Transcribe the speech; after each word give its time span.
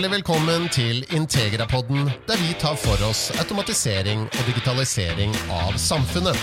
Hjertelig 0.00 0.16
velkommen 0.16 0.62
til 0.72 1.02
Integrapodden, 1.12 2.06
der 2.24 2.38
vi 2.40 2.54
tar 2.56 2.78
for 2.80 3.02
oss 3.04 3.26
automatisering 3.36 4.22
og 4.24 4.46
digitalisering 4.48 5.34
av 5.52 5.76
samfunnet. 5.76 6.40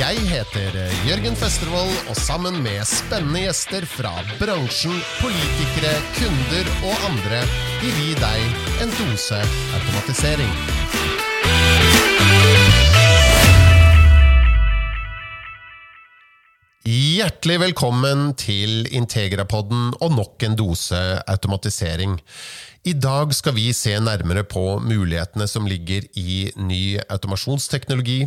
Jeg 0.00 0.24
heter 0.26 0.80
Jørgen 1.06 1.38
Festervold, 1.38 1.94
og 2.10 2.18
sammen 2.18 2.58
med 2.64 2.82
spennende 2.82 3.44
gjester 3.44 3.86
fra 3.86 4.10
bransjen, 4.42 4.98
politikere, 5.20 5.94
kunder 6.18 6.74
og 6.90 7.06
andre 7.12 7.44
gir 7.78 7.94
vi 8.00 8.10
deg 8.18 8.62
en 8.82 8.98
dose 9.04 9.38
automatisering. 9.78 10.87
Hjertelig 16.88 17.58
velkommen 17.60 18.30
til 18.38 18.86
Integrapodden 18.96 19.90
og 19.98 20.14
nok 20.14 20.44
en 20.46 20.54
dose 20.56 20.96
automatisering. 21.28 22.14
I 22.88 22.94
dag 22.96 23.34
skal 23.36 23.52
vi 23.58 23.66
se 23.76 23.92
nærmere 24.00 24.46
på 24.48 24.78
mulighetene 24.80 25.44
som 25.50 25.68
ligger 25.68 26.06
i 26.16 26.46
ny 26.56 26.96
automasjonsteknologi. 27.10 28.22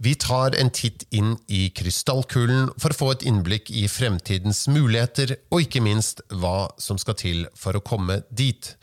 Vi 0.00 0.14
tar 0.16 0.56
en 0.56 0.72
titt 0.72 1.04
inn 1.12 1.34
i 1.52 1.66
krystallkulen 1.76 2.70
for 2.80 2.94
å 2.94 3.00
få 3.02 3.10
et 3.18 3.26
innblikk 3.28 3.68
i 3.68 3.84
fremtidens 3.90 4.62
muligheter, 4.72 5.34
og 5.52 5.66
ikke 5.66 5.84
minst 5.84 6.24
hva 6.32 6.70
som 6.80 6.96
skal 6.96 7.20
til 7.20 7.44
for 7.52 7.76
å 7.76 7.84
komme 7.84 8.22
dit. 8.32 8.78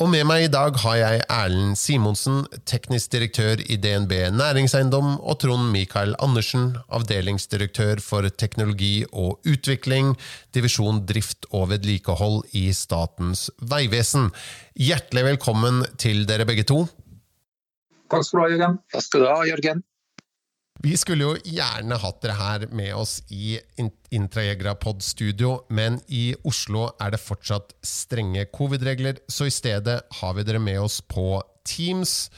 Og 0.00 0.08
med 0.08 0.22
meg 0.24 0.46
i 0.46 0.48
dag 0.48 0.78
har 0.80 0.94
jeg 0.96 1.24
Erlend 1.28 1.76
Simonsen, 1.76 2.46
teknisk 2.64 3.10
direktør 3.12 3.60
i 3.60 3.76
DNB 3.76 4.14
Næringseiendom, 4.32 5.18
og 5.20 5.36
Trond 5.42 5.66
Mikael 5.74 6.14
Andersen, 6.24 6.70
avdelingsdirektør 6.88 8.00
for 8.00 8.24
teknologi 8.32 9.04
og 9.12 9.44
utvikling, 9.44 10.14
divisjon 10.56 11.02
drift 11.04 11.44
og 11.52 11.68
vedlikehold 11.74 12.48
i 12.56 12.70
Statens 12.72 13.50
vegvesen. 13.60 14.30
Hjertelig 14.72 15.26
velkommen 15.34 15.84
til 16.00 16.24
dere 16.24 16.48
begge 16.48 16.64
to. 16.64 16.86
Takk 18.08 18.24
skal 18.24 18.40
du 18.40 18.46
ha, 18.46 18.50
Jørgen. 18.54 18.80
Takk 18.96 19.04
skal 19.04 19.26
du 19.26 19.28
ha, 19.28 19.38
Jørgen. 19.52 19.84
Vi 20.80 20.94
skulle 20.96 21.26
jo 21.26 21.36
gjerne 21.44 21.98
hatt 22.00 22.22
dere 22.22 22.34
her 22.38 22.62
med 22.72 22.94
oss 22.96 23.18
i 23.28 23.58
Intraegrapod-studio, 24.16 25.66
men 25.68 25.98
i 26.08 26.30
Oslo 26.48 26.86
er 26.96 27.12
det 27.12 27.20
fortsatt 27.20 27.74
strenge 27.84 28.46
covid-regler, 28.48 29.20
så 29.28 29.50
i 29.50 29.52
stedet 29.52 29.98
har 30.22 30.32
vi 30.38 30.46
dere 30.48 30.62
med 30.62 30.80
oss 30.80 31.02
på 31.04 31.42
Teams. 31.68 32.30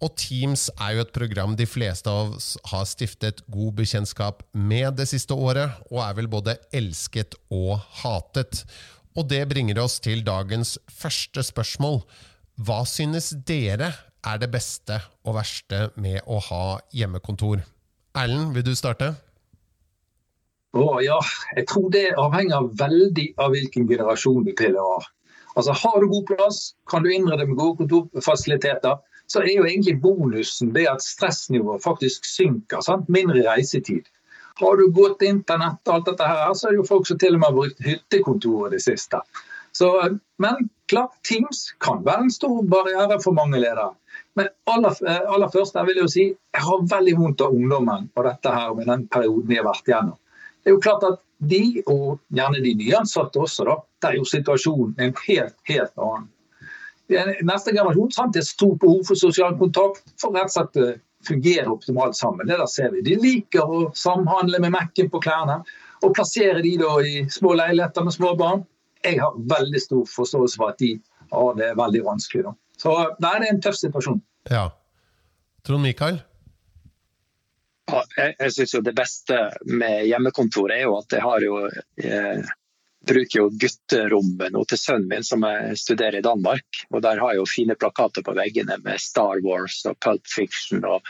Og 0.00 0.16
Teams 0.16 0.70
er 0.78 0.96
jo 0.96 1.04
et 1.04 1.12
program 1.12 1.58
de 1.60 1.68
fleste 1.68 2.08
av 2.08 2.38
oss 2.38 2.54
har 2.70 2.88
stiftet 2.88 3.44
god 3.52 3.76
bekjentskap 3.82 4.46
med 4.56 4.96
det 4.96 5.10
siste 5.12 5.36
året, 5.36 5.76
og 5.92 6.00
er 6.06 6.16
vel 6.22 6.32
både 6.32 6.56
elsket 6.72 7.36
og 7.52 7.82
hatet. 8.00 8.64
Og 9.12 9.28
det 9.28 9.44
bringer 9.52 9.84
oss 9.84 10.00
til 10.00 10.24
dagens 10.24 10.78
første 10.88 11.44
spørsmål. 11.44 12.00
Hva 12.64 12.80
synes 12.88 13.34
dere 13.44 13.92
er 14.26 14.38
det 14.42 14.50
beste 14.52 14.98
og 15.24 15.36
verste 15.38 15.88
med 15.96 16.20
å 16.26 16.40
ha 16.50 16.64
hjemmekontor? 16.94 17.62
Erlend, 18.18 18.54
vil 18.56 18.66
du 18.66 18.74
starte? 18.78 19.12
Å 20.76 20.98
ja, 21.00 21.18
jeg 21.56 21.68
tror 21.70 21.88
det 21.94 22.08
avhenger 22.20 22.68
veldig 22.80 23.28
av 23.40 23.54
hvilken 23.54 23.86
generasjon 23.88 24.44
du 24.44 24.52
tilhører. 24.56 25.06
Altså, 25.56 25.72
Har 25.72 26.00
du 26.00 26.08
god 26.10 26.26
plass, 26.28 26.58
kan 26.90 27.02
du 27.02 27.10
innrede 27.10 27.46
med 27.48 27.56
gode 27.58 27.80
kontorfasiliteter, 27.80 29.00
så 29.28 29.42
er 29.42 29.56
jo 29.56 29.66
egentlig 29.66 29.98
bonusen 30.00 30.70
det 30.76 30.86
at 30.88 31.04
stressnivået 31.04 31.82
faktisk 31.84 32.24
synker. 32.28 32.80
Sant? 32.84 33.08
Mindre 33.12 33.42
reisetid. 33.44 34.06
Har 34.60 34.76
du 34.76 34.88
godt 34.92 35.22
internett, 35.22 35.80
og 35.86 35.94
alt 35.94 36.08
dette 36.10 36.28
her, 36.28 36.54
så 36.54 36.68
er 36.68 36.74
det 36.74 36.82
jo 36.82 36.88
folk 36.88 37.06
som 37.06 37.18
til 37.18 37.36
og 37.36 37.42
med 37.42 37.48
har 37.48 37.56
brukt 37.58 37.84
hyttekontoret 37.84 38.74
det 38.74 38.82
siste. 38.82 39.20
Så, 39.76 39.90
men 40.42 40.70
klart, 40.90 41.14
Teams 41.26 41.68
kan 41.84 42.02
være 42.06 42.26
en 42.26 42.34
stor 42.34 42.62
barriere 42.66 43.20
for 43.22 43.36
mange 43.36 43.60
ledere. 43.60 43.92
Men 44.38 44.50
aller, 44.70 44.96
aller 45.18 45.50
først 45.52 45.76
jeg 45.78 45.88
vil 45.88 46.02
jo 46.02 46.08
si, 46.10 46.24
jeg 46.54 46.64
har 46.64 46.88
veldig 46.92 47.14
vondt 47.18 47.44
av 47.44 47.54
ungdommen 47.54 48.08
og 48.14 48.26
dette 48.28 48.54
her 48.54 48.74
med 48.78 48.86
den 48.90 49.06
perioden 49.10 49.48
de 49.50 49.58
har 49.58 49.66
vært 49.66 49.90
gjennom. 49.90 50.18
Det 50.62 50.70
er 50.70 50.76
jo 50.76 50.82
klart 50.84 51.06
at 51.08 51.20
de, 51.50 51.62
og 51.86 52.18
gjerne 52.34 52.62
de 52.62 52.74
nyansatte 52.78 53.40
også, 53.40 53.66
da, 53.68 53.76
der 54.02 54.14
er 54.14 54.20
jo 54.20 54.28
situasjonen 54.28 54.94
en 55.02 55.14
helt, 55.26 55.56
helt 55.70 55.94
annen. 55.96 56.30
Neste 57.48 57.72
generasjon 57.72 58.10
sant, 58.12 58.34
det 58.36 58.42
er 58.42 58.48
stort 58.48 58.80
behov 58.82 59.04
for 59.08 59.18
sosial 59.18 59.54
kontakt 59.58 60.02
for 60.20 60.34
rett 60.36 60.50
og 60.50 60.56
slett 60.56 61.04
fungere 61.26 61.70
optimalt 61.72 62.16
sammen. 62.16 62.46
Det 62.46 62.58
der 62.58 62.66
ser 62.66 62.90
vi. 62.92 63.02
De 63.02 63.16
liker 63.18 63.64
å 63.64 63.80
samhandle 63.96 64.60
med 64.62 64.74
Mac-en 64.74 65.10
på 65.10 65.20
klærne. 65.24 65.62
Og 66.04 66.14
plassere 66.14 66.62
de 66.62 66.76
da 66.78 66.92
i 67.02 67.24
små 67.32 67.56
leiligheter 67.58 68.04
med 68.06 68.14
små 68.14 68.34
barn. 68.38 68.62
Jeg 69.02 69.18
har 69.22 69.34
veldig 69.50 69.80
stor 69.82 70.04
forståelse 70.10 70.60
for 70.60 70.74
at 70.74 70.82
de 70.82 70.92
har 71.32 71.56
det 71.58 71.72
veldig 71.78 72.04
vanskelig. 72.06 72.44
da. 72.46 72.54
Så 72.78 72.94
nei, 72.94 73.34
det 73.40 73.48
er 73.48 73.52
en 73.52 73.62
tøff 73.64 73.78
situasjon. 73.78 74.20
Ja. 74.50 74.70
Trond 75.66 75.82
Mikael? 75.82 76.20
Ja, 77.88 78.02
jeg 78.16 78.34
jeg 78.38 78.52
syns 78.52 78.74
det 78.84 78.94
beste 78.96 79.36
med 79.64 80.04
hjemmekontor 80.08 80.72
er 80.74 80.84
jo 80.84 80.98
at 80.98 81.14
jeg 81.14 81.24
har 81.24 81.44
jo 81.44 81.60
eh, 81.68 82.50
bruker 83.08 83.40
jo 83.40 83.48
gutterommet 83.62 84.52
nå 84.52 84.64
til 84.68 84.80
sønnen 84.80 85.08
min, 85.08 85.24
som 85.24 85.46
jeg 85.46 85.78
studerer 85.80 86.18
i 86.18 86.24
Danmark. 86.24 86.82
og 86.90 87.02
Der 87.02 87.20
har 87.22 87.32
jeg 87.32 87.40
jo 87.40 87.48
fine 87.48 87.78
plakater 87.80 88.24
på 88.26 88.36
veggene 88.36 88.76
med 88.84 89.00
Star 89.00 89.40
Wars 89.44 89.80
og 89.88 89.96
Pulp 90.04 90.28
Fiction. 90.28 90.84
og, 90.84 91.06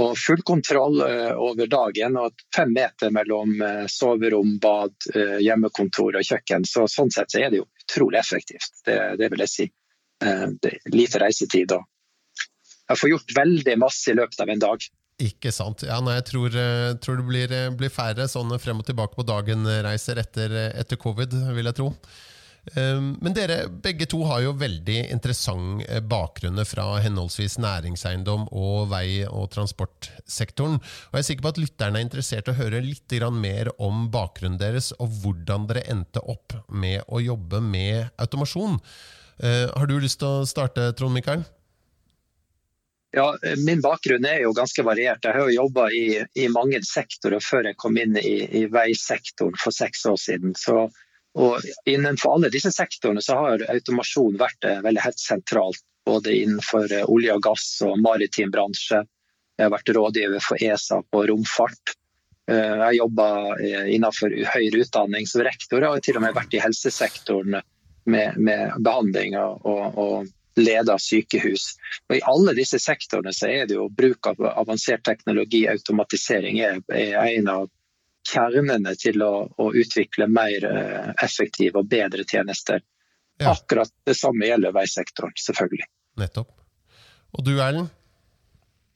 og 0.00 0.16
full 0.16 0.40
kontroll 0.46 1.02
eh, 1.04 1.32
over 1.36 1.68
dagen 1.68 2.16
og 2.16 2.44
fem 2.56 2.72
meter 2.72 3.12
mellom 3.12 3.60
eh, 3.60 3.86
soverom, 3.90 4.56
bad, 4.62 4.96
hjemmekontor 5.42 6.16
og 6.16 6.28
kjøkken. 6.32 6.64
Så, 6.64 6.88
sånn 6.88 7.12
sett 7.12 7.32
så 7.32 7.44
er 7.44 7.50
det 7.50 7.60
jo 7.60 7.68
utrolig 7.84 8.22
effektivt, 8.22 8.84
det, 8.86 9.00
det 9.20 9.32
vil 9.32 9.44
jeg 9.44 9.56
si. 9.56 9.70
Det 10.20 10.74
lite 10.92 11.16
reisetid. 11.22 11.72
og 11.72 11.88
jeg 12.90 13.00
får 13.00 13.12
gjort 13.14 13.36
veldig 13.38 13.76
masse 13.80 14.10
i 14.10 14.16
løpet 14.18 14.42
av 14.42 14.50
en 14.50 14.64
dag. 14.64 14.88
Ikke 15.20 15.52
sant. 15.52 15.84
Ja, 15.84 15.98
nei, 16.00 16.16
jeg 16.16 16.30
tror, 16.30 16.56
eh, 16.56 16.94
tror 17.02 17.20
det 17.20 17.28
blir, 17.28 17.52
eh, 17.52 17.68
blir, 17.76 17.92
færre 17.92 18.26
sånne 18.28 18.58
frem 18.58 18.80
og 18.80 18.86
tilbake 18.86 19.14
på 19.14 19.26
dagen-reiser 19.26 20.18
etter, 20.18 20.56
etter, 20.72 20.96
covid, 20.96 21.30
vil 21.54 21.70
jeg 21.70 21.76
tro. 21.76 21.94
Men 22.76 23.32
dere 23.32 23.70
begge 23.70 24.06
to 24.06 24.18
har 24.28 24.42
jo 24.42 24.52
veldig 24.52 25.10
interessant 25.10 25.80
bakgrunner 26.06 26.66
fra 26.68 27.00
henholdsvis 27.00 27.56
næringseiendom 27.56 28.52
og 28.52 28.90
vei- 28.90 29.26
og 29.26 29.48
transportsektoren. 29.50 30.76
Og 30.76 31.14
Jeg 31.14 31.18
er 31.18 31.22
sikker 31.22 31.42
på 31.42 31.48
at 31.48 31.58
lytterne 31.58 31.96
er 31.96 32.04
interessert 32.04 32.48
i 32.48 32.52
å 32.52 32.60
høre 32.60 32.84
litt 32.84 33.10
mer 33.32 33.70
om 33.80 34.10
bakgrunnen 34.10 34.58
deres, 34.58 34.92
og 35.00 35.08
hvordan 35.08 35.66
dere 35.68 35.88
endte 35.88 36.20
opp 36.20 36.52
med 36.68 37.02
å 37.08 37.24
jobbe 37.24 37.62
med 37.62 38.10
automasjon. 38.18 38.78
Har 39.40 39.86
du 39.86 39.98
lyst 39.98 40.18
til 40.18 40.28
å 40.28 40.46
starte, 40.46 40.94
Trond 40.94 41.14
Mikael? 41.14 41.46
Ja, 43.10 43.36
Min 43.66 43.80
bakgrunn 43.80 44.24
er 44.24 44.44
jo 44.44 44.52
ganske 44.54 44.82
variert. 44.86 45.24
Jeg 45.24 45.34
har 45.34 45.48
jo 45.48 45.54
jobba 45.64 45.88
i, 45.90 46.22
i, 46.38 46.46
mange 46.48 46.78
sektorer 46.86 47.42
før 47.42 47.66
jeg 47.70 47.78
kom 47.82 47.98
inn 47.98 48.14
i, 48.20 48.36
i 48.60 48.66
veisektoren 48.70 49.58
for 49.58 49.74
seks 49.74 50.04
år 50.06 50.18
siden. 50.20 50.54
Så, 50.58 50.84
og 51.34 51.70
Innenfor 51.90 52.36
alle 52.36 52.52
disse 52.54 52.70
sektorene 52.74 53.22
så 53.24 53.38
har 53.40 53.66
automasjon 53.74 54.38
vært 54.38 54.68
eh, 54.68 54.82
veldig 54.86 55.02
helt 55.08 55.22
sentralt. 55.22 55.82
Både 56.06 56.36
innenfor 56.38 56.86
eh, 56.94 57.08
olje 57.10 57.34
og 57.34 57.42
gass 57.48 57.66
og 57.86 57.98
maritim 57.98 58.54
bransje. 58.54 59.02
Jeg 59.58 59.66
har 59.66 59.74
vært 59.74 59.90
rådgiver 59.96 60.46
for 60.46 60.62
ESA 60.62 61.02
på 61.10 61.26
romfart. 61.32 61.96
Eh, 62.46 62.62
jeg 62.62 62.84
har 62.84 62.98
jobba 63.00 63.30
innenfor 63.90 64.38
høyere 64.54 64.86
utdanning 64.86 65.26
som 65.26 65.42
rektor, 65.42 65.82
og 65.82 65.98
har 65.98 66.06
til 66.06 66.22
og 66.22 66.28
med 66.28 66.38
vært 66.38 66.54
i 66.54 66.62
helsesektoren 66.62 67.58
med, 68.06 68.38
med 68.38 68.78
behandling 68.78 69.34
og, 69.38 69.66
og 69.66 70.30
leder 70.58 70.98
sykehus. 70.98 71.74
Og 72.08 72.16
I 72.16 72.22
alle 72.28 72.54
disse 72.58 72.80
sektorene 72.82 73.32
så 73.34 73.50
er 73.50 73.68
det 73.68 73.76
jo 73.76 73.88
bruk 73.88 74.30
av 74.32 74.40
avansert 74.54 75.04
teknologi, 75.06 75.66
automatisering, 75.70 76.58
er, 76.58 76.80
er 76.94 77.20
en 77.28 77.52
av 77.52 77.68
kjernene 78.30 78.94
til 79.00 79.22
å, 79.24 79.32
å, 79.56 79.70
utvikle 79.72 80.28
mer 80.30 80.66
eh, 80.66 81.12
effektive 81.24 81.80
og 81.80 81.88
bedre 81.90 82.26
tjenester. 82.28 82.82
Ja. 83.40 83.54
Akkurat 83.54 83.92
det 84.06 84.18
samme 84.18 84.50
gjelder 84.50 84.74
veisektoren, 84.76 85.32
selvfølgelig. 85.40 85.88
Nettopp. 86.20 86.50
Og 87.38 87.46
du 87.46 87.54
Erlend? 87.56 87.88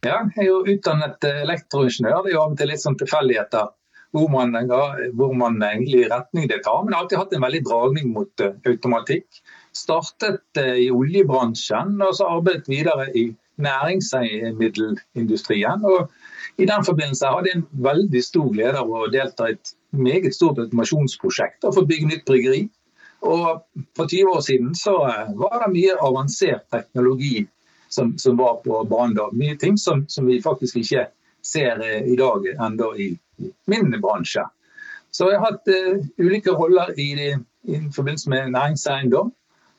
Ja, 0.05 0.20
jeg 0.37 0.43
er 0.43 0.50
jo 0.50 0.58
utdannet 0.69 1.25
elektroingeniør. 1.25 2.26
Det 2.26 2.32
er 2.32 2.37
jo 2.37 2.43
av 2.43 2.52
og 2.52 2.58
til 2.61 2.69
litt 2.69 2.82
sånn 2.82 2.99
tilfeldigheter 3.00 3.73
hvor 4.14 4.29
man, 4.31 4.55
hvor 5.19 5.32
man 5.34 5.56
egentlig 5.64 6.05
retning 6.11 6.46
det 6.50 6.61
tar. 6.67 6.82
Men 6.84 6.93
jeg 6.93 6.96
har 6.96 7.05
alltid 7.05 7.20
hatt 7.23 7.32
en 7.34 7.44
veldig 7.44 7.62
dragning 7.67 8.12
mot 8.14 8.44
uh, 8.44 8.52
automatikk. 8.70 9.40
Startet 9.76 10.41
uh, 10.61 10.76
i 10.79 10.91
oljebransjen 10.94 12.03
og 12.05 12.15
så 12.19 12.25
arbeidet 12.37 12.69
videre 12.71 13.06
i 13.17 13.37
næringsmiddelindustrien. 13.65 15.85
Og 15.85 16.11
I 16.59 16.65
den 16.71 16.85
forbindelse 16.87 17.26
hadde 17.31 17.49
jeg 17.50 17.56
en 17.61 17.69
veldig 17.87 18.23
stor 18.25 18.49
glede 18.55 18.79
av 18.81 18.88
å 18.91 19.12
delta 19.12 19.43
i 19.49 19.53
et 19.56 19.67
meget 19.94 20.35
stort 20.35 20.59
automasjonsprosjekt 20.62 21.65
og 21.65 21.75
få 21.79 21.82
bygge 21.91 22.06
nytt 22.11 22.26
bryggeri. 22.31 22.62
Og 23.25 23.44
For 23.97 24.05
20 24.11 24.37
år 24.37 24.43
siden 24.44 24.75
så 24.79 24.94
uh, 25.03 25.09
var 25.38 25.55
det 25.65 25.75
mye 25.75 25.93
avansert 26.03 26.65
teknologi 26.75 27.37
som, 27.88 28.19
som 28.19 28.37
var 28.37 28.55
på 28.65 28.85
banen. 28.91 29.19
Mye 29.38 29.56
ting 29.59 29.79
som, 29.79 30.05
som 30.09 30.27
vi 30.27 30.43
faktisk 30.43 30.77
ikke 30.82 31.06
ser 31.44 31.82
i 31.85 32.17
dag 32.17 32.47
enda 32.56 32.85
i 32.99 33.19
min 33.69 34.00
bransje. 34.00 34.44
Så 35.15 35.29
jeg 35.31 35.38
har 35.38 35.53
hatt 35.53 35.69
uh, 35.70 36.03
ulike 36.19 36.50
roller 36.50 36.91
i, 36.99 37.09
i, 37.70 37.79
forbindelse 37.94 38.31
med 38.31 38.50
næringseiendom. 38.56 39.31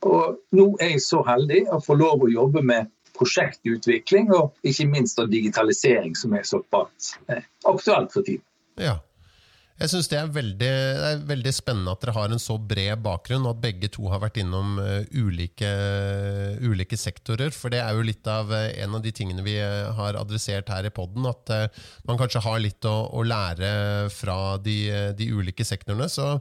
Og 0.06 0.38
nå 0.56 0.68
er 0.82 0.96
jeg 0.96 1.04
så 1.06 1.24
heldig 1.26 1.66
å 1.74 1.82
få 1.84 1.98
lov 1.98 2.26
å 2.26 2.32
jobbe 2.32 2.62
med 2.66 2.92
prosjektutvikling 3.16 4.32
og 4.36 4.68
ikke 4.68 4.88
minst 4.92 5.20
digitalisering, 5.32 6.16
som 6.20 6.36
er 6.36 6.44
såpass 6.48 7.16
eh, 7.32 7.46
aktuelt 7.66 8.14
for 8.14 8.28
tiden. 8.28 8.44
Ja. 8.82 9.00
Jeg 9.76 9.92
syns 9.92 10.08
det, 10.08 10.20
det, 10.56 10.68
er 10.72 11.24
veldig 11.28 11.52
spennende 11.52 11.92
at 11.92 12.00
dere 12.00 12.14
har 12.16 12.32
en 12.32 12.40
så 12.40 12.56
bred 12.56 13.02
bakgrunn, 13.04 13.44
og 13.44 13.58
at 13.58 13.64
begge 13.66 13.90
to 13.92 14.06
har 14.08 14.22
vært 14.24 14.38
innom 14.40 14.78
uh, 14.80 15.02
ulike, 15.12 15.68
uh, 15.68 16.64
ulike, 16.64 16.96
sektorer. 16.96 17.52
For 17.52 17.74
det 17.74 17.82
er 17.84 17.98
jo 17.98 18.06
litt 18.08 18.24
av 18.32 18.54
uh, 18.56 18.70
en 18.72 18.96
av 18.96 19.04
de 19.04 19.12
tingene 19.12 19.44
vi 19.44 19.58
har 19.60 20.16
adressert 20.16 20.72
her 20.72 20.88
i 20.88 20.94
poden, 20.96 21.28
at 21.28 21.52
man 22.08 22.20
kanskje 22.22 22.44
har 22.46 22.62
litt 22.64 22.88
å, 22.88 22.94
å 23.20 23.26
lære 23.28 23.74
fra 24.16 24.56
de, 24.64 24.78
de, 25.20 25.28
ulike 25.36 25.68
sektorene. 25.68 26.08
Så 26.08 26.38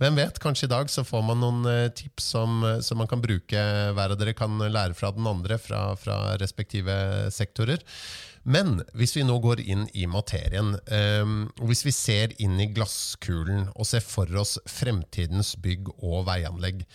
hvem 0.00 0.16
vet, 0.22 0.40
kanskje 0.40 0.70
i 0.70 0.72
dag 0.72 0.88
så 0.88 1.04
får 1.04 1.26
man 1.28 1.44
noen 1.44 1.92
tips 1.92 2.30
som, 2.32 2.64
som, 2.80 3.02
man 3.02 3.10
kan 3.10 3.20
bruke, 3.20 3.66
hver 3.92 4.16
av 4.16 4.16
dere 4.16 4.32
kan 4.38 4.56
lære 4.64 4.96
fra 4.96 5.12
den 5.12 5.28
andre, 5.28 5.60
fra, 5.60 5.90
fra 6.00 6.38
respektive 6.40 6.96
sektorer. 7.36 7.84
Men 8.48 8.78
hvis 8.96 9.12
vi 9.18 9.26
nå 9.28 9.34
går 9.44 9.60
inn 9.60 9.84
i 9.92 10.06
materien, 10.08 10.72
og 10.72 11.64
hvis 11.68 11.84
vi 11.84 11.92
ser 11.92 12.32
inn 12.40 12.56
i 12.62 12.70
glasskulen 12.72 13.66
og 13.74 13.88
ser 13.90 14.00
for 14.00 14.30
oss 14.40 14.56
fremtidens 14.64 15.52
bygg 15.60 15.90
og 15.98 16.22
veianlegg, 16.30 16.86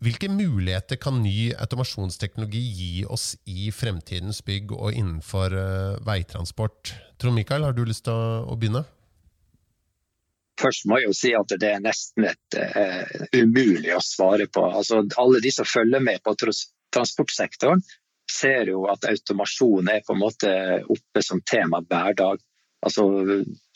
hvilke 0.00 0.30
muligheter 0.32 0.96
kan 0.96 1.18
ny 1.20 1.50
automasjonsteknologi 1.60 2.60
gi 2.72 2.92
oss 3.04 3.34
i 3.44 3.68
fremtidens 3.68 4.40
bygg 4.46 4.72
og 4.72 4.96
innenfor 4.96 5.52
uh, 5.52 5.98
veitransport? 6.06 6.94
Trond 7.20 7.36
Mikael, 7.36 7.66
har 7.68 7.76
du 7.76 7.82
lyst 7.84 8.06
til 8.06 8.16
å, 8.16 8.56
begynne? 8.56 8.86
Først 10.60 10.88
må 10.88 10.96
jeg 11.00 11.10
jo 11.10 11.18
si 11.18 11.34
at 11.36 11.52
det 11.52 11.68
er 11.74 11.84
nesten 11.84 12.30
et 12.30 12.56
uh, 12.56 13.26
umulig 13.36 13.92
å 13.92 14.00
svare 14.04 14.48
på. 14.48 14.64
Altså, 14.70 15.02
alle 15.20 15.44
de 15.44 15.52
som 15.52 15.68
følger 15.68 16.00
med 16.04 16.24
på 16.24 16.32
transportsektoren, 16.40 17.84
ser 18.30 18.70
jo 18.70 18.84
at 18.90 19.06
automasjon 19.08 19.90
er 19.92 20.04
på 20.06 20.14
en 20.14 20.22
måte 20.22 20.52
oppe 20.86 21.22
som 21.24 21.42
tema 21.46 21.82
hver 21.82 22.16
dag. 22.18 22.40
Altså 22.86 23.04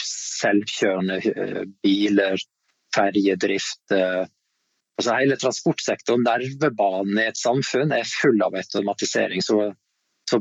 selvkjørende 0.04 1.18
eh, 1.30 1.62
biler, 1.84 2.40
ferjedrift. 2.94 3.82
Eh, 3.92 4.24
altså 4.98 5.16
hele 5.18 5.38
transportsektoren, 5.40 6.24
nervebanen 6.26 7.20
i 7.20 7.28
et 7.28 7.40
samfunn, 7.40 7.92
er 7.92 8.08
full 8.08 8.42
av 8.44 8.56
automatisering. 8.58 9.44
Så, 9.44 9.70
så, 10.30 10.40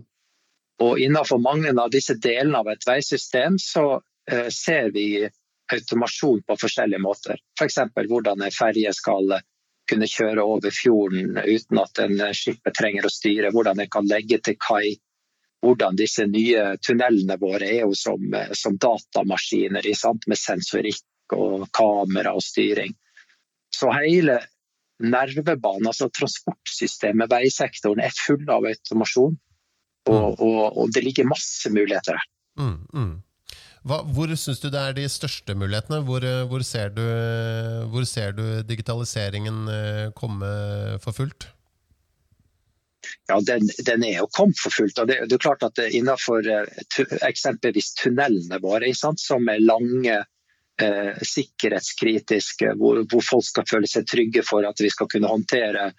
og 0.84 1.00
innenfor 1.02 1.42
mange 1.44 1.74
av 1.74 1.92
disse 1.94 2.16
delene 2.22 2.62
av 2.62 2.72
et 2.72 2.86
veisystem 2.88 3.58
så 3.62 3.88
uh, 4.00 4.50
ser 4.54 4.92
vi 4.96 5.08
automasjon 5.74 6.44
på 6.48 6.58
forskjellige 6.60 7.02
måter. 7.02 7.42
F.eks. 7.60 7.80
For 7.96 8.10
hvordan 8.10 8.44
en 8.44 8.54
ferje 8.54 8.92
skal 8.96 9.38
kunne 9.94 10.10
kjøre 10.10 10.44
over 10.44 10.74
fjorden 10.74 11.38
uten 11.38 11.82
at 11.82 12.04
en 12.04 12.22
skipet 12.36 12.76
trenger 12.78 13.08
å 13.08 13.14
styre, 13.14 13.52
hvordan 13.54 13.84
en 13.84 13.92
kan 13.94 14.10
legge 14.10 14.42
til 14.44 14.58
kai. 14.60 14.96
Hvordan 15.64 15.96
disse 15.96 16.26
nye 16.28 16.74
tunnelene 16.84 17.38
våre 17.40 17.70
er 17.70 17.86
jo 17.86 17.94
som, 17.96 18.34
som 18.52 18.76
datamaskiner 18.76 19.86
med 20.28 20.40
sensorikk 20.40 21.36
og 21.38 21.70
kamera 21.72 22.34
og 22.36 22.44
styring. 22.44 22.92
Så 23.74 23.88
hele 23.96 24.42
nervebanen, 25.04 25.88
altså 25.88 26.10
transportsystemet, 26.14 27.32
veisektoren, 27.32 28.04
er 28.04 28.14
full 28.26 28.44
av 28.52 28.68
automasjon. 28.70 29.38
Og, 30.04 30.16
mm. 30.20 30.44
og, 30.44 30.78
og 30.78 30.92
det 30.94 31.06
ligger 31.06 31.30
masse 31.32 31.72
muligheter 31.72 32.20
her. 32.20 32.28
Mm, 32.60 32.76
mm. 32.94 33.14
Hva, 33.84 34.00
hvor 34.16 34.32
syns 34.40 34.62
du 34.64 34.70
det 34.72 34.80
er 34.80 34.96
de 34.96 35.10
største 35.12 35.56
mulighetene? 35.60 36.00
Hvor, 36.08 36.24
eh, 36.24 36.46
hvor, 36.48 36.64
ser, 36.64 36.94
du, 36.96 37.04
hvor 37.92 38.08
ser, 38.08 38.32
du, 38.38 38.46
digitaliseringen 38.68 39.68
eh, 39.72 40.08
komme 40.16 40.54
for 41.04 41.16
fullt? 41.16 41.50
Ja, 43.28 43.40
den, 43.44 43.68
den, 43.86 44.04
er 44.04 44.22
jo 44.22 44.30
kommet 44.32 44.60
for 44.60 44.72
fullt. 44.72 45.00
og 45.00 45.08
det, 45.08 45.18
det 45.30 45.38
er 45.38 45.44
klart 45.46 45.66
at 45.68 45.80
Innenfor 45.84 46.48
eh, 46.48 46.84
eksempelvis 47.28 47.94
tunnelene 48.00 48.60
våre, 48.64 48.92
som 48.96 49.52
er 49.52 49.64
lange, 49.64 50.18
eh, 50.82 51.12
sikkerhetskritiske, 51.28 52.74
hvor, 52.80 53.04
hvor, 53.10 53.24
folk 53.24 53.48
skal 53.48 53.68
føle 53.70 53.90
seg 53.90 54.08
trygge 54.10 54.44
for 54.48 54.68
at 54.68 54.80
vi 54.80 54.92
skal 54.92 55.10
kunne 55.12 55.32
håndtere 55.32 55.92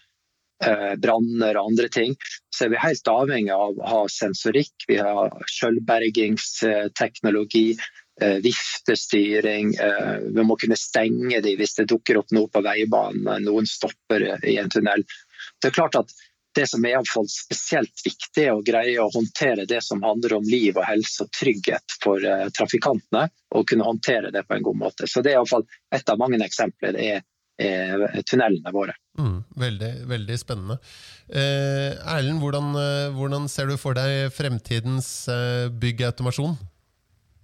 branner 0.97 1.59
og 1.59 1.67
andre 1.73 1.89
ting, 1.89 2.17
så 2.55 2.65
er 2.65 2.69
vi 2.73 2.77
helt 2.83 3.09
avhengig 3.11 3.53
av 3.55 3.79
å 3.79 3.89
ha 3.89 4.09
sensorikk. 4.11 4.75
Vi 4.89 4.97
har 5.03 5.33
selvbergingsteknologi, 5.51 7.77
eh, 8.21 8.39
viftestyring. 8.45 9.75
Eh, 9.75 10.19
vi 10.37 10.43
må 10.43 10.57
kunne 10.61 10.77
stenge 10.77 11.41
de 11.43 11.57
hvis 11.59 11.75
det 11.81 11.89
dukker 11.91 12.17
opp 12.23 12.31
noe 12.33 12.49
på 12.49 12.63
veibanen, 12.65 13.45
noen 13.45 13.67
stopper 13.67 14.45
i 14.45 14.59
en 14.59 14.71
tunnel. 14.71 15.05
Det 15.61 15.69
er 15.69 15.73
klart 15.81 15.97
at 16.01 16.11
det 16.55 16.69
som 16.71 16.85
er 16.87 17.03
spesielt 17.27 18.01
viktig, 18.05 18.45
er 18.45 18.53
å 18.55 18.63
greie 18.63 19.03
å 19.03 19.11
håndtere 19.11 19.67
det 19.67 19.83
som 19.83 20.03
handler 20.07 20.37
om 20.37 20.45
liv 20.47 20.77
og 20.79 20.87
helse 20.87 21.25
og 21.25 21.31
trygghet 21.35 21.83
for 21.99 22.23
trafikantene, 22.55 23.27
og 23.51 23.67
kunne 23.67 23.83
håndtere 23.83 24.31
det 24.31 24.47
på 24.47 24.55
en 24.55 24.63
god 24.63 24.79
måte. 24.79 25.07
Så 25.11 25.19
Det 25.21 25.33
er 25.33 25.39
iallfall 25.41 25.67
et 25.91 26.09
av 26.09 26.19
mange 26.19 26.39
eksempler. 26.39 26.93
det 26.93 27.11
er 27.11 27.17
Eh, 27.17 27.23
tunnelene 27.57 28.73
våre. 28.75 28.95
Mm, 29.19 29.45
veldig, 29.57 29.91
veldig 30.11 30.37
spennende. 30.41 30.79
Eh, 31.29 31.95
Erlend, 32.17 32.43
hvordan, 32.43 32.75
eh, 32.75 33.11
hvordan, 33.15 33.49
ser 33.49 33.71
du 33.71 33.77
for 33.79 33.95
deg 33.95 34.33
fremtidens 34.35 35.29
eh, 35.31 35.69
byggautomasjon? 35.71 36.57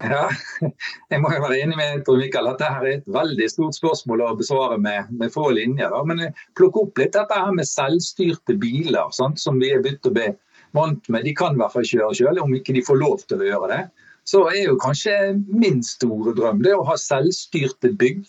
Ja, 0.01 0.27
jeg 1.13 1.21
må 1.23 1.31
jo 1.35 1.43
være 1.45 1.61
enig 1.61 1.77
med 1.79 2.03
Tor 2.07 2.19
Mikael 2.19 2.49
at 2.51 2.59
dette 2.59 2.81
er 2.81 2.97
et 2.97 3.09
veldig 3.13 3.49
stort 3.53 3.77
spørsmål 3.77 4.25
å 4.25 4.35
besvare 4.39 4.81
med, 4.83 5.13
med 5.15 5.31
få 5.35 5.51
linjer. 5.55 5.93
Da. 5.93 6.03
Men 6.09 6.35
plukk 6.59 6.81
opp 6.83 6.99
litt 6.99 7.15
dette 7.15 7.39
her 7.39 7.55
med 7.55 7.69
selvstyrte 7.69 8.57
biler, 8.59 9.13
sant, 9.15 9.39
som 9.39 9.61
vi 9.63 9.71
er 9.75 9.85
begynt 9.85 10.09
å 10.09 10.15
bli 10.17 10.31
vant 10.77 11.11
med. 11.13 11.27
De 11.29 11.37
kan 11.37 11.55
i 11.55 11.61
hvert 11.61 11.77
fall 11.77 11.87
kjøre 11.87 12.17
selv, 12.19 12.43
om 12.43 12.57
ikke 12.57 12.75
de 12.75 12.87
får 12.87 12.99
lov 12.99 13.27
til 13.29 13.45
å 13.45 13.51
gjøre 13.53 13.71
det. 13.77 13.83
Så 14.29 14.43
er 14.51 14.67
jo 14.67 14.81
kanskje 14.81 15.15
min 15.49 15.81
store 15.87 16.35
drøm 16.37 16.61
det 16.65 16.75
å 16.77 16.85
ha 16.89 16.97
selvstyrte 16.99 17.93
bygg 18.01 18.25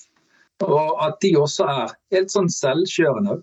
og 0.65 1.01
at 1.05 1.17
de 1.23 1.33
også 1.39 1.67
er 1.69 1.93
helt 2.15 2.33
sånn 2.33 2.49
selvkjørende. 2.51 3.39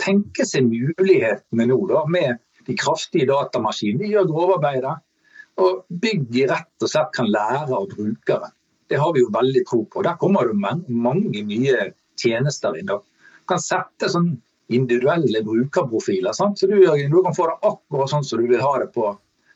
Tenke 0.00 0.46
seg 0.46 0.68
mulighetene 0.68 1.66
nå 1.70 1.78
da, 1.90 2.04
med 2.10 2.40
de 2.66 2.76
kraftige 2.78 3.28
datamaskinene. 3.30 4.04
De 4.04 4.14
gjør 4.14 4.30
grovarbeidet. 4.30 4.96
Og 5.62 5.84
bygget 5.88 6.50
rett 6.50 6.84
og 6.84 6.90
slett 6.92 7.14
kan 7.16 7.30
lære 7.32 7.70
av 7.72 7.86
brukeren. 7.94 8.52
Det 8.86 8.98
har 9.00 9.14
vi 9.14 9.22
jo 9.22 9.30
veldig 9.34 9.62
tro 9.66 9.80
på. 9.90 10.02
Der 10.04 10.18
kommer 10.20 10.50
det 10.50 10.74
mange 10.86 11.42
nye 11.48 11.90
tjenester 12.20 12.76
inn. 12.78 12.90
Du 12.90 13.48
kan 13.48 13.62
sette 13.62 14.10
sånn 14.12 14.34
individuelle 14.68 15.42
brukerprofiler. 15.46 16.34
Sant? 16.36 16.60
Så 16.60 16.68
du, 16.70 16.76
Jørgen, 16.82 17.10
du, 17.10 17.22
kan 17.24 17.34
få 17.34 17.48
det 17.50 17.56
akkurat 17.70 18.12
sånn 18.12 18.26
som 18.26 18.42
du 18.42 18.50
vil 18.50 18.62
ha 18.62 18.72
det 18.82 18.90
på, 18.94 19.10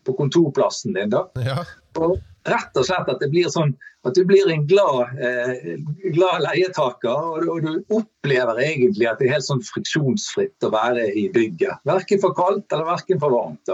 på 0.07 0.17
kontorplassen 0.19 0.97
din. 0.97 1.13
da. 1.13 1.27
Ja. 1.45 1.61
Og 2.01 2.19
rett 2.49 2.77
og 2.79 2.87
slett 2.87 3.09
at 3.13 3.21
det 3.21 3.29
blir 3.33 3.51
sånn 3.53 3.75
at 4.09 4.17
du 4.17 4.23
blir 4.25 4.49
en 4.49 4.65
glad, 4.67 5.13
eh, 5.21 5.77
glad 6.15 6.45
leietaker. 6.47 7.11
Og, 7.13 7.49
og, 7.53 7.67
du 7.67 7.97
opplever 7.97 8.63
egentlig 8.65 9.09
at 9.11 9.21
det 9.21 9.29
er 9.29 9.37
helt 9.37 9.49
sånn 9.49 9.63
friksjonsfritt 9.65 10.65
å 10.65 10.73
være 10.73 11.11
i 11.13 11.27
bygget. 11.35 11.83
Verken 11.89 12.23
for 12.23 12.37
kaldt 12.37 12.73
eller 12.73 12.89
verken 12.89 13.21
for 13.21 13.37
varmt. 13.37 13.73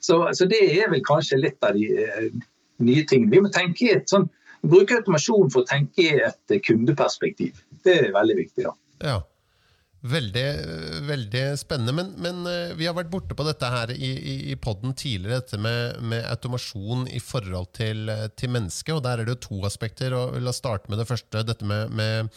Så, 0.00 0.20
så, 0.32 0.48
det 0.48 0.62
er 0.64 0.88
vel 0.92 1.04
kanskje 1.04 1.42
litt 1.42 1.60
av 1.66 1.76
de 1.76 1.90
eh, 2.06 2.30
nye 2.80 3.04
tingene. 3.08 3.34
Vi 3.34 3.42
må 3.44 3.52
tenke 3.52 3.90
et 3.92 4.08
sånn, 4.08 4.30
bruke 4.64 4.96
automasjon 5.00 5.52
for 5.52 5.64
å 5.64 5.68
tenke 5.68 6.06
i 6.06 6.22
et 6.24 6.56
kundeperspektiv. 6.64 7.60
Det 7.84 7.98
er 8.06 8.14
veldig 8.16 8.38
viktig. 8.40 8.64
da. 8.64 8.74
Ja. 9.04 9.18
Veldig, 10.00 10.44
veldig 11.04 11.42
spennende. 11.60 11.92
Men, 11.92 12.14
men, 12.16 12.46
eh, 12.48 12.72
vi 12.76 12.86
har 12.88 12.96
vært 12.96 13.10
borte 13.12 13.36
på 13.36 13.44
dette 13.44 13.68
her 13.68 13.90
i, 13.92 14.12
i, 14.48 14.56
poden 14.56 14.94
tidligere, 14.96 15.42
dette 15.42 15.60
med, 15.60 16.00
med, 16.00 16.24
automasjon 16.24 17.04
i 17.12 17.20
forhold 17.20 17.68
til, 17.76 18.08
til 18.32 18.54
mennesket. 18.54 18.94
og 18.96 19.04
Der 19.04 19.20
er 19.20 19.28
det 19.28 19.36
jo 19.36 19.44
to 19.48 19.60
aspekter. 19.68 20.16
og 20.16 20.40
La 20.40 20.54
oss 20.54 20.62
starte 20.62 20.88
med 20.88 21.02
det 21.02 21.08
første. 21.10 21.44
Dette 21.44 21.68
med, 21.68 21.92
med, 21.92 22.32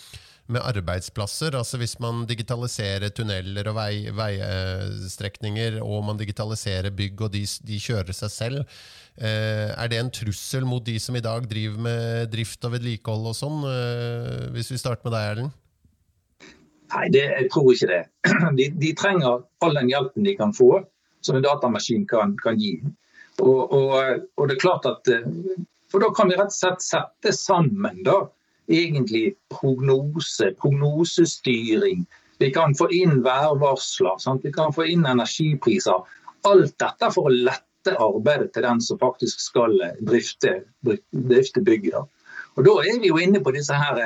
med 0.52 0.60
arbeidsplasser. 0.60 1.56
altså 1.56 1.80
Hvis 1.80 1.96
man 2.04 2.26
digitaliserer 2.28 3.16
tunneler 3.16 3.72
og 3.72 3.80
vei, 3.80 4.12
veistrekninger, 4.12 5.80
og 5.80 6.04
man 6.10 6.20
digitaliserer 6.20 6.92
bygg, 6.92 7.24
og 7.24 7.32
de, 7.32 7.46
de 7.64 7.80
kjører 7.80 8.12
seg 8.12 8.36
selv, 8.36 8.78
eh, 9.16 9.72
er 9.72 9.88
det 9.88 10.04
en 10.04 10.12
trussel 10.12 10.68
mot 10.68 10.84
de 10.84 11.00
som 11.00 11.16
i 11.16 11.24
dag 11.24 11.48
driver 11.48 11.80
med 11.88 12.32
drift 12.36 12.68
og 12.68 12.76
vedlikehold 12.76 13.32
og 13.32 13.40
sånn? 13.40 13.68
Eh, 13.72 14.48
hvis 14.58 14.76
vi 14.76 14.84
starter 14.84 15.08
med 15.08 15.16
deg, 15.16 15.32
Erlend? 15.32 15.60
Nei, 16.94 17.10
det, 17.10 17.24
jeg 17.26 17.50
tror 17.54 17.72
ikke 17.74 17.90
det. 17.90 18.02
De, 18.58 18.68
de, 18.82 18.92
trenger 18.98 19.42
all 19.66 19.78
den 19.80 19.90
hjelpen 19.90 20.28
de 20.28 20.36
kan 20.38 20.54
få, 20.54 20.84
som 21.26 21.38
en 21.38 21.46
datamaskin 21.46 22.06
kan, 22.10 22.36
kan 22.44 22.60
gi. 22.62 22.76
Og, 23.42 23.74
og, 23.74 23.96
og, 24.38 24.48
det 24.48 24.56
er 24.56 24.62
klart 24.62 24.86
at 24.86 25.10
eh, 25.10 25.26
For 25.90 26.04
da 26.04 26.12
kan 26.14 26.30
vi 26.30 26.38
rett 26.38 26.54
og 26.54 26.58
slett 26.58 26.86
sette 26.86 27.34
sammen 27.34 28.04
da, 28.06 28.20
egentlig 28.70 29.34
prognose, 29.54 30.52
prognosestyring. 30.62 32.06
Vi 32.42 32.50
kan 32.54 32.74
få 32.78 32.88
inn 32.94 33.22
værvarsler, 33.26 34.18
sant? 34.22 34.46
vi 34.46 34.54
kan 34.54 34.74
få 34.74 34.88
inn 34.90 35.06
energipriser. 35.10 36.02
Alt 36.50 36.76
dette 36.82 37.10
for 37.14 37.30
å 37.30 37.34
lette 37.34 37.94
arbeidet 38.02 38.54
til 38.56 38.66
den 38.66 38.82
som 38.82 39.00
faktisk 39.02 39.42
skal 39.44 39.78
drifte, 40.02 40.64
drifte 40.84 41.62
bygget. 41.62 42.10
Og 42.58 42.66
da 42.66 42.74
er 42.86 43.00
vi 43.02 43.12
jo 43.12 43.22
inne 43.22 43.42
på 43.44 43.54
disse 43.56 43.78
her 43.78 44.02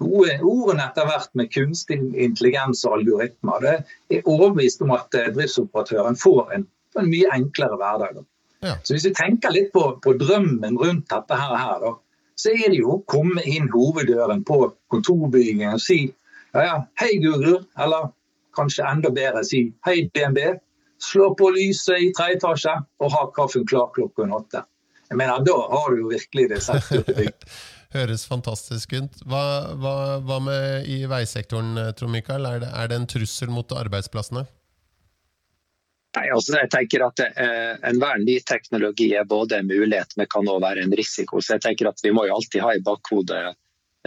gode 0.00 0.36
ordene 0.40 0.88
etter 0.88 1.08
hvert 1.08 1.32
med 1.38 1.50
kunstig 1.54 2.00
intelligens 2.00 2.82
og 2.88 3.00
algoritmer. 3.00 3.64
Det 3.64 4.20
er 4.20 4.28
overbevist 4.28 4.82
om 4.84 4.94
at 4.96 5.16
eh, 5.18 5.30
driftsoperatøren 5.36 6.18
får 6.18 6.54
en, 6.56 6.68
en 6.98 7.10
mye 7.10 7.32
enklere 7.36 7.78
hverdag. 7.80 8.22
Ja. 8.60 8.76
Så 8.82 8.94
Hvis 8.94 9.08
vi 9.08 9.16
tenker 9.16 9.52
litt 9.54 9.72
på, 9.72 9.84
på 10.04 10.14
drømmen 10.20 10.78
rundt 10.80 11.08
dette 11.12 11.36
her, 11.36 11.76
da, 11.84 11.94
så 12.40 12.54
er 12.56 12.72
det 12.72 12.80
jo 12.80 12.96
å 12.96 13.02
komme 13.08 13.44
inn 13.48 13.68
hoveddøren 13.72 14.44
på 14.48 14.62
kontorbyggingen 14.92 15.76
og 15.76 15.84
si 15.84 16.02
ja, 16.50 16.62
ja, 16.64 16.76
hei 16.98 17.20
Google, 17.22 17.60
eller 17.78 18.10
kanskje 18.56 18.86
enda 18.88 19.12
bedre 19.14 19.44
si 19.46 19.68
hei 19.86 20.02
DNB. 20.14 20.40
Slå 21.00 21.30
på 21.38 21.52
lyset 21.54 22.02
i 22.02 22.10
tredje 22.16 22.40
etasje 22.40 22.74
og 23.00 23.12
ha 23.14 23.26
kaffen 23.36 23.64
klar 23.68 23.88
klokken 23.94 24.34
åtte. 24.36 24.64
Jeg 25.10 25.18
mener, 25.18 25.44
Da 25.44 25.56
har 25.70 25.90
du 25.90 26.02
jo 26.02 26.10
virkelig 26.10 26.48
det 26.50 26.60
sett 26.64 26.90
ut 26.92 27.14
bygd. 27.16 27.46
Høres 27.90 28.22
fantastisk 28.28 28.92
ut. 28.94 29.20
Hva, 29.26 29.42
hva, 29.74 29.94
hva, 30.22 30.38
med 30.46 30.86
i 30.86 31.02
veisektoren, 31.10 31.74
Trond 31.98 32.14
Mikael? 32.14 32.46
Er 32.46 32.62
det, 32.62 32.70
er 32.70 32.90
det 32.90 32.98
en 33.00 33.08
trussel 33.10 33.50
mot 33.50 33.74
arbeidsplassene? 33.74 34.44
Nei, 36.16 36.26
altså 36.34 36.56
jeg 36.58 36.70
tenker 36.72 37.04
at 37.06 37.22
eh, 37.22 37.74
Enhver 37.86 38.18
ny 38.22 38.40
teknologi 38.46 39.12
er 39.14 39.26
både 39.30 39.60
en 39.60 39.68
mulighet, 39.70 40.16
men 40.18 40.30
kan 40.30 40.48
også 40.48 40.64
være 40.64 40.86
en 40.86 40.94
risiko. 40.98 41.42
Så 41.42 41.56
jeg 41.56 41.66
tenker 41.66 41.90
at 41.90 42.02
Vi 42.02 42.14
må 42.14 42.26
jo 42.26 42.38
alltid 42.38 42.64
ha 42.64 42.72
i 42.74 42.82
bakhodet 42.86 43.42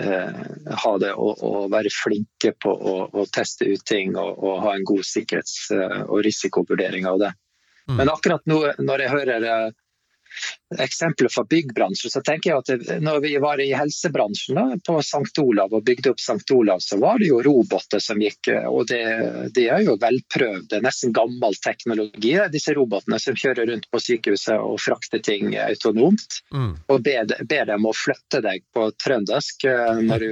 eh, 0.01 0.41
ha 0.83 0.95
det 0.99 1.13
og, 1.13 1.43
og, 1.43 1.69
være 1.71 1.93
flinke 1.93 2.55
på 2.59 2.73
å, 2.73 2.97
å 3.07 3.27
teste 3.31 3.69
ut 3.71 3.85
ting 3.87 4.17
og, 4.17 4.35
og, 4.35 4.59
ha 4.65 4.75
en 4.75 4.87
god 4.87 5.05
sikkerhets- 5.07 5.71
og 6.07 6.19
risikovurdering 6.27 7.07
av 7.07 7.21
det. 7.23 7.31
Mm. 7.87 7.97
Men 7.99 8.11
akkurat 8.11 8.45
nå 8.47 8.59
når 8.83 9.05
jeg 9.05 9.13
hører 9.13 9.47
eh, 9.47 9.71
eksempler 10.79 11.29
fra 11.29 11.43
byggbransjen, 11.49 12.11
så 12.11 12.21
tenker 12.25 12.51
jeg 12.51 12.63
at 12.63 12.71
det, 12.71 12.97
når 13.03 13.19
vi 13.25 13.33
var 13.41 13.61
i 13.61 13.69
helsebransjen 13.77 14.81
på 14.85 14.97
St. 14.99 15.33
Olav 15.43 15.73
og 15.73 15.85
bygde 15.85 16.13
opp 16.13 16.21
St. 16.21 16.47
Olav, 16.55 16.81
så 16.83 16.97
var 17.01 17.21
det 17.21 17.29
jo 17.29 17.41
roboter 17.45 18.01
som 18.03 18.21
gikk. 18.21 18.51
og 18.69 18.87
Det, 18.89 19.03
det 19.55 19.67
er 19.73 19.85
jo 19.85 19.97
velprøvd, 20.01 20.67
det 20.71 20.79
er 20.79 20.85
nesten 20.87 21.13
gammel 21.15 21.57
teknologi, 21.63 22.35
disse 22.53 22.73
robotene 22.77 23.19
som 23.21 23.37
kjører 23.37 23.69
rundt 23.69 23.89
på 23.91 24.01
sykehuset 24.01 24.57
og 24.57 24.79
frakter 24.81 25.21
ting 25.23 25.53
autonomt. 25.59 26.41
Mm. 26.53 26.73
Og 26.87 27.01
ber, 27.05 27.35
ber, 27.43 27.65
dem 27.69 27.87
å 27.87 27.95
flytte 27.95 28.41
deg 28.43 28.65
på 28.75 28.89
trøndersk. 29.03 29.65
Eh, 29.69 30.01
når 30.03 30.25
du, 30.25 30.31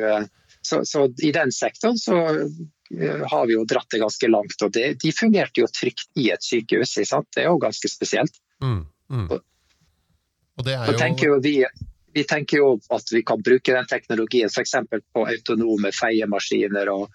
så, 0.62 0.82
så 0.86 1.06
i 1.24 1.32
den 1.36 1.52
sektoren 1.56 1.98
så 1.98 2.18
eh, 2.32 3.24
har 3.32 3.48
vi 3.48 3.56
jo 3.58 3.66
dratt 3.70 3.90
det 3.94 4.02
ganske 4.04 4.32
langt. 4.32 4.58
og 4.62 4.74
det, 4.78 4.88
De 5.04 5.14
fungerte 5.16 5.64
jo 5.64 5.70
trygt 5.72 6.10
i 6.20 6.30
et 6.34 6.44
sykehus. 6.46 6.98
Det 6.98 7.46
er 7.46 7.50
jo 7.50 7.62
ganske 7.62 7.92
spesielt. 7.92 8.42
Mm, 8.64 8.84
mm. 9.10 9.30
Og 9.30 9.40
jo... 10.68 10.98
tenker 10.98 11.40
vi, 11.44 11.66
vi, 12.14 12.24
tenker 12.24 12.58
jo 12.58 12.70
at 12.90 13.12
vi 13.12 13.24
kan 13.24 13.42
bruke 13.42 13.74
den 13.74 13.90
teknologien 13.90 14.50
f.eks. 14.52 14.76
på 15.14 15.26
autonome 15.28 15.92
feiemaskiner. 15.96 16.92
Og, 16.94 17.10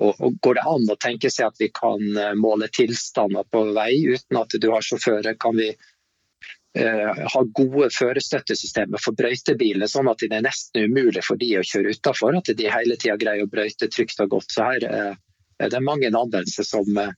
og, 0.00 0.20
og, 0.20 0.36
Går 0.42 0.58
det 0.58 0.66
an 0.74 0.92
å 0.92 0.98
tenke 1.00 1.30
seg 1.30 1.50
at 1.50 1.62
vi 1.62 1.70
kan 1.74 2.02
eh, 2.16 2.34
måle 2.38 2.68
tilstander 2.72 3.48
på 3.50 3.64
vei 3.76 3.94
uten 4.12 4.40
at 4.40 4.58
du 4.60 4.68
har 4.72 4.84
sjåfører? 4.84 5.38
Kan 5.40 5.58
vi 5.60 5.70
eh, 5.72 7.26
ha 7.34 7.44
gode 7.54 7.90
førerstøttesystemer 7.94 9.02
for 9.02 9.16
brøytebiler, 9.18 9.90
sånn 9.90 10.10
at 10.12 10.24
det 10.24 10.38
er 10.38 10.46
nesten 10.48 10.88
umulig 10.88 11.24
for 11.26 11.40
de 11.40 11.54
å 11.60 11.66
kjøre 11.66 11.96
utafor? 11.96 12.38
At 12.40 12.54
de 12.56 12.70
hele 12.72 12.98
tida 13.00 13.18
greier 13.20 13.46
å 13.46 13.52
brøyte 13.52 13.90
trygt 13.92 14.20
og 14.24 14.38
godt. 14.38 14.50
Så 14.54 14.70
her 14.70 14.88
eh, 14.88 15.12
er 15.62 15.70
det 15.70 15.84
mange 15.84 16.10
anvendelser 16.10 16.66
som, 16.66 16.88
eh, 16.98 17.14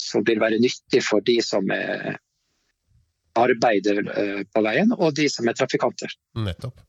som 0.00 0.24
vil 0.26 0.40
være 0.42 0.60
nyttig 0.62 1.02
for 1.04 1.24
de 1.26 1.40
som 1.42 1.68
er 1.74 2.20
arbeider 3.38 4.02
eh, 4.12 4.42
på 4.52 4.62
veien, 4.64 4.92
og 4.96 5.14
de 5.16 5.28
som 5.32 5.48
er 5.48 5.58
trafikanter. 5.58 6.12
Nettopp. 6.38 6.80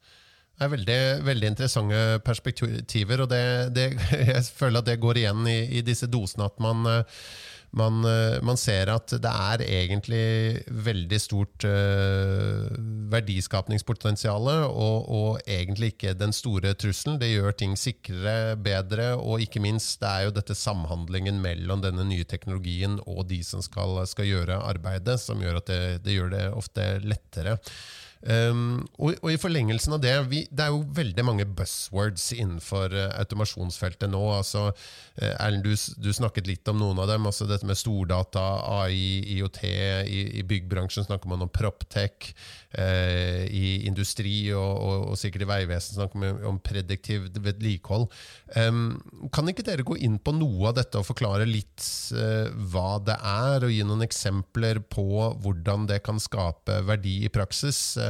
Det 0.57 0.65
er 0.65 0.71
veldig, 0.73 1.01
veldig 1.27 1.49
interessante 1.51 1.99
perspektiver, 2.25 3.21
og 3.21 3.29
det, 3.29 3.43
det, 3.77 3.91
jeg 4.31 4.47
føler 4.57 4.81
at 4.81 4.89
det 4.89 5.01
går 5.03 5.21
igjen 5.21 5.45
i, 5.51 5.59
i 5.77 5.83
disse 5.85 6.09
dosene. 6.09 6.49
At 6.49 6.57
man, 6.63 6.87
man, 7.75 7.99
man, 8.45 8.57
ser 8.57 8.89
at 8.93 9.11
det 9.21 9.31
er 9.31 9.63
egentlig 9.65 10.63
veldig 10.71 11.19
stort 11.21 11.65
uh, 11.67 12.69
verdiskapningspotensial, 13.11 14.49
og, 14.67 15.09
og, 15.11 15.41
egentlig 15.43 15.91
ikke 15.93 16.15
den 16.17 16.33
store 16.35 16.73
trusselen. 16.79 17.19
Det 17.21 17.29
gjør 17.33 17.57
ting 17.59 17.75
sikrere, 17.79 18.55
bedre, 18.55 19.11
og 19.19 19.43
ikke 19.43 19.61
minst 19.63 19.99
det 20.01 20.09
er 20.09 20.27
jo 20.27 20.35
dette 20.39 20.57
samhandlingen 20.57 21.41
mellom 21.43 21.83
denne 21.83 22.07
nye 22.07 22.27
teknologien 22.27 22.99
og 23.05 23.27
de 23.31 23.43
som 23.45 23.63
skal, 23.65 23.99
skal 24.09 24.29
gjøre 24.29 24.61
arbeidet, 24.63 25.19
som 25.21 25.43
gjør 25.43 25.61
at 25.61 25.71
det, 25.71 25.81
det 26.07 26.17
gjør 26.17 26.33
det 26.33 26.45
ofte 26.55 26.89
lettere. 27.03 27.57
Um, 28.25 28.87
og, 28.97 29.13
og, 29.21 29.29
i 29.29 29.37
forlengelsen 29.37 29.93
av 29.93 29.99
det 30.01 30.13
vi, 30.31 30.39
Det 30.49 30.63
er 30.65 30.71
jo 30.73 30.79
veldig 30.97 31.23
mange 31.23 31.45
buzzwords 31.45 32.31
innenfor 32.33 32.93
uh, 32.95 33.11
automasjonsfeltet 33.21 34.09
nå. 34.09 34.21
altså 34.33 34.71
uh, 34.71 35.33
Erlend, 35.35 35.67
du, 35.67 35.75
du, 36.01 36.09
snakket 36.13 36.49
litt 36.49 36.71
om 36.71 36.79
noen 36.81 36.97
av 37.03 37.11
dem. 37.11 37.27
altså 37.29 37.45
Dette 37.49 37.67
med 37.67 37.77
stordata, 37.77 38.43
AI, 38.81 39.37
IOT. 39.37 39.61
I, 39.67 40.21
i 40.41 40.45
byggbransjen 40.47 41.05
snakker 41.05 41.29
man 41.29 41.45
om 41.45 41.51
proptech. 41.53 42.31
Uh, 42.77 43.45
I 43.45 43.83
industri 43.87 44.49
og, 44.55 44.73
og, 44.73 45.05
og, 45.11 45.19
sikkert 45.19 45.45
i 45.45 45.49
Vegvesenet 45.53 45.99
snakker 46.01 46.23
man 46.23 46.41
om 46.49 46.59
prediktiv 46.59 47.29
vedlikehold. 47.37 48.09
Um, 48.57 48.97
kan 49.33 49.47
ikke 49.51 49.65
dere 49.67 49.85
gå 49.87 49.99
inn 50.03 50.17
på 50.17 50.33
noe 50.35 50.71
av 50.71 50.77
dette 50.79 50.99
og 50.99 51.05
forklare 51.07 51.45
litt 51.47 51.85
hva 52.71 52.97
det 53.03 53.15
er, 53.15 53.63
og 53.65 53.71
gi 53.71 53.83
noen 53.85 54.03
eksempler 54.05 54.81
på 54.89 55.05
hvordan 55.43 55.85
det 55.89 56.01
kan 56.05 56.19
skape 56.21 56.81
verdi 56.87 57.19
i 57.27 57.31
praksis? 57.33 57.79
Eh, 57.97 58.06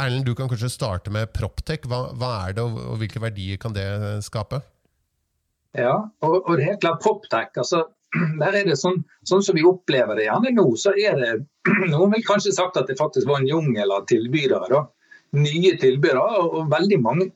Erlend, 0.00 0.24
du 0.26 0.34
kan 0.38 0.48
kanskje 0.48 0.70
starte 0.72 1.12
med 1.12 1.32
Proptech. 1.36 1.86
Hva, 1.90 2.10
hva, 2.16 2.34
er 2.46 2.56
det, 2.56 2.64
og 2.64 2.98
hvilke 3.00 3.22
verdier 3.22 3.60
kan 3.60 3.74
det 3.76 3.86
skape? 4.26 4.62
Ja, 5.76 5.96
og, 6.24 6.36
og 6.40 6.54
det 6.56 6.64
er 6.64 6.72
helt 6.72 6.84
klart 6.84 7.02
Proptech. 7.04 7.50
altså 7.56 7.86
der 8.40 8.56
er 8.60 8.66
det 8.66 8.78
sånn, 8.78 9.02
sånn, 9.28 9.42
som 9.46 9.54
vi 9.58 9.66
opplever 9.66 10.18
det 10.18 10.26
gjerne 10.26 10.54
nå, 10.56 10.64
så 10.80 10.94
er 10.98 11.18
det 11.20 11.34
Noen 11.92 12.14
vil 12.16 12.24
kanskje 12.26 12.54
sagt 12.56 12.78
at 12.80 12.90
det 12.90 12.98
faktisk 12.98 13.28
var 13.30 13.42
en 13.42 13.50
jungel 13.50 13.92
av 13.94 14.08
tilbydere. 14.10 14.70
da, 14.70 14.86
Nye 15.38 15.76
tilbydere. 15.78 16.22
Og, 16.40 16.56
og 16.62 16.72
veldig 16.72 17.02
mange 17.04 17.28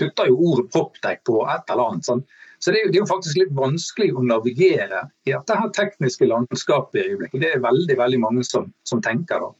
putter 0.00 0.30
jo 0.30 0.38
ordet 0.52 0.70
proptech 0.72 1.20
på 1.28 1.42
et 1.52 1.68
eller 1.72 1.90
annet. 1.90 2.08
Sånn. 2.08 2.22
Så 2.62 2.70
det 2.70 2.78
er, 2.78 2.84
jo, 2.86 2.92
det 2.92 2.98
er, 3.00 3.02
jo, 3.02 3.10
faktisk 3.10 3.38
litt 3.40 3.54
vanskelig 3.58 4.12
å 4.14 4.22
navigere 4.22 5.00
i 5.26 5.32
dette 5.34 5.56
her 5.58 5.72
tekniske 5.74 6.28
landskapet 6.30 7.00
i 7.00 7.06
øyeblikket. 7.10 7.42
Det 7.42 7.50
er 7.50 7.64
veldig 7.64 7.96
veldig 7.98 8.20
mange 8.22 8.44
som, 8.46 8.68
som 8.86 9.02
tenker 9.02 9.42
da. 9.42 9.50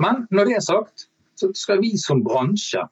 Men 0.00 0.22
når 0.30 0.50
det 0.50 0.56
er 0.60 0.64
sagt, 0.68 1.08
så 1.38 1.50
skal 1.58 1.80
vi 1.82 1.96
som 2.00 2.22
bransje 2.24 2.82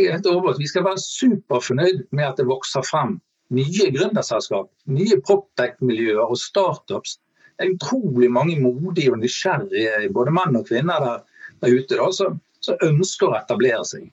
vi 0.00 0.68
skal 0.68 0.84
være 0.84 1.02
superfornøyd 1.02 2.04
med 2.12 2.24
at 2.24 2.38
det 2.38 2.46
vokser 2.46 2.82
frem 2.86 3.18
nye 3.50 3.90
gründerselskap, 3.90 4.70
nye 4.86 5.18
proptech-miljøer 5.26 6.22
og 6.22 6.38
startups. 6.38 7.18
Det 7.58 7.66
er 7.66 7.74
utrolig 7.74 8.30
mange 8.30 8.60
modige 8.60 9.12
og 9.12 9.18
nysgjerrige 9.18 10.12
både 10.14 10.30
menn 10.30 10.56
og 10.56 10.66
kvinner 10.68 11.02
der, 11.02 11.18
der 11.60 11.74
ute 11.74 11.98
da, 11.98 12.06
som, 12.12 12.38
ønsker 12.86 13.28
å 13.28 13.38
etablere 13.40 13.84
seg. 13.84 14.06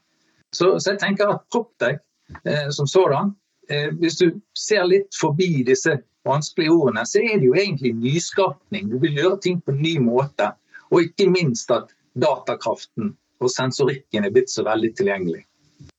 Så, 0.55 0.79
så 0.79 0.93
jeg 0.93 1.01
tenker 1.03 1.29
at 1.29 1.45
proptech 1.53 1.99
eh, 2.43 2.69
som 2.73 2.87
sådan, 2.87 3.35
eh, 3.69 3.91
hvis 3.99 4.17
du 4.17 4.39
ser 4.57 4.87
litt 4.87 5.13
forbi 5.15 5.63
disse 5.67 5.99
vanskelige 6.27 6.73
ordene, 6.73 7.05
så 7.05 7.21
er 7.21 7.37
det 7.37 7.47
jo 7.47 7.55
egentlig 7.55 7.93
nyskapning. 7.99 8.89
Du 8.89 8.97
vil 9.03 9.19
gjøre 9.19 9.39
ting 9.43 9.61
på 9.61 9.75
en 9.75 9.83
ny 9.83 9.97
måte. 10.01 10.51
Og 10.89 11.03
ikke 11.03 11.29
minst 11.29 11.71
at 11.71 11.91
datakraften 12.17 13.13
og 13.43 13.51
sensorikken 13.53 14.25
er 14.25 14.33
blitt 14.33 14.51
så 14.51 14.65
veldig 14.67 14.91
tilgjengelig. 14.97 15.43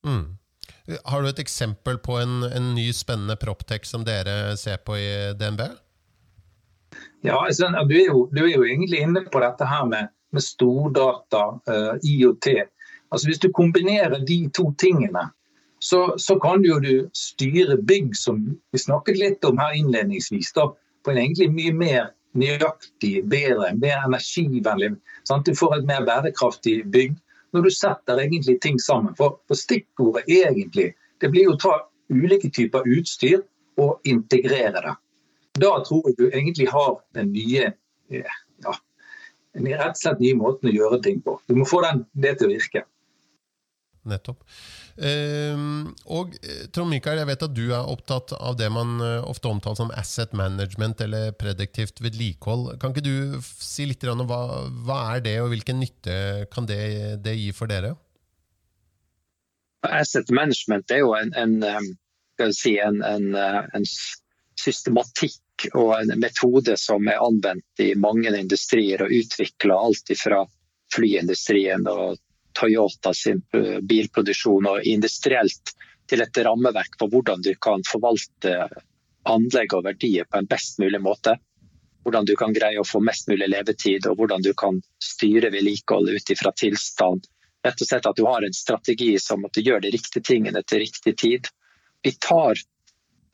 Mm. 0.06 0.38
Har 1.04 1.22
du 1.22 1.28
et 1.28 1.42
eksempel 1.42 1.98
på 2.00 2.16
en, 2.16 2.42
en 2.48 2.72
ny 2.74 2.88
spennende 2.96 3.36
proptech 3.36 3.84
som 3.86 4.06
dere 4.08 4.56
ser 4.56 4.80
på 4.84 4.96
i 4.96 5.08
DNB? 5.38 5.66
Ja, 7.26 7.44
altså, 7.44 7.68
du, 7.88 7.94
er 7.98 8.06
jo, 8.06 8.28
du, 8.32 8.44
er 8.44 8.54
jo, 8.54 8.64
egentlig 8.64 9.02
inne 9.04 9.24
på 9.28 9.42
dette 9.42 9.66
her 9.68 9.84
med, 9.90 10.08
med 10.32 10.44
stordata, 10.44 11.44
uh, 11.68 11.74
eh, 11.74 12.06
IOT. 12.14 12.48
Altså, 13.10 13.28
hvis 13.28 13.42
du 13.42 13.50
kombinerer 13.52 14.24
de 14.24 14.38
to 14.54 14.70
tingene, 14.80 15.28
så, 15.80 16.14
så, 16.18 16.38
kan 16.42 16.62
du 16.62 16.72
jo 16.72 16.78
du 16.82 16.92
styre 17.14 17.76
bygg, 17.86 18.16
som 18.16 18.40
vi 18.72 18.80
snakket 18.80 19.18
litt 19.20 19.44
om 19.44 19.60
her 19.60 19.76
innledningsvis, 19.78 20.54
da, 20.56 20.70
på 21.04 21.12
en 21.12 21.20
egentlig 21.20 21.50
mye 21.52 21.74
mer 21.74 22.08
nøyaktig, 22.38 23.22
bedre, 23.30 23.72
mer 23.78 24.02
energivennlig. 24.06 24.94
Sant? 25.28 25.46
Du 25.46 25.56
får 25.56 25.78
et 25.78 25.88
mer 25.88 26.04
bærekraftig 26.06 26.80
bygg 26.92 27.16
når 27.52 27.68
du 27.68 27.70
setter 27.72 28.20
egentlig 28.22 28.58
ting 28.64 28.78
sammen. 28.82 29.14
For, 29.18 29.38
for 29.48 29.58
stikkordet 29.58 30.26
egentlig, 30.28 30.92
det 31.22 31.30
blir 31.32 31.50
å 31.50 31.58
ta 31.60 31.76
ulike 32.12 32.50
typer 32.54 32.86
utstyr 32.98 33.42
og 33.78 34.04
integrere 34.08 34.82
det. 34.84 34.94
Da 35.58 35.72
tror 35.86 36.06
jeg 36.08 36.18
du 36.18 36.28
egentlig 36.28 36.68
har 36.70 37.00
den 37.16 37.32
nye 37.34 37.72
ja, 38.12 38.74
den 39.56 39.68
rett 39.72 39.96
og 39.96 40.02
slett 40.02 40.22
nye 40.22 40.36
måten 40.38 40.70
å 40.70 40.74
gjøre 40.74 41.00
ting 41.04 41.20
på. 41.24 41.38
Du 41.48 41.56
må 41.58 41.66
få 41.68 41.82
den, 41.84 42.04
det 42.12 42.38
til 42.38 42.48
å 42.48 42.54
virke. 42.54 42.84
Nettopp. 44.08 44.44
Ehm, 44.98 45.92
og 46.10 46.34
eh, 46.42 46.64
Trond 46.74 46.90
Mikael, 46.90 47.20
jeg 47.20 47.28
vet 47.28 47.44
at 47.46 47.54
du 47.54 47.64
er 47.68 47.86
opptatt 47.86 48.32
av 48.34 48.56
det 48.58 48.66
man 48.74 48.98
eh, 49.04 49.22
ofte 49.30 49.50
omtaler 49.50 49.78
som 49.78 49.92
asset 49.94 50.34
management 50.36 51.00
eller 51.04 51.30
prediktivt 51.38 52.02
vedlikehold. 52.02 52.72
Kan 52.82 52.94
ikke 52.94 53.06
du 53.06 53.38
si 53.44 53.86
litt 53.86 54.02
om 54.10 54.24
hva, 54.26 54.42
hva 54.88 54.98
er 55.14 55.22
det, 55.22 55.36
og 55.44 55.52
hvilken 55.54 55.78
nytte 55.84 56.18
kan 56.50 56.66
det, 56.66 56.80
det, 57.22 57.36
gi 57.38 57.52
for 57.54 57.70
dere? 57.70 57.94
Asset 59.86 60.32
management 60.34 60.90
er 60.90 61.04
jo 61.04 61.14
en, 61.14 61.30
en, 61.38 61.60
si, 62.50 62.74
en, 62.82 62.98
en, 63.06 63.30
en, 63.38 63.86
systematikk 64.58 65.68
og 65.78 65.92
en 65.94 66.16
metode 66.18 66.74
som 66.82 67.06
er 67.06 67.22
anvendt 67.22 67.82
i 67.82 67.92
mange 67.94 68.32
industrier 68.34 69.04
og 69.04 69.14
utvikla 69.14 69.76
alt 69.86 70.10
fra 70.18 70.42
flyindustrien 70.94 71.86
og 71.86 72.18
Toyota 72.58 73.14
sin 73.14 73.42
bilproduksjon 73.88 74.66
og 74.66 74.86
industrielt 74.88 75.74
til 76.08 76.24
et 76.24 76.40
rammeverk 76.44 76.96
for 76.98 77.12
hvordan 77.12 77.44
du 77.44 77.52
kan 77.60 77.84
forvalte 77.86 78.54
anlegg 79.28 79.74
og 79.76 79.84
verdier 79.84 80.28
på 80.28 80.40
en 80.40 80.48
best 80.48 80.80
mulig 80.82 81.00
måte. 81.04 81.36
Hvordan 82.06 82.28
du 82.28 82.34
kan 82.40 82.54
greie 82.56 82.80
å 82.80 82.86
få 82.86 83.00
mest 83.04 83.28
mulig 83.28 83.50
levetid, 83.50 84.06
og 84.08 84.16
hvordan 84.16 84.44
du 84.44 84.54
kan 84.56 84.80
styre 85.02 85.50
vedlikeholdet 85.52 86.16
ut 86.16 86.32
ifra 86.32 86.54
tilstand. 86.56 87.26
Rett 87.66 87.82
og 87.82 87.90
slett 87.90 88.06
at 88.08 88.16
du 88.16 88.24
har 88.24 88.44
en 88.46 88.56
strategi 88.56 89.12
som 89.20 89.44
at 89.44 89.54
du 89.54 89.66
gjør 89.66 89.82
de 89.84 89.92
riktige 89.92 90.24
tingene 90.24 90.62
til 90.64 90.84
riktig 90.86 91.16
tid. 91.20 91.50
Vi 92.02 92.14
tar 92.22 92.60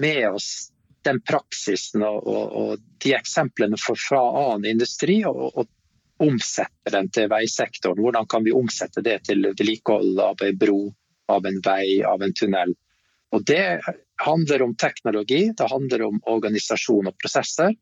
med 0.03 0.25
oss 0.33 0.71
den 1.05 1.21
praksisen 1.21 2.03
og, 2.03 2.25
og, 2.27 2.45
og 2.59 2.85
de 3.05 3.13
eksemplene 3.15 3.79
fra 3.79 4.23
annen 4.25 4.71
industri 4.73 5.21
og, 5.29 5.43
og, 5.53 5.69
omsetter 6.23 6.95
den 6.95 7.09
til 7.15 7.29
veisektoren. 7.33 8.03
Hvordan 8.03 8.29
kan 8.31 8.45
vi 8.47 8.55
omsette 8.55 9.03
det 9.05 9.21
til 9.29 9.43
vedlikehold 9.49 10.21
av 10.23 10.43
en 10.45 10.59
bro, 10.59 10.79
av 11.29 11.47
en 11.47 11.61
vei, 11.65 12.03
av 12.07 12.23
en 12.23 12.35
tunnel. 12.35 12.75
Og 13.35 13.45
Det 13.45 13.81
handler 14.23 14.63
om 14.63 14.77
teknologi, 14.77 15.51
det 15.57 15.71
handler 15.71 16.03
om 16.07 16.21
organisasjon 16.31 17.11
og 17.11 17.17
prosesser. 17.19 17.75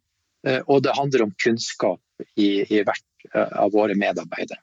Eh, 0.47 0.61
og 0.67 0.83
det 0.83 0.97
handler 0.97 1.27
om 1.27 1.35
kunnskap 1.45 2.01
i, 2.37 2.65
i 2.65 2.83
hvert 2.83 3.27
eh, 3.35 3.59
av 3.63 3.73
våre 3.73 3.95
medarbeidere. 3.95 4.59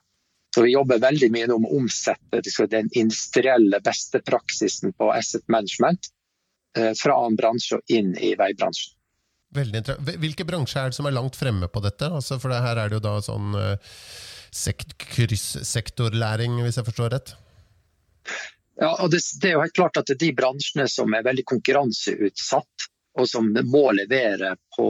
Så 0.54 0.64
Vi 0.66 0.72
jobber 0.72 0.98
veldig 0.98 1.30
mye 1.30 1.52
om 1.54 1.66
å 1.66 1.76
omsette 1.78 2.42
den 2.66 2.90
industrielle 2.92 3.80
beste 3.80 4.20
praksisen 4.26 4.92
på 4.92 5.12
asset 5.14 5.46
management 5.48 6.10
eh, 6.76 6.90
fra 6.98 7.20
en 7.26 7.38
bransje 7.38 7.78
og 7.78 7.94
inn 7.94 8.16
i 8.18 8.34
veibransjen. 8.34 8.96
Hvilke 9.54 10.46
bransjer 10.46 10.84
er 10.84 10.92
det 10.92 10.98
som 10.98 11.08
er 11.08 11.16
langt 11.16 11.38
fremme 11.38 11.66
på 11.70 11.82
dette? 11.82 12.06
Altså 12.06 12.38
for 12.38 12.52
det 12.52 12.62
her 12.62 12.78
er 12.78 12.90
det 12.90 13.00
jo 13.00 13.06
da 13.08 13.16
sånn 13.24 13.56
sekt, 14.50 14.94
kryssektorlæring, 14.98 16.58
hvis 16.64 16.78
jeg 16.78 16.86
forstår 16.86 17.14
rett? 17.14 17.34
Ja, 18.80 18.94
og 19.02 19.10
det, 19.12 19.20
det, 19.42 19.50
er 19.50 19.58
jo 19.58 19.64
helt 19.64 19.76
klart 19.76 20.00
at 20.00 20.08
det 20.08 20.16
er 20.16 20.24
de 20.24 20.32
bransjene 20.38 20.86
som 20.88 21.12
er 21.14 21.26
veldig 21.26 21.44
konkurranseutsatt, 21.50 22.88
og 23.20 23.28
som 23.28 23.50
må 23.68 23.90
levere 23.92 24.54
på, 24.76 24.88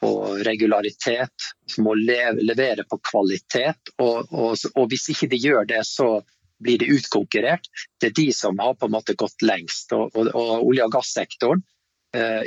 på 0.00 0.10
regularitet, 0.46 1.48
som 1.68 1.88
må 1.88 1.96
leve, 1.98 2.40
levere 2.46 2.86
på 2.88 3.00
kvalitet. 3.10 3.92
Og, 3.98 4.30
og, 4.30 4.54
og, 4.74 4.84
hvis 4.88 5.10
ikke 5.12 5.28
de 5.34 5.42
gjør 5.42 5.68
det, 5.68 5.82
så 5.88 6.22
blir 6.60 6.80
de 6.80 6.88
utkonkurrert. 6.96 7.68
Det 8.00 8.10
er 8.10 8.16
de 8.16 8.30
som 8.36 8.58
har 8.62 8.78
på 8.78 8.88
en 8.88 8.96
måte 8.96 9.18
gått 9.20 9.44
lengst. 9.44 9.92
Og, 9.96 10.16
og 10.16 10.64
olje- 10.64 10.86
og 10.86 10.96
gassektoren, 10.96 11.60
eh, 11.60 11.79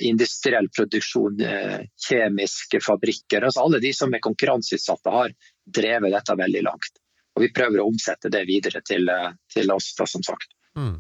industriell 0.04 0.68
produksjon, 0.76 1.42
eh, 1.42 1.86
kjemiske 2.10 2.82
fabrikker, 2.84 3.46
altså 3.48 3.64
alle 3.64 3.80
de 3.80 3.94
som 3.96 4.14
er 4.14 4.20
konkurranseutsatte, 4.24 5.10
har 5.10 5.32
drevet 5.64 6.12
dette 6.12 6.36
veldig 6.36 6.64
langt. 6.66 7.00
Og 7.36 7.42
Vi 7.42 7.50
prøver 7.54 7.82
å 7.82 7.88
omsette 7.90 8.30
det 8.30 8.46
videre 8.50 8.82
til, 8.86 9.10
eh, 9.10 9.32
til 9.54 9.72
oss, 9.72 9.94
da, 9.98 10.06
som 10.06 10.24
sagt. 10.24 10.52
Mm. 10.78 11.00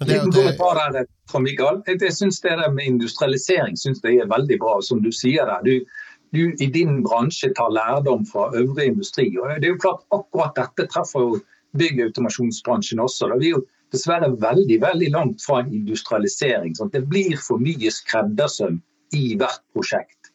Det, 0.00 0.16
det... 0.32 0.44
Der, 0.56 1.06
fra 1.30 1.40
Mikael. 1.44 1.82
Jeg, 1.86 2.00
syns 2.00 2.18
synes 2.18 2.40
det 2.40 2.54
der 2.56 2.70
med 2.72 2.86
industrialisering 2.88 3.76
synes 3.76 4.00
det 4.00 4.14
er 4.16 4.30
veldig 4.30 4.56
bra. 4.62 4.78
Som 4.80 5.02
du 5.04 5.10
sier 5.12 5.44
der, 5.50 5.60
du, 5.66 5.84
du, 6.32 6.54
i 6.56 6.70
din 6.72 7.02
bransje 7.04 7.52
tar 7.56 7.72
lærdom 7.74 8.24
fra 8.26 8.48
øvrig 8.56 8.86
industri. 8.94 9.28
og 9.36 9.60
det 9.60 9.68
er 9.68 9.74
jo 9.74 9.82
klart 9.82 10.06
Akkurat 10.16 10.56
dette 10.56 10.88
treffer 10.88 11.26
jo 11.26 11.42
byggautomasjonsbransjen 11.76 13.04
også. 13.04 13.28
Da. 13.28 13.36
Vi 13.42 13.52
er 13.52 13.58
jo 13.58 13.66
dessverre 13.94 14.30
veldig 14.42 14.78
veldig 14.82 15.10
langt 15.14 15.44
fra 15.44 15.60
en 15.62 15.72
industrialisering. 15.74 16.76
Sånn. 16.78 16.92
Det 16.94 17.04
blir 17.10 17.36
for 17.40 17.62
mye 17.62 17.92
skreddersøm 17.94 18.80
i 19.16 19.24
hvert 19.40 19.62
prosjekt. 19.74 20.30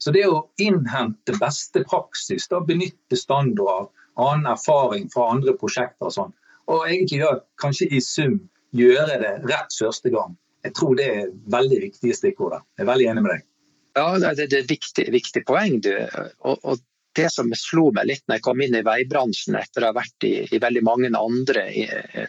Så 0.00 0.12
det 0.16 0.24
å 0.28 0.44
innhente 0.62 1.34
beste 1.40 1.82
praksis, 1.84 2.46
da, 2.48 2.62
benytte 2.64 3.18
standarder, 3.18 3.90
annen 4.20 4.48
erfaring 4.52 5.10
fra 5.12 5.28
andre 5.34 5.52
prosjekter 5.56 6.08
og 6.08 6.14
sånn, 6.14 6.32
og 6.70 6.86
egentlig 6.86 7.20
da 7.24 7.34
kanskje 7.60 7.90
i 7.92 8.00
sum 8.04 8.38
gjøre 8.76 9.18
det 9.20 9.34
rett 9.50 9.74
første 9.74 10.12
gang. 10.14 10.36
Jeg 10.64 10.76
tror 10.76 10.96
det 10.98 11.06
er 11.08 11.30
veldig 11.52 11.80
viktige 11.86 12.16
stikkord. 12.16 12.60
Jeg 12.78 12.84
er 12.84 12.90
veldig 12.90 13.08
enig 13.12 13.24
med 13.24 13.32
deg. 13.34 13.46
Ja, 13.98 14.06
Det 14.18 14.44
er 14.44 14.60
et 14.60 14.70
viktig, 14.70 15.06
viktig 15.12 15.42
poeng. 15.48 15.80
Og, 16.46 16.58
og, 16.62 16.82
Det 17.16 17.26
som 17.32 17.50
slo 17.58 17.88
meg 17.94 18.06
litt 18.06 18.22
når 18.28 18.38
jeg 18.38 18.44
kom 18.46 18.60
inn 18.62 18.76
i 18.78 18.84
veibransjen 18.86 19.58
etter 19.58 19.82
å 19.82 19.90
ha 19.90 19.96
vært 19.96 20.26
i, 20.28 20.34
i 20.46 20.60
veldig 20.62 20.82
mange 20.86 21.10
andre 21.18 21.64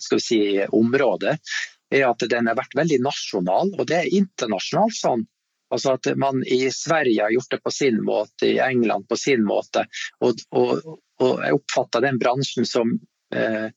si, 0.01 0.39
områder, 0.65 1.37
er 1.91 2.07
at 2.07 2.25
den 2.31 2.49
har 2.49 2.57
vært 2.57 2.73
veldig 2.79 3.01
nasjonal, 3.03 3.75
og 3.77 3.87
det 3.89 3.99
er 3.99 4.15
internasjonalt 4.21 4.97
sånn. 4.97 5.27
Altså 5.71 5.93
at 5.95 6.07
man 6.19 6.41
i 6.43 6.65
Sverige 6.73 7.23
har 7.23 7.31
gjort 7.31 7.53
det 7.53 7.61
på 7.63 7.71
sin 7.71 8.01
måte, 8.03 8.47
i 8.47 8.57
England 8.59 9.07
på 9.07 9.15
sin 9.19 9.45
måte. 9.47 9.85
Og, 10.19 10.41
og, 10.51 10.97
og 11.23 11.45
jeg 11.45 11.59
oppfatter 11.59 12.03
den 12.03 12.19
bransjen 12.19 12.67
som 12.67 12.91
eh, 13.35 13.69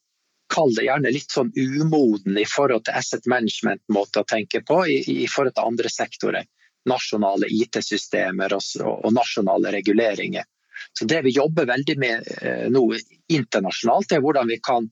kall 0.55 0.75
det 0.75 0.87
gjerne 0.89 1.13
litt 1.15 1.31
sånn 1.31 1.53
umoden 1.55 2.39
i 2.39 2.47
forhold 2.49 2.87
til 2.87 2.99
asset 2.99 3.29
management-måte 3.31 4.23
å 4.23 4.29
tenke 4.29 4.63
på 4.67 4.81
i, 4.91 4.99
i, 5.25 5.29
forhold 5.31 5.55
til 5.57 5.71
andre 5.71 5.93
sektorer. 5.93 6.51
Nasjonale 6.91 7.49
IT-systemer 7.49 8.53
og, 8.59 8.65
og, 8.85 9.09
nasjonale 9.17 9.73
reguleringer. 9.73 10.45
Så 10.93 11.09
Det 11.11 11.23
vi 11.27 11.35
jobber 11.37 11.67
veldig 11.71 11.97
med 11.99 12.29
eh, 12.41 12.67
nå 12.73 12.85
internasjonalt, 13.29 14.13
er 14.13 14.25
hvordan 14.25 14.51
vi 14.51 14.61
kan 14.63 14.91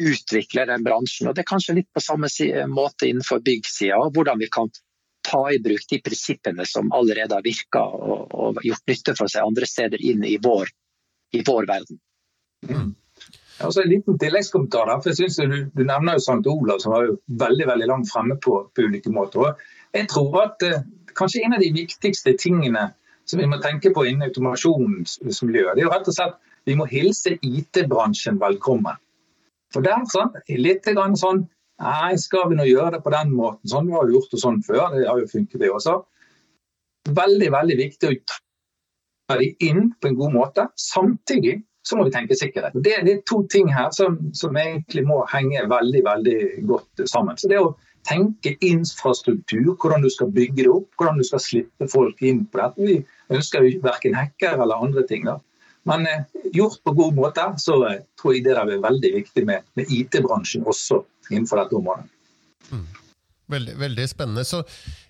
utvikle 0.00 0.66
den 0.66 0.82
bransjen. 0.82 1.28
og 1.28 1.36
Det 1.36 1.44
er 1.44 1.52
kanskje 1.52 1.76
litt 1.78 1.90
på 1.94 2.02
samme 2.02 2.28
måte 2.70 3.06
innenfor 3.06 3.42
byggsida. 3.46 4.00
Hvordan 4.14 4.40
vi 4.42 4.48
kan 4.50 4.72
ta 5.24 5.52
i 5.52 5.58
bruk 5.58 5.86
de 5.90 6.00
prinsippene 6.04 6.66
som 6.66 6.92
allerede 6.92 7.34
har 7.34 7.44
virka 7.44 7.80
og, 7.80 8.58
gjort 8.64 8.90
nytte 8.90 9.14
for 9.18 9.30
seg 9.30 9.46
andre 9.46 9.68
steder 9.68 10.02
inn 10.02 10.24
i 10.24 10.36
vår, 10.42 10.68
i 11.32 11.40
vår 11.46 11.68
verden. 11.70 12.00
Mm. 12.68 12.92
Altså 13.64 13.84
en 13.84 13.90
liten 13.90 14.18
tilleggskommentar 14.18 14.90
der, 14.90 15.00
for 15.00 15.12
jeg 15.12 15.20
synes 15.22 15.36
du, 15.38 15.70
du 15.78 15.84
nevner 15.86 16.18
jo 16.18 16.24
St. 16.24 16.42
Olav, 16.50 16.82
som 16.82 16.92
var 16.92 17.06
jo 17.06 17.16
veldig 17.40 17.68
veldig 17.70 17.88
langt 17.88 18.10
fremme 18.10 18.36
på, 18.42 18.58
på 18.74 18.86
ulike 18.88 19.12
måter. 19.14 19.46
Og 19.46 19.96
jeg 19.96 20.10
tror 20.10 20.40
at 20.42 20.66
eh, 20.66 20.82
kanskje 21.16 21.44
en 21.46 21.56
av 21.56 21.62
de 21.62 21.70
viktigste 21.72 22.34
tingene 22.40 22.88
som 23.28 23.40
vi 23.40 23.48
må 23.48 23.58
tenke 23.62 23.92
på 23.94 24.04
innen 24.08 24.28
automasjonsmiljøet, 24.28 25.74
det 25.74 25.82
er 25.82 25.86
jo 25.86 25.94
rett 25.94 26.10
og 26.10 26.16
slett 26.16 26.38
vi 26.64 26.76
må 26.78 26.86
hilse 26.88 27.34
IT-bransjen 27.44 28.38
velkommen. 28.40 28.96
For 29.74 29.84
der 29.84 30.06
sånn, 30.08 30.32
litt 30.60 30.86
grann 30.86 31.18
sånn 31.18 31.46
Nei, 31.82 32.14
skal 32.22 32.52
vi 32.52 32.54
nå 32.54 32.64
gjøre 32.68 32.92
det 32.94 33.00
på 33.02 33.10
den 33.10 33.32
måten? 33.34 33.66
Sånn, 33.66 33.88
Vi 33.90 33.96
har 33.96 34.10
gjort 34.12 34.30
det 34.30 34.38
sånn 34.38 34.60
før, 34.62 34.92
det 34.94 35.08
har 35.08 35.18
jo 35.18 35.26
funket 35.26 35.58
det 35.58 35.70
også. 35.74 35.96
Veldig, 37.10 37.48
veldig 37.50 37.76
viktig 37.80 38.10
å 38.12 38.18
ta 38.30 39.38
de 39.40 39.48
inn 39.58 39.88
på 39.98 40.08
en 40.08 40.18
god 40.20 40.36
måte. 40.36 40.68
Samtidig 40.78 41.56
så 41.84 41.98
må 41.98 42.06
vi 42.06 42.14
tenke 42.14 42.36
sikkerhet. 42.38 42.76
Det, 42.78 42.94
det 43.04 43.16
er 43.16 43.24
to 43.28 43.42
ting 43.50 43.68
her 43.74 43.90
som, 43.92 44.16
som, 44.38 44.56
egentlig 44.56 45.02
må 45.04 45.18
henge 45.32 45.66
veldig 45.68 46.04
veldig 46.06 46.38
godt 46.70 47.04
sammen. 47.10 47.36
Så 47.36 47.50
det 47.50 47.58
å 47.60 47.74
tenke 48.08 48.54
infrastruktur, 48.64 49.74
hvordan 49.80 50.04
du 50.04 50.10
skal 50.12 50.32
bygge 50.34 50.62
det 50.62 50.70
opp, 50.72 50.88
hvordan 50.98 51.20
du 51.20 51.26
skal 51.26 51.42
slippe 51.42 51.88
folk 51.90 52.20
inn 52.22 52.44
på 52.46 52.60
dette. 52.60 52.88
Vi 52.88 53.36
ønsker 53.36 53.64
jo 53.64 53.82
verken 53.84 54.16
hacker 54.18 54.60
eller 54.60 54.86
andre 54.86 55.06
ting. 55.08 55.24
da. 55.28 55.38
Men 55.88 56.06
eh, 56.08 56.24
gjort 56.52 56.82
på 56.84 56.92
god 56.96 57.16
måte, 57.16 57.46
så 57.60 57.78
eh, 57.88 58.02
tror 58.20 58.36
jeg 58.36 58.44
det 58.46 58.56
er 58.56 58.84
veldig 58.84 59.14
viktig 59.18 59.46
med, 59.48 59.64
med 59.76 59.90
IT-bransjen 59.92 60.64
også 60.64 61.02
innenfor 61.30 61.60
dette 61.60 61.80
området. 61.80 62.06
Mm. 62.70 62.86
Veldig, 63.54 63.74
veldig, 63.80 64.06
spennende. 64.08 64.44
Så 64.48 64.62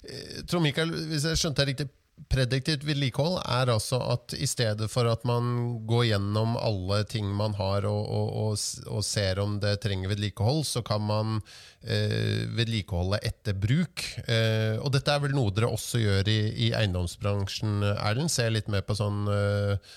eh, 0.02 0.40
Trond 0.50 0.66
Mikael, 0.66 0.90
hvis 1.10 1.26
jeg 1.30 1.38
skjønte 1.38 1.62
deg 1.62 1.74
riktig, 1.74 1.88
Prediktivt 2.30 2.84
vedlikehold 2.86 3.40
er 3.42 3.70
altså 3.72 3.98
at 4.14 4.36
i 4.38 4.46
stedet 4.46 4.86
for 4.90 5.08
at 5.10 5.24
man 5.26 5.48
går 5.86 6.04
gjennom 6.12 6.54
alle 6.56 7.00
ting 7.10 7.26
man 7.34 7.56
har 7.58 7.86
og, 7.90 8.06
og, 8.06 8.28
og, 8.44 8.86
og 8.86 9.02
ser 9.06 9.40
om 9.42 9.56
det 9.62 9.76
trenger 9.82 10.12
vedlikehold, 10.12 10.62
så 10.66 10.82
kan 10.86 11.02
man 11.02 11.40
eh, 11.82 12.46
vedlikeholde 12.54 13.18
etter 13.26 13.58
bruk. 13.58 14.06
Eh, 14.30 14.78
og 14.78 14.94
dette 14.94 15.10
er 15.10 15.24
vel 15.26 15.34
noe 15.34 15.54
dere 15.54 15.72
også 15.74 16.02
gjør 16.04 16.30
i, 16.30 16.40
i 16.68 16.72
eiendomsbransjen, 16.78 17.82
Erlend? 17.96 18.30
Ser 18.34 18.54
litt 18.54 18.70
mer 18.70 18.86
på 18.86 18.96
sånn 18.98 19.26
eh, 19.34 19.94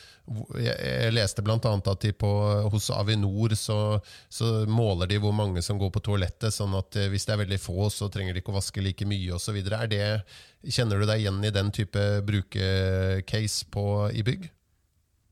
jeg 0.60 1.14
leste 1.16 1.44
bl.a. 1.46 1.58
at 1.58 2.02
de 2.04 2.12
på, 2.12 2.30
hos 2.72 2.90
Avinor 2.92 3.54
så, 3.56 4.00
så, 4.30 4.66
måler 4.68 5.08
de 5.08 5.20
hvor 5.24 5.32
mange 5.36 5.62
som 5.64 5.80
går 5.80 5.92
på 5.96 6.04
toalettet, 6.10 6.52
sånn 6.54 6.76
at 6.78 6.98
eh, 7.00 7.08
hvis 7.12 7.28
det 7.28 7.36
er 7.36 7.42
veldig 7.46 7.60
få, 7.62 7.88
så 7.94 8.10
trenger 8.12 8.36
de 8.36 8.44
ikke 8.44 8.52
å 8.52 8.58
vaske 8.58 8.84
like 8.84 9.08
mye 9.08 9.38
osv. 9.38 9.58
Kjenner 10.68 11.00
du 11.00 11.08
deg 11.08 11.24
igjen 11.24 11.40
i 11.48 11.54
den 11.56 11.72
type 11.76 12.04
brukercase 12.28 13.70
på, 13.72 13.86
i 14.12 14.26
bygg? 14.28 14.50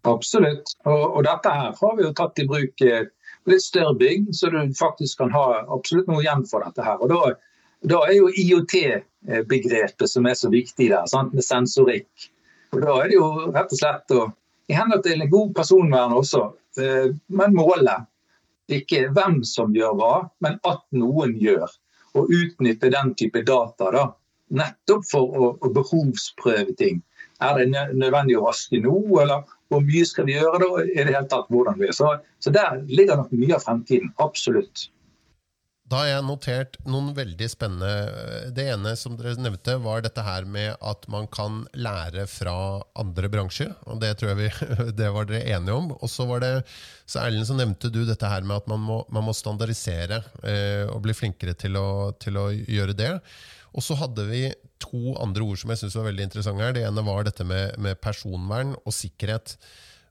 Absolutt. 0.07 0.77
Og, 0.85 1.03
og, 1.03 1.21
dette 1.27 1.51
her 1.51 1.75
har 1.75 1.97
vi 1.97 2.05
jo 2.05 2.13
tatt 2.15 2.39
i 2.39 2.47
bruk 2.47 2.85
litt 2.85 3.65
større 3.65 3.97
bygg, 3.99 4.31
så 4.37 4.53
du 4.53 4.61
faktisk 4.77 5.19
kan 5.23 5.33
ha 5.35 5.65
absolutt 5.73 6.07
noe 6.11 6.23
igjen 6.23 6.45
for 6.47 6.63
dette 6.63 6.85
her. 6.85 7.01
Og 7.03 7.11
da, 7.11 7.35
da 7.83 8.01
er 8.07 8.15
jo 8.21 8.31
IOT-begrepet 8.31 10.07
som 10.09 10.29
er 10.29 10.39
så 10.39 10.53
viktig 10.53 10.89
der, 10.93 11.03
sant? 11.11 11.35
med 11.35 11.45
sensorikk. 11.45 12.29
Og 12.71 12.81
Da 12.83 12.95
er 13.01 13.11
det 13.11 13.19
jo 13.19 13.27
rett 13.51 13.71
og 13.71 13.79
slett 13.79 14.15
å 14.15 14.25
i 14.67 14.75
henhold 14.75 15.03
til 15.05 15.23
god 15.29 15.53
personvern 15.55 16.13
også. 16.17 16.43
Eh, 16.81 17.09
men 17.27 17.55
målet 17.55 18.07
ikke 18.71 19.07
hvem 19.13 19.41
som 19.45 19.73
gjør 19.75 19.97
hva, 19.99 20.13
men 20.41 20.57
at 20.65 20.85
noen 20.97 21.35
gjør. 21.41 21.69
Og 22.15 22.31
utnytte 22.31 22.89
den 22.93 23.13
type 23.19 23.43
data. 23.45 23.91
da, 23.91 24.05
Nettopp 24.55 25.03
for 25.09 25.35
å, 25.35 25.51
å 25.61 25.71
behovsprøve 25.73 26.73
ting. 26.79 27.03
Er 27.43 27.59
det 27.59 27.67
nødvendig 27.93 28.37
å 28.39 28.45
vaske 28.45 28.79
nå, 28.79 28.95
eller 29.19 29.43
hvor 29.69 29.81
mye 29.83 30.05
skal 30.07 30.27
vi 30.29 30.37
gjøre 30.37 30.61
da? 30.61 30.83
i 30.85 31.01
det 31.01 31.11
hele 31.11 31.27
tatt 31.29 31.49
hvordan 31.51 31.79
vi 31.79 31.89
er. 31.89 31.95
Så, 31.97 32.13
så 32.39 32.53
der 32.55 32.79
ligger 32.87 33.19
nok 33.19 33.33
mye 33.35 33.57
av 33.57 33.65
fremtiden. 33.65 34.13
Absolutt. 34.23 34.87
Da 35.85 35.99
har 36.01 36.07
jeg 36.09 36.25
notert 36.25 36.77
noen 36.89 37.11
veldig 37.13 37.47
spennende 37.51 38.49
Det 38.57 38.63
ene 38.73 38.95
som 38.97 39.13
dere 39.19 39.35
nevnte, 39.37 39.75
var 39.83 40.01
dette 40.01 40.23
her 40.25 40.47
med 40.49 40.73
at 40.81 41.05
man 41.13 41.27
kan 41.29 41.59
lære 41.77 42.25
fra 42.29 42.55
andre 42.97 43.29
bransjer. 43.29 43.75
og 43.85 44.01
Det 44.01 44.15
tror 44.17 44.31
jeg 44.31 44.39
vi, 44.39 44.49
det 44.99 45.11
var 45.13 45.29
dere 45.29 45.45
enige 45.57 45.77
om. 45.77 45.91
Og 45.93 46.09
så 46.09 46.25
var 46.25 46.41
det, 46.41 46.51
så 47.05 47.21
Erlend, 47.21 47.45
så 47.45 47.57
nevnte 47.57 47.93
du 47.93 48.01
dette 48.07 48.31
her 48.31 48.41
med 48.41 48.63
at 48.63 48.71
man 48.71 48.81
må, 48.81 49.03
man 49.13 49.27
må 49.27 49.37
standardisere 49.37 50.23
eh, 50.41 50.89
og 50.89 51.03
bli 51.05 51.13
flinkere 51.13 51.53
til 51.53 51.77
å, 51.77 51.87
til 52.17 52.41
å 52.41 52.49
gjøre 52.49 52.97
det. 52.97 53.13
Og 53.77 53.85
så 53.85 53.97
hadde 53.99 54.25
vi 54.31 54.47
to 54.81 55.13
andre 55.21 55.45
ord 55.45 55.61
som 55.61 55.69
jeg 55.69 55.83
synes 55.83 56.01
var 56.01 56.09
veldig 56.09 56.29
interessante 56.31 56.65
her. 56.65 56.73
Det 56.73 56.85
ene 56.87 57.05
var 57.05 57.29
dette 57.29 57.45
med, 57.45 57.77
med 57.77 58.01
personvern 58.01 58.73
og 58.81 58.93
sikkerhet. 58.95 59.59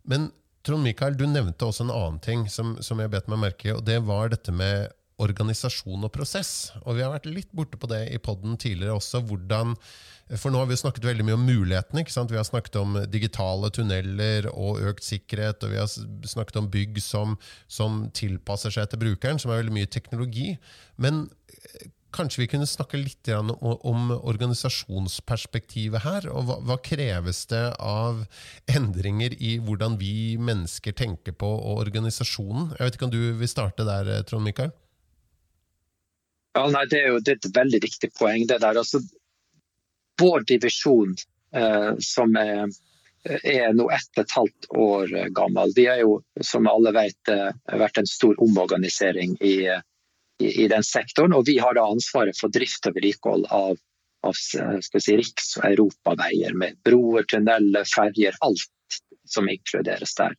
Men 0.06 0.30
Trond 0.64 0.86
Mikael, 0.86 1.16
du 1.18 1.26
nevnte 1.26 1.66
også 1.66 1.88
en 1.88 1.96
annen 1.98 2.22
ting 2.22 2.46
som, 2.48 2.76
som 2.84 3.02
jeg 3.02 3.10
bet 3.12 3.26
meg 3.28 3.42
merke 3.42 3.72
i, 3.72 3.74
og 3.74 3.82
det 3.84 3.98
var 4.06 4.30
dette 4.32 4.54
med 4.54 4.94
organisasjon 5.22 6.06
og 6.06 6.12
prosess. 6.14 6.72
Og 6.82 6.96
vi 6.98 7.04
har 7.04 7.12
vært 7.12 7.28
litt 7.30 7.52
borte 7.54 7.78
på 7.78 7.90
det 7.90 8.02
i 8.14 8.18
poden 8.22 8.58
tidligere 8.60 8.96
også. 8.98 9.22
hvordan 9.22 9.76
for 10.40 10.48
nå 10.50 10.58
har 10.58 10.68
vi 10.70 10.76
snakket 10.80 11.04
veldig 11.04 11.24
mye 11.28 11.36
om 11.36 11.44
mulighetene. 11.46 12.00
ikke 12.00 12.14
sant? 12.14 12.30
Vi 12.32 12.38
har 12.40 12.46
snakket 12.48 12.76
om 12.80 12.96
digitale 13.12 13.70
tunneler 13.70 14.48
og 14.50 14.80
økt 14.80 15.04
sikkerhet. 15.04 15.62
Og 15.62 15.70
vi 15.74 15.78
har 15.78 15.88
snakket 16.26 16.56
om 16.56 16.70
bygg 16.70 17.02
som, 17.02 17.36
som 17.68 18.10
tilpasser 18.16 18.70
seg 18.72 18.88
til 18.90 19.02
brukeren, 19.04 19.38
som 19.38 19.52
er 19.52 19.60
veldig 19.62 19.76
mye 19.76 19.90
teknologi. 19.90 20.56
Men 20.96 21.28
eh, 21.52 21.90
kanskje 22.14 22.40
vi 22.44 22.48
kunne 22.54 22.66
snakke 22.70 22.96
litt 23.02 23.28
om, 23.34 24.10
organisasjonsperspektivet 24.16 26.02
her? 26.06 26.28
Og 26.32 26.48
hva, 26.48 26.56
hva, 26.70 26.76
kreves 26.82 27.44
det 27.52 27.66
av 27.78 28.24
endringer 28.70 29.36
i 29.36 29.58
hvordan 29.60 29.98
vi 30.00 30.38
mennesker 30.40 30.96
tenker 30.96 31.36
på 31.36 31.50
og 31.52 31.84
organisasjonen? 31.84 32.72
Jeg 32.78 32.86
vet 32.86 32.96
ikke 32.98 33.10
om 33.10 33.14
du 33.14 33.22
vil 33.42 33.50
starte 33.50 33.86
der, 33.86 34.16
Trond 34.24 34.46
Mikael? 34.48 34.72
Ja, 36.54 36.68
nei, 36.70 36.86
Det 36.86 37.00
er 37.02 37.08
jo 37.12 37.20
det 37.20 37.32
er 37.32 37.38
et 37.40 37.56
veldig 37.56 37.80
viktig 37.82 38.10
poeng. 38.18 38.46
det 38.46 38.60
der. 38.62 38.78
Altså, 38.78 39.00
vår 40.20 40.44
divisjon, 40.46 41.16
eh, 41.54 41.94
som 41.98 42.36
er, 42.36 42.68
er 43.42 43.72
nå 43.74 43.88
ett 43.90 44.18
og 44.18 44.22
et 44.22 44.36
halvt 44.36 44.68
år 44.70 45.14
gammel, 45.34 45.72
de 45.74 45.86
har 45.86 46.02
jo, 46.02 46.20
som 46.40 46.68
alle 46.70 46.92
vet, 46.94 47.32
eh, 47.32 47.50
vært 47.66 47.98
en 47.98 48.06
stor 48.06 48.38
omorganisering 48.38 49.34
i, 49.40 49.56
i, 50.38 50.50
i, 50.64 50.68
den 50.68 50.86
sektoren. 50.86 51.34
Og 51.34 51.46
vi 51.46 51.58
har 51.58 51.74
da 51.74 51.88
ansvaret 51.90 52.38
for 52.38 52.54
drift 52.54 52.86
og 52.86 52.94
vedlikehold 52.94 53.48
av, 53.50 53.80
av 54.22 54.38
si, 54.38 55.16
riks- 55.18 55.56
og 55.58 55.66
europaveier, 55.72 56.54
med 56.54 56.78
broer, 56.86 57.26
tunneler, 57.26 57.88
ferjer, 57.96 58.38
alt 58.46 59.02
som 59.26 59.48
inkluderes 59.50 60.14
der. 60.14 60.38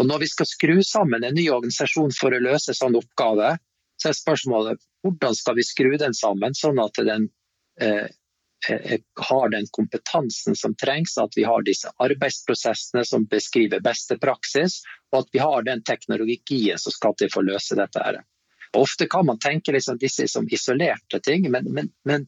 Og 0.00 0.08
Når 0.10 0.24
vi 0.24 0.26
skal 0.26 0.50
skru 0.50 0.82
sammen 0.82 1.22
en 1.22 1.36
ny 1.38 1.46
organisasjon 1.54 2.10
for 2.18 2.34
å 2.34 2.42
løse 2.42 2.74
sånn 2.74 2.98
oppgave, 2.98 3.54
så 4.02 4.10
er 4.10 4.18
spørsmålet 4.18 4.82
hvordan 5.04 5.36
skal 5.36 5.56
vi 5.58 5.64
skru 5.66 5.94
den 6.00 6.14
sammen, 6.16 6.54
sånn 6.56 6.80
at 6.82 6.98
den 7.06 7.28
eh, 7.80 8.06
eh, 8.68 9.00
har 9.28 9.48
den 9.52 9.66
kompetansen 9.70 10.56
som 10.56 10.76
trengs, 10.80 11.16
at 11.20 11.36
vi 11.36 11.46
har 11.48 11.64
disse 11.66 11.92
arbeidsprosessene 12.02 13.04
som 13.08 13.26
beskriver 13.30 13.84
beste 13.84 14.18
praksis, 14.20 14.80
og 15.12 15.24
at 15.24 15.34
vi 15.36 15.42
har 15.42 15.66
den 15.66 15.84
teknologien 15.84 16.80
som 16.80 16.94
skal 16.94 17.16
til 17.18 17.32
for 17.32 17.44
å 17.44 17.52
løse 17.52 17.76
dette. 17.78 18.00
her. 18.00 18.22
Ofte 18.74 19.06
kan 19.06 19.26
man 19.26 19.38
tenke 19.38 19.72
liksom 19.72 19.98
disse 19.98 20.26
som 20.28 20.48
isolerte 20.50 21.20
ting, 21.20 21.50
men, 21.50 21.68
men, 21.72 21.92
men, 22.04 22.26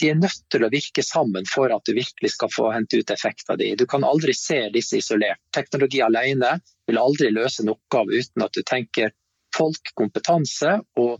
de 0.00 0.10
er 0.12 0.18
nødt 0.18 0.42
til 0.52 0.64
å 0.66 0.68
virke 0.68 1.00
sammen 1.00 1.46
for 1.48 1.72
at 1.72 1.86
du 1.88 1.94
virkelig 1.96 2.34
skal 2.34 2.50
få 2.52 2.66
hente 2.74 2.98
ut 3.00 3.10
effekt 3.14 3.48
av 3.48 3.56
de. 3.56 3.70
Du 3.80 3.86
kan 3.88 4.04
aldri 4.04 4.34
se 4.36 4.58
disse 4.74 4.98
isolert. 4.98 5.40
Teknologi 5.56 6.02
alene 6.04 6.58
vil 6.84 7.00
aldri 7.00 7.30
løse 7.32 7.62
en 7.62 7.72
oppgave 7.72 8.18
uten 8.20 8.44
at 8.44 8.52
du 8.52 8.60
tenker 8.60 9.14
folk, 9.54 9.92
kompetanse 9.94 10.78
og 11.00 11.18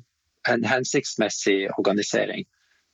en 0.51 0.65
hensiktsmessig 0.67 1.67
organisering. 1.79 2.47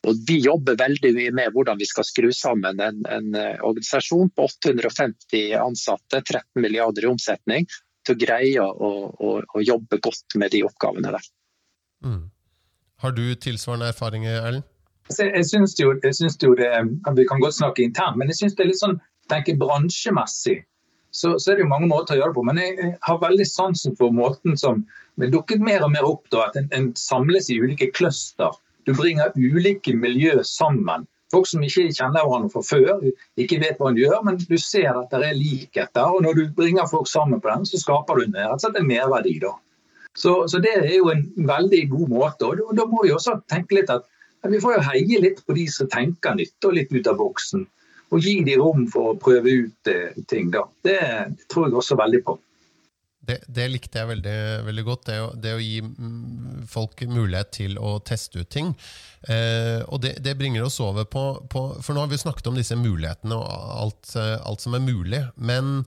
Og 0.08 0.18
Vi 0.26 0.40
jobber 0.42 0.78
veldig 0.78 1.12
mye 1.14 1.32
med 1.34 1.54
hvordan 1.54 1.78
vi 1.78 1.86
skal 1.86 2.06
skru 2.06 2.32
sammen 2.34 2.80
en, 2.82 3.04
en 3.06 3.34
eh, 3.38 3.60
organisasjon 3.62 4.32
på 4.34 4.48
850 4.48 5.54
ansatte, 5.60 6.22
13 6.24 6.62
milliarder 6.64 7.06
i 7.06 7.10
omsetning, 7.12 7.68
til 8.02 8.16
å 8.16 8.18
greie 8.18 8.64
å, 8.64 8.90
å, 9.14 9.36
å 9.46 9.62
jobbe 9.62 10.00
godt 10.02 10.34
med 10.42 10.50
de 10.56 10.64
oppgavene 10.66 11.14
der. 11.14 11.28
Mm. 12.02 12.24
Har 13.04 13.14
du 13.14 13.22
tilsvarende 13.38 13.92
erfaringer, 13.92 14.40
Erlend? 14.40 14.66
Altså, 15.06 15.28
jeg 15.28 15.46
syns 15.50 15.76
jo, 15.78 15.92
jo, 15.98 16.52
det 16.58 16.68
Vi 17.18 17.24
kan 17.28 17.42
godt 17.42 17.58
snakke 17.58 17.82
internt, 17.84 18.18
men 18.18 18.30
jeg 18.30 18.40
syns 18.40 18.58
det 18.58 18.64
er 18.64 18.70
litt 18.70 18.82
sånn 18.82 19.00
tenker 19.30 19.58
bransjemessig 19.58 20.60
så, 21.12 21.38
så, 21.38 21.50
er 21.50 21.58
det 21.58 21.66
jo 21.66 21.70
mange 21.70 21.88
måter 21.90 22.16
å 22.16 22.20
gjøre 22.22 22.32
det 22.32 22.38
på. 22.38 22.44
Men 22.48 22.60
jeg 22.62 22.92
har 23.04 23.18
veldig 23.20 23.46
sansen 23.46 23.96
for 23.98 24.14
måten 24.16 24.56
som 24.58 24.80
det 25.20 25.32
dukket 25.32 25.62
mer 25.64 25.84
og 25.84 25.92
mer 25.92 26.06
opp 26.08 26.28
da, 26.32 26.46
at 26.48 26.58
en, 26.58 26.68
en 26.72 26.92
samles 26.98 27.50
i 27.52 27.58
ulike 27.60 27.90
cluster. 27.96 28.54
Du 28.86 28.94
bringer 28.96 29.34
ulike 29.36 29.94
miljø 29.94 30.40
sammen. 30.46 31.06
Folk 31.32 31.48
som 31.48 31.62
ikke 31.64 31.88
kjenner 31.96 32.26
hverandre 32.26 32.50
fra 32.52 32.62
før, 32.66 33.04
ikke 33.40 33.60
vet 33.62 33.78
hva 33.80 33.92
de 33.92 34.02
gjør, 34.04 34.18
men 34.26 34.40
du 34.40 34.56
ser 34.60 34.90
at 34.92 35.12
det 35.12 35.28
er 35.30 35.38
likheter. 35.38 36.16
Og 36.16 36.24
når 36.26 36.38
du 36.38 36.42
bringer 36.56 36.88
folk 36.90 37.08
sammen 37.08 37.40
på 37.40 37.48
den, 37.52 37.68
så 37.68 37.80
skaper 37.80 38.20
du 38.20 38.26
rett 38.26 38.56
og 38.56 38.64
slett 38.64 38.80
en 38.80 38.88
merverdi. 38.88 39.38
da. 39.44 39.54
Så, 40.12 40.34
så, 40.48 40.60
det 40.60 40.74
er 40.76 40.90
jo 40.98 41.08
en 41.12 41.24
veldig 41.48 41.86
god 41.92 42.08
måte. 42.12 42.48
Og 42.48 42.58
da, 42.60 42.82
da 42.82 42.88
må 42.88 43.06
vi 43.06 43.14
også 43.14 43.38
tenke 43.48 43.78
litt 43.78 43.92
at 43.92 44.08
vi 44.50 44.60
får 44.60 44.76
jo 44.76 44.84
heie 44.90 45.22
litt 45.22 45.40
på 45.46 45.54
de 45.56 45.68
som 45.70 45.88
tenker 45.88 46.34
nytt 46.36 46.66
og 46.66 46.74
litt 46.76 46.92
ut 46.92 47.08
av 47.08 47.20
boksen 47.20 47.64
og 48.12 48.20
gi 48.20 48.34
de 48.44 48.58
rom 48.60 48.84
for 48.92 49.12
å 49.12 49.18
prøve 49.20 49.54
ut 49.64 49.88
eh, 49.88 50.16
ting. 50.28 50.50
da. 50.52 50.66
Det, 50.84 50.98
det 51.32 51.46
tror 51.48 51.68
jeg 51.68 51.78
også 51.80 51.96
veldig 51.96 52.20
på. 52.26 52.36
Det, 53.22 53.38
det, 53.46 53.68
likte 53.70 54.00
jeg 54.00 54.10
veldig, 54.10 54.38
veldig 54.66 54.84
godt. 54.86 55.04
Det 55.06 55.18
å, 55.22 55.28
det 55.38 55.54
å, 55.54 55.62
gi 55.62 55.78
mm, 55.84 56.64
folk 56.70 57.04
mulighet 57.06 57.52
til 57.54 57.76
å 57.78 57.96
teste 58.02 58.42
ut 58.42 58.50
ting. 58.50 58.72
Eh, 59.30 59.78
og 59.86 60.02
det, 60.02 60.16
det, 60.24 60.34
bringer 60.40 60.66
oss 60.66 60.80
over 60.82 61.06
på, 61.06 61.26
på, 61.52 61.66
For 61.78 61.94
nå 61.94 62.02
har 62.02 62.10
vi 62.10 62.18
snakket 62.18 62.50
om 62.50 62.58
disse 62.58 62.78
mulighetene 62.78 63.38
og 63.38 63.76
alt, 63.76 64.16
alt 64.18 64.64
som 64.64 64.74
er 64.74 64.82
mulig. 64.82 65.22
Men 65.38 65.84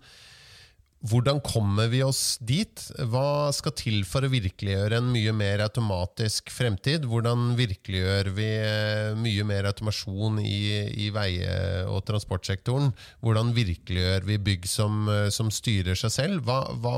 hvordan 1.06 1.40
kommer 1.46 1.90
vi 1.92 2.00
oss 2.04 2.38
dit? 2.42 2.82
Hva 3.12 3.52
skal 3.54 3.74
til 3.78 4.00
for 4.10 4.26
å 4.26 4.30
virkeliggjøre 4.32 4.98
en 4.98 5.12
mye 5.14 5.34
mer 5.38 5.62
automatisk 5.66 6.50
fremtid? 6.54 7.06
Hvordan 7.10 7.52
virkeliggjør 7.60 8.32
vi 8.34 8.48
eh, 8.58 9.12
mye 9.20 9.46
mer 9.46 9.68
automasjon 9.70 10.40
i, 10.42 10.62
i 11.06 11.12
veie- 11.14 11.84
og 11.92 12.02
transportsektoren? 12.08 12.90
Hvordan 13.22 13.54
virkeliggjør 13.54 14.26
vi 14.32 14.40
bygg 14.50 14.66
som, 14.70 15.04
eh, 15.12 15.28
som 15.34 15.52
styrer 15.54 16.00
seg 16.00 16.14
selv? 16.16 16.42
Hva, 16.48 16.64
hva, 16.82 16.96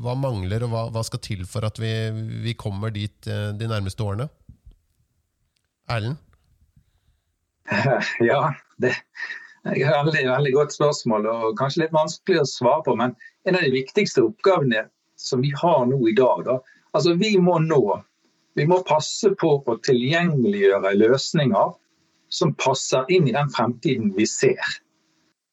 hva 0.00 0.16
mangler, 0.16 0.64
og 0.64 0.72
hva, 0.72 0.86
hva, 0.94 1.04
skal 1.04 1.20
til 1.24 1.44
for 1.48 1.68
at 1.68 1.80
vi, 1.82 1.92
vi 2.46 2.56
kommer 2.56 2.94
dit 2.94 3.28
eh, 3.28 3.50
de 3.52 3.68
nærmeste 3.68 4.06
årene? 4.06 4.30
Erlend? 5.92 6.16
Ja, 8.32 8.48
det, 8.80 8.96
er 9.68 9.76
et 9.76 9.92
veldig, 9.92 10.24
veldig 10.30 10.52
godt 10.56 10.74
spørsmål 10.74 11.28
og 11.30 11.44
kanskje 11.60 11.84
litt 11.84 11.94
vanskelig 11.94 12.40
å 12.42 12.48
svare 12.48 12.82
på. 12.88 12.96
Men 12.98 13.14
en 13.44 13.58
av 13.58 13.64
de 13.64 13.72
viktigste 13.74 14.24
oppgavene 14.24 14.86
som 15.18 15.42
vi 15.42 15.52
har 15.56 15.84
nå 15.86 15.98
i 16.08 16.16
dag, 16.18 16.44
da, 16.46 16.58
altså 16.92 17.14
vi 17.20 17.36
må 17.38 17.58
nå 17.62 17.82
vi 18.54 18.66
må 18.68 18.82
passe 18.84 19.30
på 19.40 19.54
å 19.64 19.76
tilgjengeliggjøre 19.86 20.92
løsninger 21.00 21.70
som 22.32 22.54
passer 22.60 23.08
inn 23.12 23.28
i 23.28 23.34
den 23.36 23.48
fremtiden 23.52 24.10
vi 24.16 24.26
ser. 24.28 24.60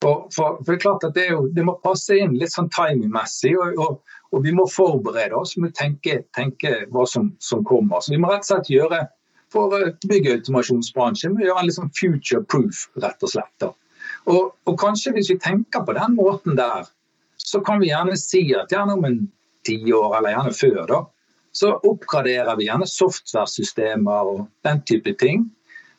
For, 0.04 0.28
for, 0.36 0.60
for 0.64 0.72
det 0.72 0.78
er 0.78 0.84
klart 0.84 1.06
at 1.08 1.16
det, 1.16 1.26
jo, 1.32 1.46
det, 1.56 1.64
må 1.68 1.76
passe 1.84 2.16
inn 2.16 2.38
litt 2.40 2.54
sånn 2.54 2.70
timingmessig, 2.76 3.54
og, 3.60 3.80
og, 3.84 4.16
og, 4.32 4.44
vi 4.46 4.54
må 4.56 4.64
forberede 4.72 5.36
oss 5.36 5.58
Vi 5.58 5.66
må 5.66 5.72
tenke, 5.76 6.22
tenke 6.36 6.86
hva 6.94 7.04
som, 7.08 7.34
som, 7.44 7.66
kommer. 7.68 8.04
Så 8.04 8.16
Vi 8.16 8.22
må 8.22 8.32
rett 8.32 8.46
og 8.46 8.52
slett 8.54 8.72
gjøre 8.72 9.02
for 9.50 9.74
byggautomasjonsbransjen 10.08 11.34
må 11.34 11.42
gjøre 11.42 11.64
en 11.64 11.68
litt 11.68 11.80
sånn 11.80 11.92
future 11.98 12.44
proof, 12.52 12.86
rett 13.02 13.26
og 13.26 13.32
slett. 13.34 13.66
Og, 14.30 14.54
og, 14.54 14.74
kanskje 14.80 15.16
hvis 15.16 15.32
vi 15.34 15.40
tenker 15.42 15.84
på 15.88 15.96
den 15.98 16.16
måten 16.20 16.60
der, 16.60 16.88
så 17.50 17.62
kan 17.66 17.82
vi 17.82 17.90
gjerne 17.90 18.18
si 18.20 18.44
at 18.54 18.74
gjerne 18.74 18.98
om 18.98 19.08
en 19.08 19.20
tiår, 19.68 20.18
eller 20.18 20.36
gjerne 20.36 20.54
før, 20.56 20.84
da, 20.90 21.00
så 21.60 21.72
oppgraderer 21.88 22.58
vi 22.60 22.68
gjerne 22.68 22.88
software-systemer 22.90 24.30
og 24.34 24.44
den 24.68 24.84
type 24.88 25.16
ting. 25.22 25.48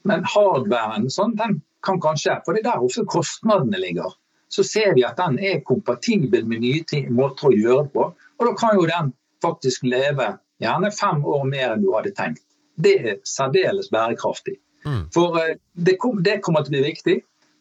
Men 0.07 0.23
hardwaren 0.31 1.11
sånn, 1.13 1.35
den 1.37 1.59
kan 1.85 2.01
kanskje, 2.01 2.39
for 2.45 2.55
det 2.55 2.63
er 2.63 2.71
der 2.71 2.85
også 2.87 3.05
kostnadene 3.11 3.81
ligger, 3.83 4.15
så 4.51 4.65
ser 4.67 4.95
vi 4.97 5.05
at 5.07 5.19
den 5.21 5.39
er 5.43 5.63
kompatibel 5.67 6.47
med 6.49 6.63
nye 6.65 7.03
måter 7.15 7.51
å 7.51 7.57
gjøre 7.57 7.85
det 7.85 7.93
på. 7.95 8.07
Og 8.39 8.47
da 8.49 8.55
kan 8.59 8.79
jo 8.79 8.87
den 8.89 9.13
faktisk 9.43 9.85
leve 9.87 10.33
gjerne 10.63 10.91
fem 10.95 11.23
år 11.25 11.45
mer 11.49 11.75
enn 11.75 11.85
du 11.85 11.93
hadde 11.95 12.15
tenkt. 12.17 12.45
Det 12.81 12.97
er 12.99 13.21
særdeles 13.29 13.91
bærekraftig. 13.93 14.57
Mm. 14.87 15.05
For 15.13 15.37
det, 15.75 15.97
kom, 16.01 16.23
det 16.25 16.41
kommer 16.45 16.65
til 16.65 16.73
å 16.73 16.77
bli 16.79 16.87
viktig. 16.89 17.17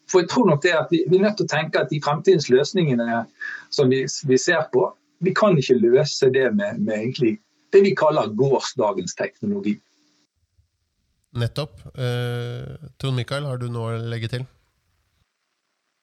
For 0.09 0.23
jeg 0.23 0.29
tror 0.31 0.49
nok 0.49 0.63
det 0.65 0.73
at 0.75 0.93
vi, 0.93 1.03
vi, 1.09 1.19
er 1.19 1.27
nødt 1.27 1.37
til 1.39 1.47
å 1.47 1.51
tenke 1.51 1.83
at 1.83 1.91
de 1.93 2.01
fremtidens 2.03 2.49
løsningene 2.49 3.23
som 3.73 3.91
vi, 3.91 4.03
vi 4.25 4.39
ser 4.41 4.65
på, 4.73 4.87
vi 5.23 5.33
kan 5.35 5.57
ikke 5.59 5.77
løse 5.79 6.31
det 6.33 6.47
med, 6.55 6.79
med 6.81 7.19
det 7.73 7.83
vi 7.85 7.95
kaller 7.97 8.31
gårsdagens 8.39 9.15
teknologi. 9.19 9.75
Nettopp. 11.37 11.83
Eh, 11.93 12.87
Trond 12.97 13.19
Mikael, 13.19 13.45
har 13.45 13.59
du 13.61 13.67
noe 13.69 13.93
å 13.93 14.07
legge 14.09 14.31
til? 14.31 14.47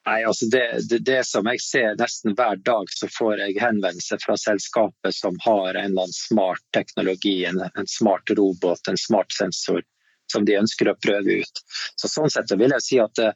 Nei, 0.06 0.20
altså 0.22 0.46
det, 0.46 0.62
det, 0.90 1.00
det, 1.08 1.24
som 1.26 1.48
jeg 1.50 1.58
ser 1.64 1.96
nesten 1.98 2.36
hver 2.38 2.60
dag, 2.62 2.86
så 2.94 3.08
får 3.10 3.40
jeg 3.42 3.58
henvendelse 3.58 4.20
fra 4.22 4.36
selskapet 4.38 5.16
som 5.16 5.34
har 5.42 5.74
en 5.74 5.88
eller 5.88 6.06
annen 6.06 6.14
smart 6.14 6.62
teknologi, 6.76 7.40
en, 7.48 7.58
en 7.66 7.90
smart 7.90 8.30
robot, 8.38 8.86
en 8.86 9.00
smart 9.02 9.34
sensor 9.34 9.82
som 10.30 10.46
de 10.46 10.54
ønsker 10.60 10.92
å 10.92 10.98
prøve 11.02 11.40
ut. 11.42 11.62
Så 11.98 12.10
Sånn 12.10 12.30
sett 12.30 12.54
vil 12.54 12.74
jeg 12.76 12.86
si 12.86 13.00
at 13.02 13.18
uh, 13.18 13.34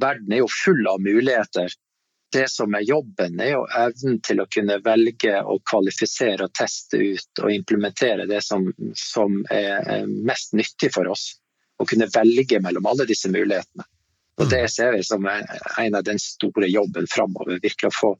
verden 0.00 0.32
er 0.32 0.42
jo 0.42 0.50
full 0.50 0.86
av 0.90 1.02
muligheter. 1.02 1.72
Det 2.34 2.48
som 2.50 2.74
er 2.74 2.82
jobben, 2.82 3.38
er 3.40 3.52
jo 3.52 3.62
evnen 3.78 4.18
til 4.26 4.42
å 4.42 4.48
kunne 4.50 4.80
velge 4.82 5.38
å 5.38 5.60
kvalifisere 5.70 6.48
og 6.48 6.54
teste 6.58 6.98
ut 6.98 7.42
og 7.44 7.52
implementere 7.54 8.26
det 8.26 8.40
som, 8.42 8.66
som 8.98 9.44
er 9.54 10.06
mest 10.06 10.56
nyttig 10.58 10.90
for 10.96 11.12
oss. 11.12 11.36
Å 11.78 11.86
kunne 11.86 12.10
velge 12.10 12.58
mellom 12.62 12.86
alle 12.90 13.06
disse 13.06 13.30
mulighetene. 13.30 13.86
Og 14.42 14.50
Det 14.50 14.68
ser 14.70 14.92
vi 14.96 15.02
som 15.06 15.26
en 15.78 15.94
av 15.94 16.04
den 16.04 16.18
store 16.18 16.66
jobben 16.68 17.06
framover. 17.10 17.60
Virkelig 17.62 17.90
å 17.92 17.94
få, 17.94 18.10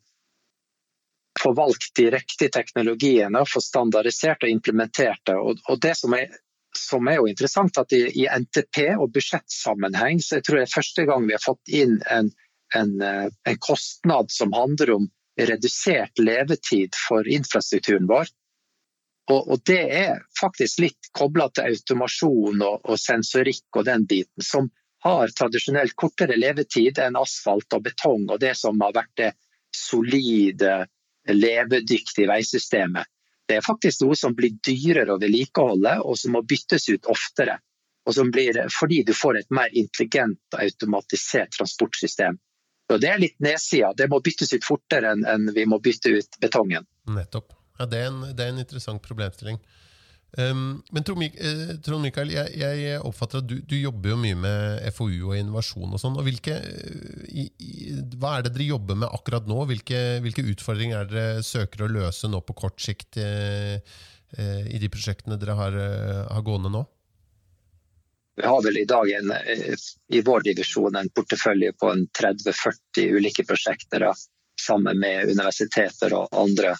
få, 1.43 1.53
valgt 1.59 1.91
de 1.99 2.11
riktige 2.15 2.55
teknologiene, 2.55 3.43
få 3.51 3.63
standardisert 3.63 4.47
og 4.47 4.55
implementert 4.55 5.23
det. 5.27 5.35
Og, 5.35 5.63
og 5.67 5.81
det 5.83 5.97
som 5.99 6.15
er, 6.15 6.31
som 6.79 7.09
er, 7.09 7.19
jo 7.21 7.29
interessant, 7.31 7.79
at 7.79 7.93
i, 7.93 8.03
i, 8.23 8.25
NTP 8.29 8.95
og 8.99 9.13
budsjettsammenheng 9.15 10.23
så 10.23 10.39
jeg 10.39 10.47
tror 10.49 10.61
jeg 10.63 10.73
første 10.75 11.05
gang 11.09 11.27
vi 11.29 11.37
har 11.37 11.45
fått 11.45 11.73
inn 11.73 11.99
en, 12.11 12.31
en, 12.77 12.95
en 13.03 13.61
kostnad 13.63 14.33
som 14.33 14.55
handler 14.57 14.95
om 14.97 15.11
redusert 15.41 16.19
levetid 16.19 16.95
for 17.09 17.29
infrastrukturen 17.29 18.07
vår. 18.11 18.31
Og, 19.33 19.41
og 19.51 19.63
det 19.67 19.83
er 19.97 20.21
faktisk 20.41 20.83
litt 20.85 21.11
kobla 21.17 21.49
til 21.55 21.73
automasjon 21.73 22.61
og, 22.61 22.83
og 22.85 23.01
sensorikk 23.01 23.79
og 23.81 23.87
den 23.89 24.05
biten, 24.09 24.45
som 24.45 24.69
har 25.05 25.33
tradisjonelt 25.37 25.97
kortere 26.01 26.37
levetid 26.37 27.01
enn 27.03 27.17
asfalt 27.21 27.77
og 27.77 27.87
betong 27.89 28.29
og 28.29 28.41
det 28.41 28.55
som 28.57 28.81
har 28.85 28.95
vært 28.97 29.13
det 29.21 29.33
solide, 29.75 30.85
levedyktige 31.29 32.29
veisystemet. 32.29 33.09
Det 33.49 33.59
er 33.59 33.65
faktisk 33.67 34.05
noe 34.05 34.17
som 34.17 34.35
blir 34.37 34.57
dyrere 34.65 35.15
å 35.15 35.21
vedlikeholde 35.21 35.99
og 36.03 36.17
som 36.19 36.37
må 36.37 36.43
byttes 36.49 36.89
ut 36.89 37.09
oftere. 37.13 37.59
Og 38.05 38.17
som 38.17 38.31
blir, 38.33 38.57
fordi 38.73 39.03
du 39.05 39.15
får 39.17 39.41
et 39.41 39.55
mer 39.55 39.73
intelligent 39.73 40.41
og 40.53 40.61
automatisert 40.61 41.55
transportsystem. 41.57 42.37
Og 42.93 43.01
Det 43.01 43.09
er 43.09 43.21
litt 43.21 43.39
nedsida. 43.41 43.95
Det 43.97 44.11
må 44.13 44.21
byttes 44.21 44.53
ut 44.53 44.65
fortere 44.65 45.15
enn 45.17 45.49
vi 45.57 45.65
må 45.69 45.79
bytte 45.81 46.13
ut 46.13 46.41
betongen. 46.41 46.85
Nettopp. 47.09 47.55
Ja, 47.79 47.87
det, 47.91 48.03
er 48.03 48.11
en, 48.13 48.21
det 48.37 48.45
er 48.45 48.53
en 48.53 48.61
interessant 48.61 49.03
problemstilling. 49.03 49.57
Um, 50.37 50.83
men 50.91 51.05
Trond 51.07 52.03
Mikael, 52.03 52.33
jeg, 52.35 52.57
jeg, 52.59 52.95
oppfatter 53.07 53.39
at 53.39 53.47
du, 53.47 53.61
du, 53.63 53.77
jobber 53.79 54.15
jo 54.15 54.17
mye 54.19 54.39
med 54.39 54.89
FoU 54.97 55.29
og 55.29 55.37
innovasjon. 55.39 55.93
og 55.95 56.01
sånn, 56.03 56.17
og 56.19 56.27
hvilke, 56.27 56.57
i, 57.31 57.47
Hva 58.19 58.39
er 58.39 58.47
det 58.47 58.55
dere 58.57 58.73
jobber 58.73 58.99
med 58.99 59.15
akkurat 59.15 59.47
nå? 59.47 59.61
Hvilke, 59.71 60.01
hvilke 60.25 60.47
utfordringer 60.51 61.05
er 61.05 61.13
dere 61.13 61.45
søker 61.47 61.87
å 61.87 61.93
løse 61.93 62.31
nå 62.31 62.43
på 62.43 62.57
kort 62.65 62.83
sikt 62.83 63.21
eh, 63.23 63.79
eh, 63.79 64.65
i 64.75 64.81
de 64.83 64.91
prosjektene 64.91 65.39
dere 65.39 65.55
har, 65.61 65.79
eh, 65.79 66.25
har, 66.27 66.43
gående 66.47 66.73
nå? 66.75 66.83
Vi 68.35 68.49
har 68.51 68.65
vel 68.67 68.81
i 68.81 68.89
dag 68.91 69.11
en, 69.15 69.31
eh, 69.39 69.87
i 70.11 70.25
vår 70.27 70.49
divisjon 70.51 70.99
en 70.99 71.13
portefølje 71.15 71.77
på 71.79 71.93
30-40 72.19 73.15
ulike 73.21 73.47
prosjekter 73.47 74.09
sammen 74.59 74.99
med 74.99 75.31
universiteter 75.31 76.19
og 76.19 76.35
andre 76.43 76.75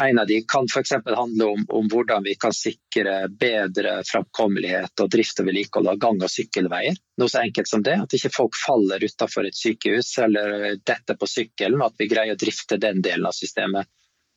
en 0.00 0.18
av 0.18 0.26
de 0.26 0.44
kan 0.48 0.66
f.eks. 0.74 0.92
handle 1.16 1.44
om, 1.44 1.64
om, 1.68 1.88
hvordan 1.88 2.22
vi 2.22 2.34
kan 2.34 2.52
sikre 2.52 3.28
bedre 3.28 4.02
framkommelighet 4.12 5.00
og 5.00 5.10
drift 5.10 5.40
og 5.40 5.48
vedlikehold 5.48 5.92
av 5.94 6.00
gang- 6.02 6.22
og 6.22 6.32
sykkelveier. 6.32 6.98
Noe 7.20 7.32
så 7.32 7.44
enkelt 7.44 7.70
som 7.70 7.84
det, 7.84 7.96
At 8.02 8.16
ikke 8.16 8.32
folk 8.34 8.58
faller 8.66 9.04
utenfor 9.04 9.48
et 9.48 9.56
sykehus 9.56 10.16
eller 10.24 10.76
detter 10.84 11.16
på 11.16 11.28
sykkelen. 11.30 11.84
At 11.84 11.96
vi 11.98 12.10
greier 12.12 12.36
å 12.36 12.40
drifte 12.40 12.80
den 12.80 13.00
delen 13.04 13.26
av 13.26 13.36
systemet 13.36 13.88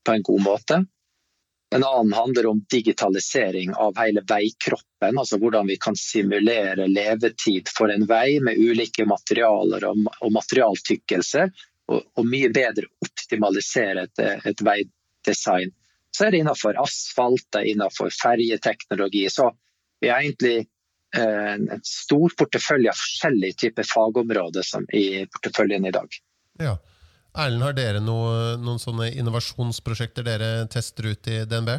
på 0.05 0.15
en 0.15 0.23
god 0.23 0.45
måte. 0.45 0.83
En 1.75 1.83
annen 1.83 2.13
handler 2.13 2.45
om 2.47 2.65
digitalisering 2.71 3.73
av 3.75 3.97
hele 3.99 4.23
veikroppen. 4.27 5.17
altså 5.19 5.37
Hvordan 5.37 5.67
vi 5.67 5.75
kan 5.77 5.95
simulere 5.99 6.87
levetid 6.87 7.67
for 7.77 7.91
en 7.91 8.05
vei 8.07 8.39
med 8.39 8.55
ulike 8.57 9.05
materialer 9.05 9.89
og, 9.89 10.05
og 10.21 10.31
materialtykkelser. 10.31 11.51
Og, 11.87 12.03
og, 12.15 12.23
mye 12.27 12.49
bedre 12.51 12.87
optimalisere 13.03 14.07
et, 14.07 14.23
et 14.47 14.63
vei, 14.63 14.81
design. 15.27 15.73
Så 16.15 16.25
er 16.25 16.33
det 16.33 16.41
innenfor 16.41 16.77
asfalt, 16.81 17.45
det 17.53 17.61
er 17.61 17.71
innenfor 17.73 18.09
ferjeteknologi. 18.15 19.27
Så 19.29 19.51
vi 20.01 20.09
har 20.09 20.23
egentlig 20.23 20.57
eh, 21.15 21.53
en 21.53 21.83
stor 21.85 22.33
portefølje 22.39 22.93
av 22.93 22.97
forskjellige 22.97 23.59
typer 23.65 23.87
fagområder 23.91 24.65
som 24.65 24.87
i 24.97 25.25
porteføljen 25.35 25.85
i 25.85 25.93
dag. 25.93 26.21
Ja. 26.63 26.77
Erlend, 27.37 27.67
har 27.67 27.75
dere 27.77 28.01
noe, 28.01 28.55
noen 28.57 28.81
sånne 28.81 29.11
innovasjonsprosjekter 29.13 30.25
dere 30.25 30.49
tester 30.73 31.11
ut 31.11 31.29
i 31.29 31.43
DNB? 31.45 31.75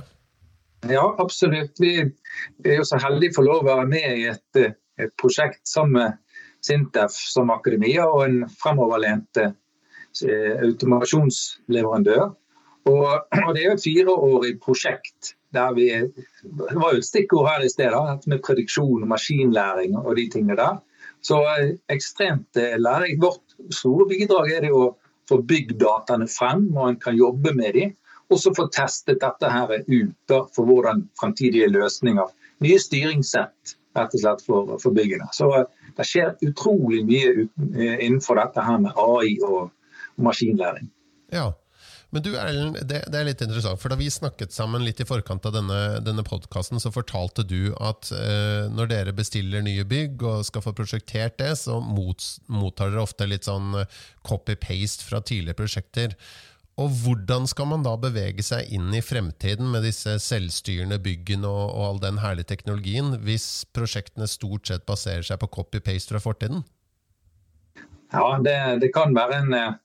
Ja, 0.86 1.02
absolutt. 1.18 1.80
Vi 1.82 1.96
er 1.98 2.76
jo 2.76 2.86
så 2.86 3.00
heldige 3.02 3.34
for 3.34 3.48
lov 3.48 3.64
å 3.64 3.72
være 3.72 3.88
med 3.90 4.20
i 4.20 4.28
et, 4.30 4.60
et 5.02 5.14
prosjekt 5.18 5.64
sammen 5.66 5.96
med 5.98 6.18
Sintef 6.62 7.14
som 7.14 7.50
akademia 7.54 8.06
og 8.06 8.24
en 8.26 8.38
fremoverlent 8.60 9.40
eh, 9.42 10.54
automasjonsleverandør 10.62 12.28
og, 12.88 13.26
og 13.46 13.54
Det 13.54 13.62
er 13.62 13.68
jo 13.68 13.76
et 13.76 13.84
fireårig 13.84 14.54
prosjekt. 14.60 15.34
der 15.52 15.72
vi, 15.72 15.88
Det 16.42 16.76
var 16.76 16.92
jo 16.92 16.98
et 16.98 17.04
stikkord 17.04 17.48
her 17.48 17.64
i 17.64 17.68
sted, 17.68 17.94
med 18.26 18.42
prediksjon 18.44 19.02
og 19.02 19.08
maskinlæring 19.08 19.96
og 19.96 20.16
de 20.16 20.28
tingene 20.30 20.56
der. 20.56 20.76
Så 21.20 21.40
eh, 21.58 21.76
ekstremt 21.88 22.48
lærerikt. 22.54 22.82
læring. 22.82 23.22
Vårt 23.22 23.74
store 23.74 24.08
bidrag 24.08 24.52
er 24.52 24.60
det 24.60 24.72
å 24.72 24.96
få 25.28 25.40
bygd 25.42 25.78
dataene 25.80 26.28
frem, 26.28 26.68
og 26.76 26.88
en 26.88 27.00
kan 27.00 27.16
jobbe 27.16 27.54
med 27.54 27.74
dem. 27.74 27.96
Og 28.30 28.38
så 28.38 28.52
få 28.56 28.68
testet 28.68 29.20
dette 29.20 29.50
her 29.50 29.72
ut 29.88 30.14
da, 30.28 30.42
for 30.54 30.64
hvordan 30.68 31.08
fremtidige 31.20 31.68
løsninger, 31.72 32.28
nye 32.60 32.78
styringssett 32.78 33.76
rett 33.96 34.14
og 34.14 34.20
slett 34.20 34.44
for, 34.44 34.76
for 34.82 34.92
byggene. 34.92 35.30
Så 35.32 35.48
eh, 35.56 35.64
det 35.96 36.06
skjer 36.06 36.36
utrolig 36.44 37.02
mye 37.08 37.48
innenfor 38.04 38.38
dette 38.38 38.62
her 38.62 38.78
med 38.84 38.92
AI 39.00 39.38
og 39.42 39.72
maskinlæring. 40.22 40.90
Ja, 41.32 41.52
men 42.14 42.24
du 42.24 42.30
Erlend, 42.40 42.78
det, 42.88 43.02
det, 43.12 43.18
er 43.18 43.26
litt 43.28 43.42
interessant, 43.44 43.80
for 43.82 43.92
da 43.92 43.98
vi 44.00 44.08
snakket 44.08 44.54
sammen 44.54 44.84
litt 44.84 45.00
i 45.02 45.06
forkant 45.08 45.44
av 45.44 45.52
denne, 45.58 45.80
denne 46.00 46.24
podkasten, 46.24 46.80
så 46.80 46.92
fortalte 46.94 47.44
du 47.44 47.74
at 47.84 48.08
eh, 48.16 48.64
når 48.72 48.88
dere 48.88 49.16
bestiller 49.16 49.64
nye 49.64 49.84
bygg 49.88 50.24
og 50.24 50.46
skal 50.48 50.64
få 50.64 50.72
prosjektert 50.78 51.36
det, 51.42 51.52
så 51.60 51.76
mot, 51.84 52.24
mottar 52.48 52.94
dere 52.94 53.04
ofte 53.04 53.28
litt 53.28 53.48
sånn 53.48 53.76
eh, 53.82 53.98
copy-paste 54.24 55.04
fra 55.04 55.20
tidligere 55.20 55.60
prosjekter. 55.60 56.16
Og 56.78 56.94
hvordan 57.02 57.48
skal 57.50 57.68
man 57.74 57.84
da 57.84 57.92
bevege 58.00 58.44
seg 58.46 58.70
inn 58.72 58.88
i 58.94 59.02
fremtiden 59.04 59.68
med 59.72 59.84
disse 59.84 60.14
selvstyrende 60.22 61.00
byggene 61.02 61.50
og, 61.50 61.64
og 61.74 61.84
all 61.90 62.00
den 62.06 62.22
herlige 62.22 62.52
teknologien, 62.54 63.18
hvis 63.26 63.66
prosjektene 63.76 64.30
stort 64.30 64.70
sett 64.70 64.86
baserer 64.88 65.26
seg 65.26 65.42
på 65.42 65.50
copy-paste 65.58 66.14
fra 66.14 66.22
fortiden? 66.24 66.64
Ja, 68.14 68.38
det, 68.40 68.56
det 68.80 68.94
kan 68.96 69.12
være 69.12 69.42
en 69.42 69.52
eh, 69.52 69.76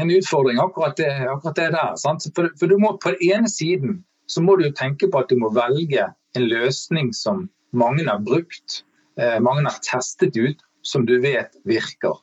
en 0.00 0.10
utfordring, 0.10 0.58
akkurat 0.58 0.96
det, 0.96 1.10
akkurat 1.30 1.56
det 1.56 1.70
der. 1.74 1.94
For, 2.34 2.50
for, 2.58 2.66
du 2.66 2.78
må, 2.78 2.96
På 3.02 3.14
den 3.14 3.30
ene 3.30 3.50
siden 3.50 4.02
så 4.26 4.42
må 4.42 4.56
du 4.56 4.70
tenke 4.72 5.08
på 5.10 5.20
at 5.20 5.28
du 5.28 5.38
må 5.40 5.50
velge 5.54 6.08
en 6.34 6.48
løsning 6.48 7.12
som 7.14 7.48
mange 7.74 8.06
har 8.08 8.22
brukt, 8.24 8.82
eh, 9.20 9.38
mange 9.40 9.66
har 9.66 9.80
testet 9.84 10.36
ut, 10.36 10.62
som 10.82 11.06
du 11.06 11.18
vet 11.20 11.54
virker. 11.64 12.20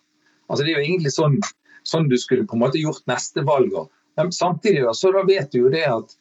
Altså 0.49 0.65
Det 0.65 0.73
er 0.73 0.81
jo 0.81 0.85
egentlig 0.85 1.13
sånn, 1.15 1.39
sånn 1.87 2.09
du 2.09 2.17
skulle 2.19 2.45
på 2.47 2.57
en 2.57 2.63
måte 2.65 2.81
gjort 2.81 3.05
neste 3.09 3.43
valg. 3.47 3.73
Men 4.19 4.31
samtidig 4.35 4.83
da, 4.85 4.93
så 4.93 5.11
da 5.15 5.23
vet 5.27 5.51
du 5.51 5.63
jo 5.63 5.71
det 5.73 5.87
at 5.87 6.13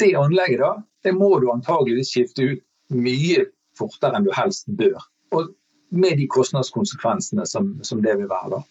det 0.00 0.14
anlegget 0.16 0.62
da, 0.62 0.72
det 1.04 1.14
må 1.14 1.36
du 1.40 1.50
antageligvis 1.52 2.10
skifte 2.14 2.46
ut 2.54 2.64
mye 2.94 3.44
fortere 3.78 4.18
enn 4.18 4.26
du 4.26 4.32
helst 4.34 4.66
bør. 4.78 4.98
Og 5.36 5.52
med 5.90 6.18
de 6.18 6.26
kostnadskonsekvensene 6.30 7.46
som, 7.48 7.76
som 7.84 8.02
det 8.04 8.16
vil 8.18 8.30
være. 8.30 8.58
da. 8.58 8.62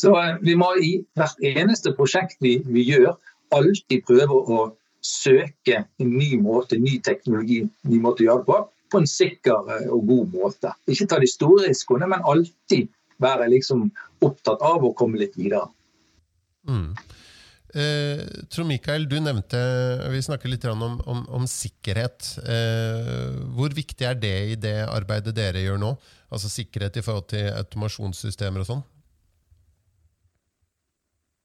Så 0.00 0.14
eh, 0.18 0.36
vi 0.42 0.56
må 0.58 0.72
i 0.82 0.94
hvert 1.18 1.44
eneste 1.54 1.94
prosjekt 1.98 2.40
vi, 2.44 2.58
vi 2.66 2.86
gjør, 2.88 3.14
alltid 3.54 4.06
prøve 4.08 4.40
å 4.56 4.60
søke 5.04 5.84
en 6.00 6.14
ny 6.16 6.34
måte, 6.40 6.80
ny 6.80 6.98
teknologi, 7.04 7.62
ny 7.84 8.00
måte 8.02 8.24
å 8.24 8.28
gjøre 8.28 8.42
det 8.42 8.48
på, 8.48 8.60
på 8.90 9.02
en 9.02 9.10
sikker 9.10 9.72
eh, 9.76 9.88
og 9.92 10.06
god 10.10 10.36
måte. 10.38 10.74
Ikke 10.90 11.08
ta 11.10 11.20
de 11.22 11.30
store 11.30 11.68
risikoene, 11.68 12.08
men 12.10 12.24
alltid 12.26 12.90
være 13.22 13.50
liksom 13.52 13.88
opptatt 14.24 14.64
av 14.64 14.84
å 14.84 14.94
komme 14.96 15.20
litt 15.20 15.36
videre. 15.38 15.68
Mm. 16.68 16.94
Eh, 17.74 18.22
Trond 18.54 18.70
Mikael, 18.70 19.08
du 19.10 19.16
nevnte 19.18 19.58
Vi 20.14 20.20
snakket 20.22 20.52
litt 20.52 20.64
om, 20.70 20.84
om, 21.02 21.24
om 21.26 21.46
sikkerhet. 21.50 22.36
Eh, 22.46 23.34
hvor 23.56 23.74
viktig 23.74 24.06
er 24.06 24.18
det 24.18 24.36
i 24.52 24.58
det 24.58 24.76
arbeidet 24.86 25.34
dere 25.36 25.62
gjør 25.64 25.80
nå? 25.82 25.94
Altså 26.30 26.50
sikkerhet 26.52 26.96
i 26.98 27.04
forhold 27.04 27.28
til 27.34 27.50
automasjonssystemer 27.52 28.62
og 28.62 28.70
sånn? 28.70 28.84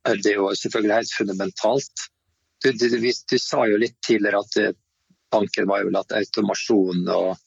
Det 0.07 0.31
er 0.31 0.39
jo 0.39 0.49
selvfølgelig 0.55 0.95
helt 0.95 1.17
fundamentalt. 1.17 2.05
Du, 2.63 2.71
du, 2.71 2.87
du, 2.89 3.11
du 3.31 3.37
sa 3.39 3.65
jo 3.67 3.79
litt 3.79 3.97
tidligere 4.05 4.41
at 4.43 4.79
tanken 5.31 5.67
var 5.69 5.83
jo 5.83 5.91
at 5.99 6.15
automasjon 6.15 7.05
og 7.13 7.37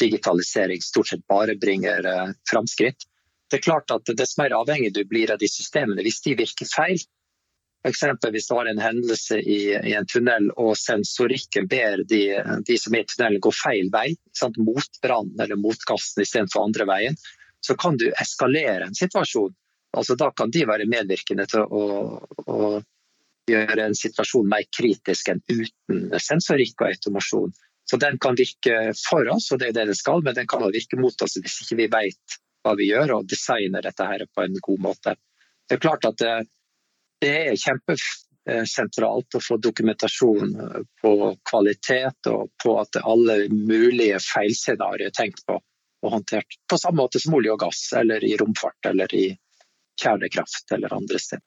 digitalisering 0.00 0.80
stort 0.82 1.12
sett 1.12 1.22
bare 1.28 1.56
bringer 1.60 2.08
framskritt. 2.50 3.06
Det 3.50 3.60
er 3.60 3.66
klart 3.66 3.92
at 3.92 4.12
Dess 4.16 4.38
mer 4.40 4.54
avhengig 4.56 4.94
du 4.96 5.02
blir 5.04 5.32
av 5.32 5.40
de 5.40 5.48
systemene, 5.48 6.02
hvis 6.06 6.22
de 6.24 6.36
virker 6.38 6.68
feil, 6.70 7.00
Eksempel 7.88 8.34
hvis 8.34 8.48
du 8.48 8.54
har 8.58 8.68
en 8.68 8.80
hendelse 8.80 9.38
i, 9.40 9.60
i, 9.72 9.92
en 9.96 10.06
tunnel 10.08 10.50
og 10.60 10.74
sensorikken 10.76 11.68
ber 11.68 12.02
de, 12.10 12.24
de 12.68 12.76
som 12.76 12.94
er 12.94 13.06
i 13.06 13.08
tunnelen 13.08 13.40
gå 13.40 13.52
feil 13.56 13.88
vei, 13.92 14.10
sant? 14.36 14.58
mot 14.60 15.00
brannen 15.04 15.40
eller 15.40 15.56
mot 15.56 15.86
gassen 15.88 16.20
istedenfor 16.20 16.66
andre 16.66 16.86
veien, 16.90 17.16
så 17.64 17.76
kan 17.80 17.96
du 18.00 18.10
eskalere 18.20 18.84
en 18.84 18.96
situasjon. 18.96 19.54
Altså, 19.96 20.14
da 20.14 20.30
kan 20.36 20.52
de 20.54 20.66
være 20.68 20.86
medvirkende 20.90 21.46
til 21.50 21.64
å, 21.66 21.84
å 22.46 22.58
gjøre 23.50 23.88
en 23.88 23.96
situasjon 23.98 24.48
mer 24.50 24.68
kritisk 24.76 25.32
enn 25.32 25.42
uten 25.48 26.14
sensorikk 26.22 26.84
og 26.84 26.92
automasjon. 26.92 27.52
Så 27.90 27.98
Den 27.98 28.20
kan 28.22 28.38
virke 28.38 28.92
for 29.08 29.26
oss, 29.34 29.50
og 29.50 29.58
det 29.58 29.70
er 29.70 29.78
det 29.80 29.88
den 29.90 29.98
skal, 29.98 30.22
men 30.22 30.36
den 30.36 30.46
kan 30.46 30.62
også 30.62 30.76
virke 30.76 31.00
mot 31.00 31.26
oss 31.26 31.34
hvis 31.42 31.58
ikke 31.64 31.78
vi 31.80 31.88
vet 31.90 32.40
hva 32.62 32.76
vi 32.78 32.90
gjør 32.90 33.16
og 33.16 33.28
designer 33.30 33.82
dette 33.82 34.06
her 34.06 34.26
på 34.30 34.44
en 34.44 34.58
god 34.62 34.84
måte. 34.84 35.16
Det 35.66 35.78
er 35.78 35.82
klart 35.82 36.06
at 36.06 36.20
det, 36.20 36.34
det 37.24 37.32
er 37.48 37.58
kjempesentralt 37.58 39.38
å 39.38 39.42
få 39.42 39.58
dokumentasjon 39.58 40.54
på 41.02 41.12
kvalitet 41.50 42.30
og 42.30 42.52
på 42.62 42.76
at 42.78 43.00
alle 43.02 43.40
mulige 43.50 44.20
feilscenarioer 44.22 45.08
er 45.08 45.16
tenkt 45.16 45.42
på 45.48 45.58
og 46.00 46.14
håndtert. 46.14 46.56
På 46.70 46.78
samme 46.78 47.02
måte 47.02 47.20
som 47.20 47.34
olje 47.36 47.52
og 47.52 47.60
gass, 47.60 47.82
eller 47.96 48.24
i 48.24 48.36
romfart, 48.40 48.78
eller 48.88 49.12
i 49.14 49.26
kjernekraft 50.00 50.76
eller 50.76 50.92
andre 50.96 51.20
steder. 51.22 51.46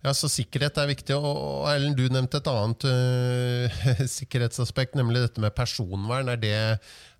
Ja, 0.00 0.14
så 0.16 0.30
Sikkerhet 0.32 0.78
er 0.80 0.88
viktig. 0.88 1.12
og 1.16 1.68
Ellen, 1.68 1.92
Du 1.96 2.06
nevnte 2.08 2.40
et 2.40 2.48
annet 2.48 2.86
uh, 2.88 4.06
sikkerhetsaspekt, 4.16 4.96
nemlig 4.96 5.26
dette 5.26 5.42
med 5.44 5.54
personvern. 5.54 6.32
Er 6.32 6.40
det, 6.40 6.56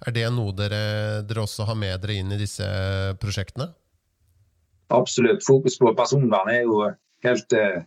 er 0.07 0.16
det 0.16 0.25
noe 0.33 0.55
dere, 0.57 1.20
dere, 1.29 1.44
også 1.44 1.68
har 1.68 1.77
med 1.77 2.01
dere 2.01 2.16
inn 2.23 2.33
i 2.33 2.40
disse 2.40 2.64
prosjektene? 3.20 3.68
Absolutt. 4.90 5.44
Fokus 5.46 5.77
på 5.79 5.92
personvern 5.94 6.49
er 6.51 6.64
jo 6.64 6.81
helt 7.27 7.53
uh, 7.53 7.85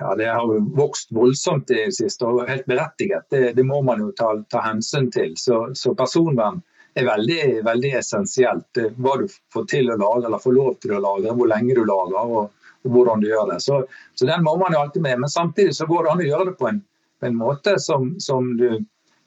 ja, 0.00 0.10
Det 0.18 0.26
har 0.26 0.42
jo 0.42 0.58
vokst 0.74 1.14
voldsomt 1.14 1.70
i 1.70 1.84
det 1.86 1.94
siste, 1.94 2.26
og 2.26 2.50
helt 2.50 2.66
berettiget. 2.66 3.30
Det, 3.30 3.54
det 3.54 3.64
må 3.64 3.78
man 3.86 4.02
jo 4.02 4.10
ta, 4.18 4.34
ta 4.50 4.66
hensyn 4.66 5.06
til. 5.14 5.38
Så, 5.38 5.68
så 5.78 5.94
personvern 5.94 6.64
er 6.94 7.06
veldig, 7.08 7.44
veldig 7.66 7.92
essensielt. 7.98 8.82
Hva 8.96 9.16
du 9.20 9.26
får 9.52 9.66
til 9.70 9.90
å 9.90 9.98
lage 9.98 10.28
eller 10.28 10.42
får 10.42 10.56
lov 10.56 10.74
til 10.82 10.94
å 10.96 11.02
lage, 11.02 11.34
hvor 11.34 11.50
lenge 11.50 11.76
du 11.76 11.82
lager 11.88 12.34
og, 12.38 12.50
og 12.84 12.96
hvordan 12.96 13.22
du 13.22 13.28
gjør 13.30 13.52
det. 13.52 13.60
Så, 13.64 13.82
så, 14.14 14.26
den 14.28 14.44
må 14.46 14.56
man 14.60 14.74
jo 14.74 14.82
alltid 14.84 15.02
med. 15.02 15.20
Men 15.24 15.32
samtidig 15.32 15.74
så 15.76 15.88
går 15.90 16.04
det 16.04 16.12
an 16.12 16.24
å 16.24 16.28
gjøre 16.30 16.50
det 16.50 16.56
på 16.60 16.70
en, 16.70 16.82
på 17.20 17.30
en 17.30 17.38
måte 17.38 17.76
som, 17.82 18.14
som, 18.22 18.54
du 18.60 18.68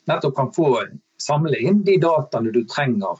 nettopp 0.08 0.36
kan 0.38 0.54
få 0.56 0.70
samle 1.22 1.60
inn 1.60 1.82
de 1.84 1.98
dataene 2.00 2.54
du 2.56 2.62
trenger 2.70 3.20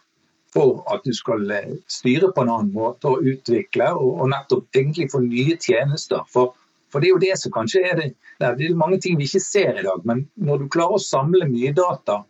for 0.54 0.86
at 0.94 1.04
du 1.04 1.12
skal 1.14 1.44
eh, 1.52 1.74
styre 1.92 2.30
på 2.32 2.46
en 2.46 2.54
annen 2.54 2.72
måte 2.72 3.10
og 3.12 3.26
utvikle 3.28 3.90
og, 3.98 4.22
og 4.22 4.32
nettopp 4.32 4.80
egentlig 4.80 5.10
få 5.12 5.20
nye 5.26 5.58
tjenester. 5.60 6.24
For, 6.32 6.56
for, 6.88 7.04
det 7.04 7.10
er 7.10 7.16
jo 7.16 7.24
det 7.26 7.36
som 7.42 7.54
kanskje 7.58 7.84
er 7.84 8.00
det, 8.00 8.08
det 8.40 8.70
er 8.70 8.80
mange 8.80 9.02
ting 9.04 9.18
vi 9.20 9.28
ikke 9.28 9.44
ser 9.44 9.82
i 9.82 9.86
dag. 9.86 10.06
Men 10.08 10.24
når 10.40 10.64
du 10.64 10.72
klarer 10.72 10.96
å 10.96 11.04
samle 11.04 11.50
mye 11.52 11.74
data 11.76 12.22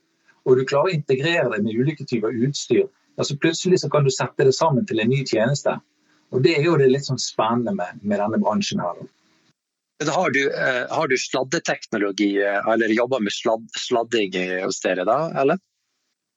og 0.47 0.57
du 0.57 0.63
klarer 0.67 0.93
å 0.93 0.95
integrere 0.95 1.51
det 1.51 1.61
med 1.65 1.75
ulike 1.75 2.07
typer 2.07 2.35
utstyr, 2.47 2.87
altså 3.17 3.35
så 3.35 3.41
plutselig 3.43 3.81
så 3.83 3.91
kan 3.91 4.07
du 4.07 4.11
sette 4.13 4.47
det 4.47 4.55
sammen 4.55 4.87
til 4.87 5.03
en 5.03 5.11
ny 5.11 5.23
tjeneste. 5.27 5.75
Og 6.31 6.43
Det 6.43 6.57
er 6.57 6.65
jo 6.67 6.77
det 6.79 6.89
litt 6.91 7.07
sånn 7.07 7.19
spennende 7.19 7.73
med, 7.75 7.99
med 8.03 8.19
denne 8.19 8.39
bransjen. 8.39 8.79
her. 8.83 9.05
Har 10.07 10.31
du, 10.31 10.41
eh, 10.51 10.83
har 10.89 11.07
du 11.07 11.17
sladdeteknologi, 11.17 12.37
eh, 12.43 12.67
eller 12.73 12.93
jobber 12.93 13.23
med 13.23 13.33
sladd, 13.33 13.65
sladding 13.79 14.35
hos 14.63 14.79
dere 14.83 15.07
da, 15.07 15.31
eller? 15.41 15.59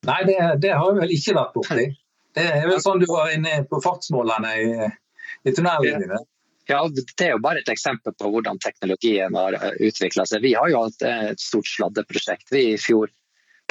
Nei, 0.07 0.23
det, 0.25 0.37
det 0.63 0.71
har 0.73 0.87
jeg 0.89 1.01
vel 1.03 1.15
ikke 1.15 1.37
vært 1.37 1.53
borti. 1.55 1.87
Det 2.33 2.45
er 2.47 2.67
vel 2.67 2.81
sånn 2.81 3.01
du 3.03 3.05
var 3.11 3.29
inne 3.35 3.61
på 3.69 3.81
fartsmålene 3.83 4.51
i, 4.57 4.91
i 5.45 5.53
tunnelene. 5.53 6.21
Ja, 6.69 6.79
Det 6.87 7.25
er 7.25 7.35
jo 7.35 7.41
bare 7.43 7.59
et 7.59 7.69
eksempel 7.69 8.15
på 8.15 8.31
hvordan 8.31 8.59
teknologien 8.63 9.35
har 9.35 9.57
eh, 9.59 9.75
utvikla 9.91 10.25
seg. 10.25 10.41
Vi 10.47 10.55
har 10.57 10.71
jo 10.71 10.85
hatt 10.87 11.05
et 11.05 11.43
stort 11.43 11.69
sladdeprosjekt 11.69 12.49
vi 12.55 12.71
i 12.71 12.79
fjor 12.81 13.11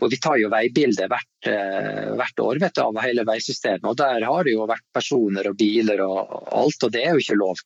og 0.01 0.11
Vi 0.13 0.19
tar 0.23 0.39
jo 0.41 0.51
veibildet 0.53 1.11
hvert, 1.11 1.49
eh, 1.49 2.13
hvert 2.17 2.43
år 2.45 2.61
vet 2.63 2.77
du, 2.77 2.83
av 2.83 3.01
hele 3.05 3.25
veisystemet. 3.29 3.85
og 3.85 3.97
Der 3.97 4.25
har 4.25 4.45
det 4.45 4.55
jo 4.55 4.69
vært 4.71 4.87
personer 4.95 5.51
og 5.51 5.59
biler 5.61 6.01
og 6.07 6.49
alt, 6.53 6.87
og 6.87 6.93
det 6.93 7.05
er 7.05 7.13
jo 7.15 7.25
ikke 7.25 7.41
lov. 7.41 7.61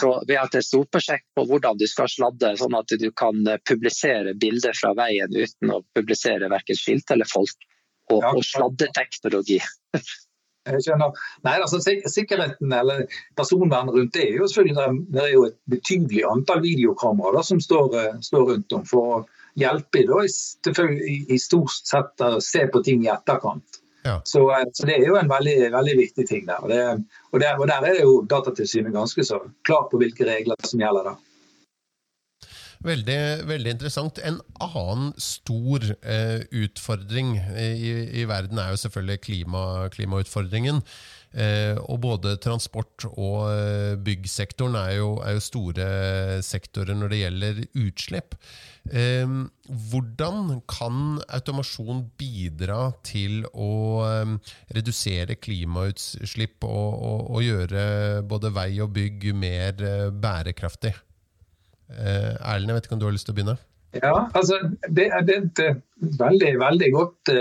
Så 0.00 0.12
Vi 0.26 0.36
har 0.36 0.44
hatt 0.44 0.54
et 0.54 0.64
stort 0.64 0.90
prosjekt 0.92 1.26
på 1.34 1.44
hvordan 1.48 1.78
du 1.78 1.86
skal 1.88 2.08
sladde, 2.08 2.54
sånn 2.56 2.76
at 2.78 2.96
du 3.00 3.10
kan 3.12 3.46
eh, 3.46 3.60
publisere 3.66 4.34
bilder 4.34 4.76
fra 4.76 4.94
veien 4.94 5.32
uten 5.34 5.76
å 5.76 5.82
publisere 5.96 6.50
verken 6.52 6.76
skilt 6.76 7.10
eller 7.10 7.28
folk. 7.28 7.68
Og, 8.10 8.24
og 8.24 8.42
sladdeteknologi. 8.42 9.60
Jeg 10.68 10.84
skjønner. 10.84 11.16
Nei, 11.46 11.54
altså 11.56 11.78
Sikkerheten 11.80 12.72
eller 12.76 13.06
personvernet 13.38 13.94
rundt 13.96 14.12
det 14.12 14.26
er 14.26 14.34
jo 14.36 14.48
selvfølgelig 14.50 15.04
det 15.14 15.22
er 15.22 15.30
jo 15.32 15.44
et 15.48 15.56
betydelig 15.72 16.24
antall 16.28 16.60
videokameraer 16.64 17.46
som 17.46 17.62
står, 17.64 17.94
eh, 18.00 18.18
står 18.26 18.48
rundt 18.52 18.76
om. 18.76 18.84
for 18.84 19.28
hjelpe 19.58 20.04
da, 20.08 20.22
i, 20.24 21.16
i 21.34 21.38
stort 21.38 21.74
sett 21.74 22.24
å 22.24 22.38
se 22.44 22.66
på 22.70 22.82
ting 22.86 23.06
i 23.06 23.12
etterkant. 23.12 23.80
Ja. 24.02 24.20
Så, 24.24 24.44
eh, 24.50 24.64
så, 24.72 24.86
det 24.86 24.98
er 24.98 25.08
jo 25.08 25.16
en 25.20 25.28
veldig, 25.28 25.56
veldig 25.72 25.96
viktig 25.98 26.26
ting 26.28 26.46
der. 26.48 26.62
Og, 26.62 26.70
det, 26.72 26.84
og, 27.30 27.40
der. 27.40 27.58
og, 27.58 27.66
der. 27.68 27.84
er 27.84 27.98
det 27.98 28.06
jo 28.06 28.14
Datatilsynet 28.28 28.94
ganske 28.96 29.24
så 29.26 29.42
klar 29.66 29.88
på 29.90 30.00
hvilke 30.00 30.28
regler 30.28 30.56
som 30.66 30.80
gjelder 30.80 31.12
da. 31.12 31.16
Veldig, 32.80 33.44
veldig 33.44 33.72
interessant. 33.74 34.18
En 34.24 34.38
annen 34.64 35.10
stor 35.20 35.84
eh, 36.00 36.40
utfordring 36.62 37.34
i, 37.36 37.90
i, 38.22 38.24
verden 38.28 38.60
er 38.62 38.72
jo 38.72 38.80
selvfølgelig 38.80 39.20
klima, 39.26 39.64
klimautfordringen. 39.92 40.80
Eh, 41.30 41.76
og 41.86 42.00
både 42.02 42.32
transport 42.42 43.04
og 43.12 43.52
eh, 43.52 43.98
byggsektoren 44.02 44.74
er 44.80 44.94
jo, 44.96 45.10
er 45.22 45.36
jo, 45.36 45.42
store 45.44 45.90
sektorer 46.42 46.96
når 46.96 47.12
det 47.12 47.20
gjelder 47.20 47.60
utslipp. 47.84 48.34
Eh, 48.88 49.36
hvordan 49.92 50.56
kan 50.64 51.20
automasjon 51.28 52.06
bidra 52.18 52.80
til 53.06 53.44
å 53.52 53.70
redusere 54.72 55.36
klimautslipp 55.36 56.64
og, 56.64 56.90
og, 56.96 57.30
og 57.36 57.46
gjøre 57.46 57.86
både 58.24 58.54
vei 58.56 58.72
og 58.80 58.96
bygg 58.96 59.30
mer 59.36 59.86
bærekraftig? 60.16 60.96
Erlend, 61.98 62.70
jeg 62.70 62.76
vet 62.78 62.88
ikke 62.88 62.96
om 62.96 63.02
du 63.02 63.08
har 63.08 63.14
lyst 63.16 63.28
til 63.28 63.34
å 63.34 63.38
begynne? 63.38 63.56
Ja, 63.96 64.12
altså 64.38 64.60
Det, 64.86 65.08
det 65.26 65.34
er 65.34 65.40
et 65.42 65.62
veldig, 66.20 66.52
veldig 66.60 66.90
godt 66.94 67.32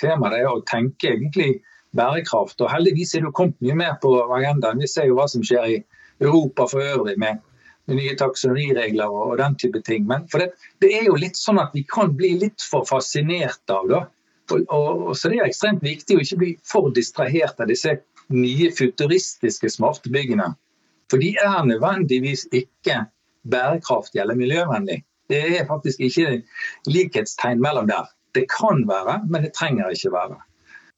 tema 0.00 0.30
det 0.32 0.44
å 0.48 0.62
tenke 0.68 1.12
egentlig 1.12 1.58
bærekraft. 1.96 2.60
Og 2.60 2.70
Heldigvis 2.72 3.14
er 3.14 3.26
det 3.26 3.34
kommet 3.36 3.60
mye 3.64 3.76
mer 3.78 3.98
på 4.02 4.12
agendaen. 4.24 4.80
Vi 4.82 4.90
ser 4.90 5.08
jo 5.08 5.18
hva 5.18 5.28
som 5.30 5.44
skjer 5.46 5.74
i 5.74 5.78
Europa 6.20 6.66
for 6.70 6.84
øvrig 6.84 7.16
med, 7.20 7.40
med 7.86 8.00
nye 8.00 8.16
taksonomiregler 8.18 9.08
og, 9.08 9.32
og, 9.32 9.34
den 9.40 9.56
type 9.60 9.82
ting. 9.86 10.06
Men 10.10 10.26
det, 10.34 10.50
det, 10.82 10.92
er 11.00 11.08
jo 11.08 11.18
litt 11.18 11.38
sånn 11.38 11.60
at 11.62 11.74
vi 11.76 11.84
kan 11.88 12.14
bli 12.18 12.34
litt 12.42 12.64
for 12.64 12.88
fascinert 12.88 13.74
av 13.74 13.90
det. 13.90 14.04
Og, 14.52 14.64
og, 14.72 15.12
så 15.16 15.30
det 15.30 15.42
er 15.42 15.50
ekstremt 15.50 15.84
viktig 15.84 16.16
å 16.16 16.24
ikke 16.24 16.40
bli 16.40 16.54
for 16.66 16.92
distrahert 16.96 17.60
av 17.60 17.70
disse 17.70 17.98
nye 18.32 18.72
futuristiske 18.76 19.70
smarte 19.72 20.12
byggene. 20.12 20.50
For 21.08 21.20
de 21.20 21.32
er 21.40 21.62
nødvendigvis 21.64 22.46
ikke 22.52 23.06
bærekraftige 23.50 24.22
eller 24.22 24.38
miljøvennlig. 24.38 25.02
Det 25.28 25.40
er 25.58 25.66
faktisk 25.68 26.00
ikke 26.00 26.42
likhetstegn 26.88 27.60
mellom 27.60 27.88
der. 27.88 28.08
Det 28.34 28.46
kan 28.52 28.84
være, 28.88 29.20
men 29.28 29.44
det 29.44 29.52
trenger 29.56 29.90
ikke 29.92 30.12
være. 30.12 30.38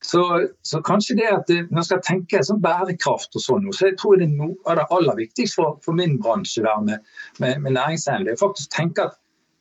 Så, 0.03 0.49
så, 0.63 0.81
kanskje 0.81 1.17
det 1.17 1.27
at 1.29 1.51
man 1.71 1.85
skal 1.85 2.01
tenke 2.01 2.41
sånn 2.45 2.63
bærekraft 2.65 3.37
og 3.37 3.43
sånn, 3.45 3.67
så 3.77 3.91
jeg 3.91 3.99
tror 4.01 4.17
det 4.17 4.31
er 4.31 4.39
noe 4.39 4.57
av 4.65 4.79
det 4.79 4.87
aller 4.97 5.19
viktigste 5.19 5.61
for, 5.61 5.75
for 5.85 5.99
min 5.99 6.17
bransje 6.23 6.65
der 6.65 6.81
med, 6.87 7.05
med, 7.43 7.61
med 7.61 7.77
næringseiendom. 7.77 8.39
faktisk 8.41 8.73
tenke 8.73 9.11
at 9.11 9.19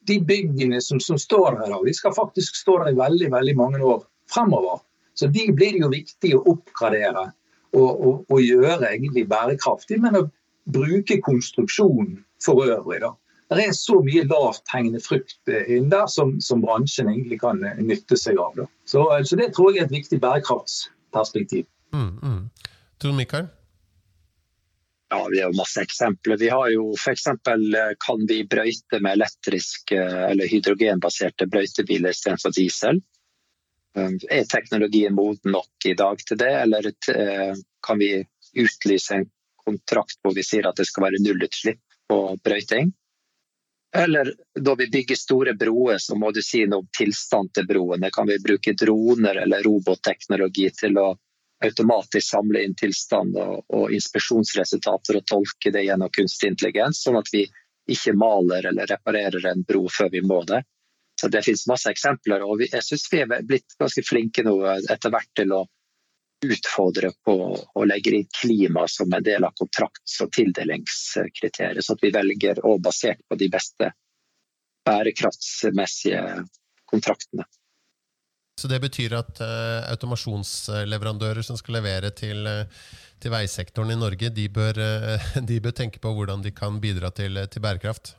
de 0.07 0.15
byggene 0.23 0.79
som, 0.81 1.01
som, 1.03 1.19
står 1.19 1.57
der 1.57 1.67
i 1.67 1.73
dag, 1.73 1.83
de 1.85 1.95
skal 1.97 2.15
faktisk 2.15 2.55
stå 2.55 2.77
der 2.83 2.93
i 2.93 2.97
veldig, 3.01 3.31
veldig 3.35 3.55
mange 3.59 3.83
år 3.83 4.05
fremover. 4.31 4.79
Så 5.13 5.27
de 5.27 5.49
blir 5.51 5.75
det 5.75 5.83
jo 5.83 5.91
viktig 5.91 6.31
å 6.37 6.43
oppgradere 6.53 7.25
og, 7.75 7.89
og, 7.91 8.23
og 8.31 8.39
gjøre 8.39 8.93
egentlig 8.93 9.27
bærekraftig, 9.29 9.99
men 9.99 10.21
å 10.21 10.27
bruke 10.71 11.19
konstruksjonen 11.25 12.21
for 12.43 12.63
øvrig. 12.65 13.01
da 13.01 13.15
det 13.49 13.65
er 13.65 13.71
så 13.73 13.97
mye 14.05 14.25
lavthengende 14.29 14.99
frukt 15.01 15.49
eh, 15.49 15.69
inn 15.77 15.89
der 15.89 16.05
som, 16.11 16.35
som, 16.41 16.61
bransjen 16.61 17.09
egentlig 17.09 17.39
kan 17.41 17.63
eh, 17.65 17.79
nytte 17.81 18.17
seg 18.17 18.37
av. 18.37 18.59
Så, 18.85 19.05
eh, 19.15 19.23
så, 19.25 19.37
det 19.39 19.53
tror 19.55 19.73
jeg 19.73 19.83
er 19.83 19.89
et 19.89 19.95
viktig 19.95 20.19
bærekraftsperspektiv. 20.21 21.65
Mm, 21.95 22.11
mm. 22.21 22.43
Tor 23.01 23.15
Mikael? 23.17 23.47
Ja, 25.09 25.23
Vi 25.33 25.41
har 25.41 25.55
masse 25.57 25.81
eksempler. 25.81 26.37
Vi 26.37 26.51
har 26.53 26.69
jo 26.69 26.91
F.eks. 26.93 27.25
kan 28.05 28.27
vi 28.29 28.43
brøyte 28.45 28.99
med 29.01 29.15
elektriske 29.17 29.97
eller 29.97 30.45
hydrogenbaserte 30.51 31.47
brøytebiler 31.49 32.13
istedenfor 32.13 32.53
diesel. 32.53 33.01
Er 33.97 34.45
teknologien 34.45 35.15
moden 35.17 35.55
nok 35.57 35.89
i 35.89 35.95
dag 35.97 36.21
til 36.21 36.37
det, 36.37 36.51
eller 36.61 36.91
kan 37.81 37.97
vi 37.97 38.11
utlyse 38.53 39.17
en 39.17 39.25
kontrakt 39.65 40.21
hvor 40.21 40.37
vi 40.37 40.45
sier 40.45 40.69
at 40.69 40.77
det 40.77 40.85
skal 40.85 41.07
være 41.07 41.23
nullutslipp 41.25 41.81
på 42.09 42.19
brøyting? 42.43 42.91
Eller 43.97 44.33
da 44.59 44.75
vi 44.75 44.89
bygger 44.89 45.17
store 45.17 45.53
broer, 45.57 45.97
så 45.97 46.15
må 46.15 46.31
du 46.31 46.41
si 46.45 46.61
noe 46.65 46.83
om 46.83 46.89
tilstand 46.97 47.53
til 47.57 47.65
broene. 47.69 48.11
Kan 48.13 48.29
vi 48.29 48.37
bruke 48.43 48.75
droner 48.77 49.41
eller 49.45 49.65
robotteknologi 49.65 50.69
til 50.77 50.99
å 51.01 51.07
automatisk 51.65 52.27
samle 52.27 52.61
inn 52.63 52.75
tilstand 52.77 53.35
og, 53.37 53.63
og 53.75 53.91
inspeksjonsresultater 53.91 55.19
og 55.19 55.25
tolke 55.27 55.73
det 55.75 55.87
gjennom 55.87 56.11
kunstig 56.15 56.53
intelligens, 56.53 57.01
sånn 57.03 57.17
at 57.19 57.33
vi 57.33 57.47
ikke 57.89 58.13
maler 58.13 58.69
eller 58.69 58.87
reparerer 58.87 59.49
en 59.49 59.65
bro 59.67 59.87
før 59.91 60.13
vi 60.13 60.21
må 60.21 60.43
det. 60.47 60.61
Så 61.19 61.27
Det 61.27 61.41
finnes 61.43 61.67
masse 61.67 61.91
eksempler, 61.91 62.45
og 62.45 62.61
jeg 62.63 62.83
syns 62.85 63.09
vi 63.11 63.23
er 63.25 63.43
blitt 63.43 63.75
ganske 63.79 64.05
flinke 64.07 64.45
nå 64.45 64.55
etter 64.69 65.11
hvert 65.11 65.33
til 65.35 65.51
å 65.51 65.65
utfordre 66.45 67.11
på 67.25 67.35
å 67.75 67.85
legge 67.87 68.13
inn 68.15 68.27
klima 68.41 68.85
som 68.87 69.11
en 69.13 69.23
del 69.23 69.43
av 69.43 69.55
kontrakts- 69.59 70.19
og 70.23 70.31
tildelingskriteriet, 70.35 71.83
så 71.85 71.95
at 71.95 72.03
vi 72.03 72.13
velger 72.15 72.61
å 72.65 72.77
basert 72.79 73.21
på 73.27 73.37
de 73.39 73.49
beste 73.51 73.91
bærekraftsmessige 74.87 76.23
kontraktene. 76.89 77.45
Så 78.59 78.67
det 78.67 78.81
betyr 78.83 79.15
at 79.15 79.39
uh, 79.39 79.87
automasjonsleverandører 79.93 81.45
som 81.47 81.55
skal 81.59 81.77
levere 81.79 82.11
til, 82.11 82.43
uh, 82.43 82.65
til 83.23 83.31
veisektoren 83.31 83.93
i 83.93 83.99
Norge, 83.99 84.31
de 84.35 84.49
bør, 84.51 84.79
uh, 84.79 85.29
de 85.49 85.59
bør, 85.63 85.75
tenke 85.75 86.01
på 86.03 86.11
hvordan 86.15 86.43
de 86.43 86.51
kan 86.55 86.79
bidra 86.83 87.11
til, 87.15 87.39
til 87.47 87.63
bærekraft? 87.63 88.15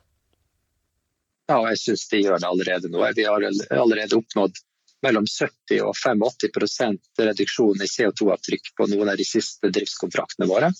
Ja, 1.51 1.59
jeg 1.69 1.81
syns 1.81 2.07
de 2.09 2.23
gjør 2.23 2.41
det 2.41 2.49
allerede 2.49 2.89
nå. 2.89 3.03
Vi 3.17 3.27
har 3.27 3.43
allerede 3.43 4.17
oppnådd 4.17 4.61
mellom 5.05 5.25
70 5.25 5.81
og 5.85 5.95
85% 5.97 7.25
reduksjon 7.25 7.81
i 7.81 7.89
CO2-avtrykk 7.89 8.71
på 8.77 8.87
noen 8.91 9.11
av 9.11 9.19
de 9.19 9.25
siste 9.27 9.71
driftskontraktene 9.73 10.49
våre. 10.49 10.71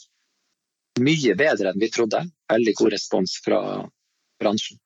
Mye 1.02 1.36
bedre 1.40 1.72
enn 1.72 1.82
vi 1.82 1.90
trodde. 1.92 2.24
Veldig 2.52 2.74
god 2.78 2.94
respons 2.94 3.38
fra 3.46 3.62
bransjen. 4.42 4.80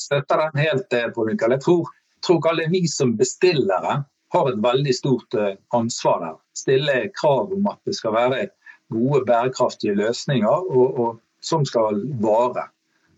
Støtter 0.00 0.42
den 0.42 0.60
helt, 0.64 0.92
eh, 0.92 1.06
Mikael. 1.16 1.56
Jeg 1.56 1.64
tror, 1.64 1.88
tror 2.26 2.50
alle 2.50 2.66
vi 2.70 2.84
som 2.88 3.16
bestillere 3.16 4.04
har 4.34 4.50
et 4.50 4.60
veldig 4.62 4.94
stort 4.94 5.34
eh, 5.38 5.56
ansvar 5.74 6.20
der. 6.24 6.36
Stille 6.58 6.96
krav 7.14 7.52
om 7.54 7.66
at 7.70 7.80
det 7.86 7.96
skal 7.96 8.16
være 8.16 8.48
gode, 8.92 9.24
bærekraftige 9.26 9.96
løsninger 9.98 10.70
og, 10.70 10.98
og 11.00 11.20
som 11.40 11.64
skal 11.64 12.02
vare. 12.22 12.68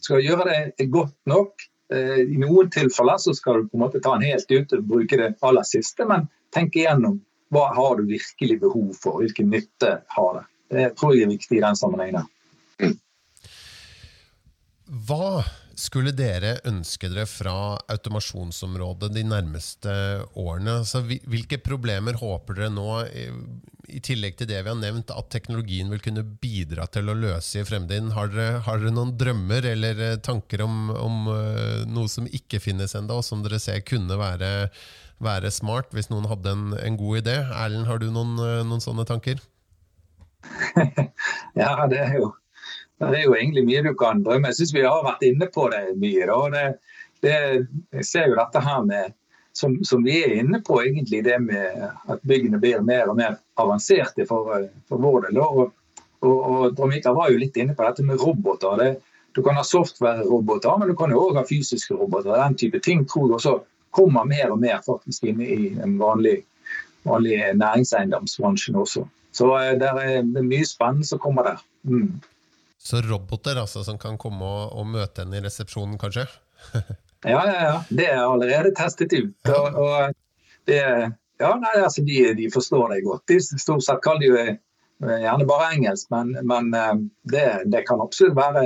Skal 0.05 0.23
gjøre 0.23 0.47
det 0.79 0.91
godt 0.93 1.17
nok, 1.27 1.67
I 1.95 2.39
noen 2.43 2.71
tilfeller 2.75 3.21
så 3.23 3.35
skal 3.37 3.61
du 3.61 3.69
på 3.71 3.79
en 3.79 3.85
måte 3.85 4.01
ta 4.03 4.17
den 4.17 4.27
helt 4.27 4.51
ut 4.51 4.73
og 4.75 4.89
bruke 4.91 5.19
det 5.21 5.29
aller 5.47 5.67
siste, 5.69 6.03
men 6.09 6.25
tenk 6.55 6.75
igjennom 6.75 7.21
hva 7.55 7.69
har 7.77 8.01
du 8.01 8.09
virkelig 8.09 8.57
behov 8.65 8.89
for, 8.99 9.21
hvilken 9.23 9.53
nytte 9.53 9.93
har 10.17 10.33
det. 10.39 10.45
Det 10.75 10.87
tror 10.99 11.15
jeg 11.15 11.29
er 11.29 11.31
viktig 11.31 11.61
i 11.61 11.63
den 11.63 11.79
sammenhengen. 11.79 12.27
Mm. 12.83 12.97
Hva 15.07 15.45
skulle 15.77 16.13
dere 16.17 16.57
ønske 16.69 17.11
dere 17.13 17.27
fra 17.29 17.77
automasjonsområdet 17.93 19.11
de 19.13 19.25
nærmeste 19.29 19.93
årene? 20.33 20.79
Altså, 20.81 21.03
hvilke 21.05 21.59
problemer 21.61 22.17
håper 22.17 22.57
dere 22.57 22.73
nå, 22.73 22.87
i 23.87 24.01
tillegg 24.03 24.39
til 24.39 24.49
det 24.51 24.63
vi 24.63 24.71
har 24.73 24.79
nevnt, 24.79 25.13
at 25.15 25.29
teknologien 25.33 25.91
vil 25.93 26.03
kunne 26.03 26.25
bidra 26.25 26.87
til 26.91 27.11
å 27.11 27.17
løse 27.17 27.61
i 27.61 27.67
fremtiden? 27.67 28.15
Har 28.17 28.33
dere, 28.33 28.63
har 28.67 28.81
dere 28.81 28.95
noen 28.95 29.15
drømmer 29.21 29.69
eller 29.75 30.01
eh, 30.03 30.17
tanker 30.25 30.65
om, 30.65 30.89
om 30.97 31.29
uh, 31.31 31.85
noe 31.91 32.11
som 32.11 32.27
ikke 32.27 32.63
finnes 32.63 32.97
ennå, 32.99 33.21
som 33.23 33.45
dere 33.45 33.61
ser 33.63 33.85
kunne 33.87 34.19
være, 34.19 34.71
være 35.23 35.53
smart, 35.55 35.93
hvis 35.95 36.11
noen 36.13 36.29
hadde 36.31 36.57
en, 36.57 36.67
en 36.81 36.99
god 36.99 37.23
idé? 37.23 37.37
Erlend, 37.45 37.87
har 37.91 38.03
du 38.03 38.09
noen, 38.11 38.35
uh, 38.41 38.65
noen 38.67 38.83
sånne 38.83 39.07
tanker? 39.09 39.45
ja, 41.61 41.71
det 41.91 42.01
er 42.01 42.19
jo 42.21 42.33
det 42.99 43.19
er 43.19 43.27
jo 43.27 43.37
egentlig 43.37 43.67
mye 43.67 43.85
du 43.85 43.93
kan 43.99 44.23
drømme. 44.25 44.51
Jeg 44.51 44.61
syns 44.61 44.75
vi 44.75 44.85
har 44.87 45.05
vært 45.05 45.25
inne 45.27 45.49
på 45.53 45.69
det 45.73 45.83
mye. 46.01 46.27
Det, 46.55 46.67
det, 47.25 47.39
jeg 47.99 48.09
ser 48.09 48.31
jo 48.31 48.39
dette 48.39 48.63
her 48.65 48.85
med 48.89 49.17
som, 49.57 49.79
som, 49.89 50.05
vi 50.05 50.19
er 50.21 50.35
inne 50.43 50.61
på, 50.65 50.79
egentlig 50.85 51.23
det 51.25 51.39
med 51.41 51.85
at 52.13 52.25
byggene 52.29 52.61
blir 52.61 52.83
mer 52.85 53.09
og 53.09 53.17
mer 53.17 53.39
avanserte 53.61 54.27
for, 54.29 54.67
for 54.89 55.01
vår 55.01 55.29
del. 55.29 55.41
Og, 55.41 55.71
og, 56.25 56.67
og 56.73 56.89
Mikael 56.91 57.17
var 57.17 57.33
jo 57.33 57.41
litt 57.41 57.57
inne 57.57 57.77
på 57.77 57.87
dette 57.87 58.05
med 58.05 58.21
roboter. 58.21 58.83
Det, 58.83 58.91
du 59.37 59.43
kan 59.45 59.57
ha 59.57 59.65
software-roboter, 59.65 60.77
men 60.79 60.89
du 60.89 60.97
kan 60.97 61.13
jo 61.13 61.23
òg 61.25 61.41
ha 61.41 61.45
fysiske 61.49 61.97
roboter. 61.97 62.37
Den 62.37 62.57
type 62.61 62.81
ting 62.85 63.05
tror 63.09 63.31
jeg 63.31 63.39
også 63.39 63.57
kommer 63.97 64.29
mer 64.29 64.53
og 64.53 64.61
mer 64.61 64.81
faktisk 64.85 65.25
inn 65.29 65.41
i 65.45 65.75
en 65.85 65.97
vanlig, 66.01 66.39
vanlig 67.09 67.41
næringseiendomsbransjen 67.57 68.77
også. 68.81 69.05
Så 69.37 69.51
eh, 69.59 69.75
det 69.81 69.93
er, 69.93 70.25
mye 70.25 70.69
spennende 70.69 71.09
som 71.09 71.21
kommer 71.21 71.49
der. 71.51 71.61
Mm. 71.85 72.17
Så 72.87 73.01
roboter 73.03 73.59
altså, 73.59 73.85
som 73.85 73.99
kan 73.99 74.15
komme 74.19 74.47
og, 74.47 74.75
og 74.79 74.87
møte 74.87 75.25
henne 75.25 75.41
i 75.41 75.43
resepsjonen, 75.43 75.97
kanskje? 75.99 76.29
ja, 77.33 77.41
ja, 77.41 77.57
ja. 77.65 77.79
Det 77.91 78.07
er 78.13 78.21
allerede 78.23 78.71
testet 78.79 79.15
ut. 79.17 79.51
Og, 79.51 79.81
og 79.83 80.13
det, 80.71 80.79
ja, 81.43 81.51
nei, 81.59 81.73
altså, 81.81 82.05
de, 82.07 82.21
de, 82.39 82.47
forstår 82.55 82.95
deg 82.95 83.09
godt. 83.09 83.25
De 83.33 83.41
stort 83.43 83.83
sett 83.83 84.05
kaller 84.07 84.23
de 84.23 84.31
jo 84.31 84.39
eh, 84.45 85.19
gjerne 85.25 85.49
bare 85.51 85.73
engelsk, 85.75 86.13
men, 86.15 86.31
men 86.47 86.71
eh, 86.79 86.95
det, 87.35 87.45
det, 87.75 87.83
kan 87.91 88.07
absolutt 88.07 88.39
være 88.39 88.65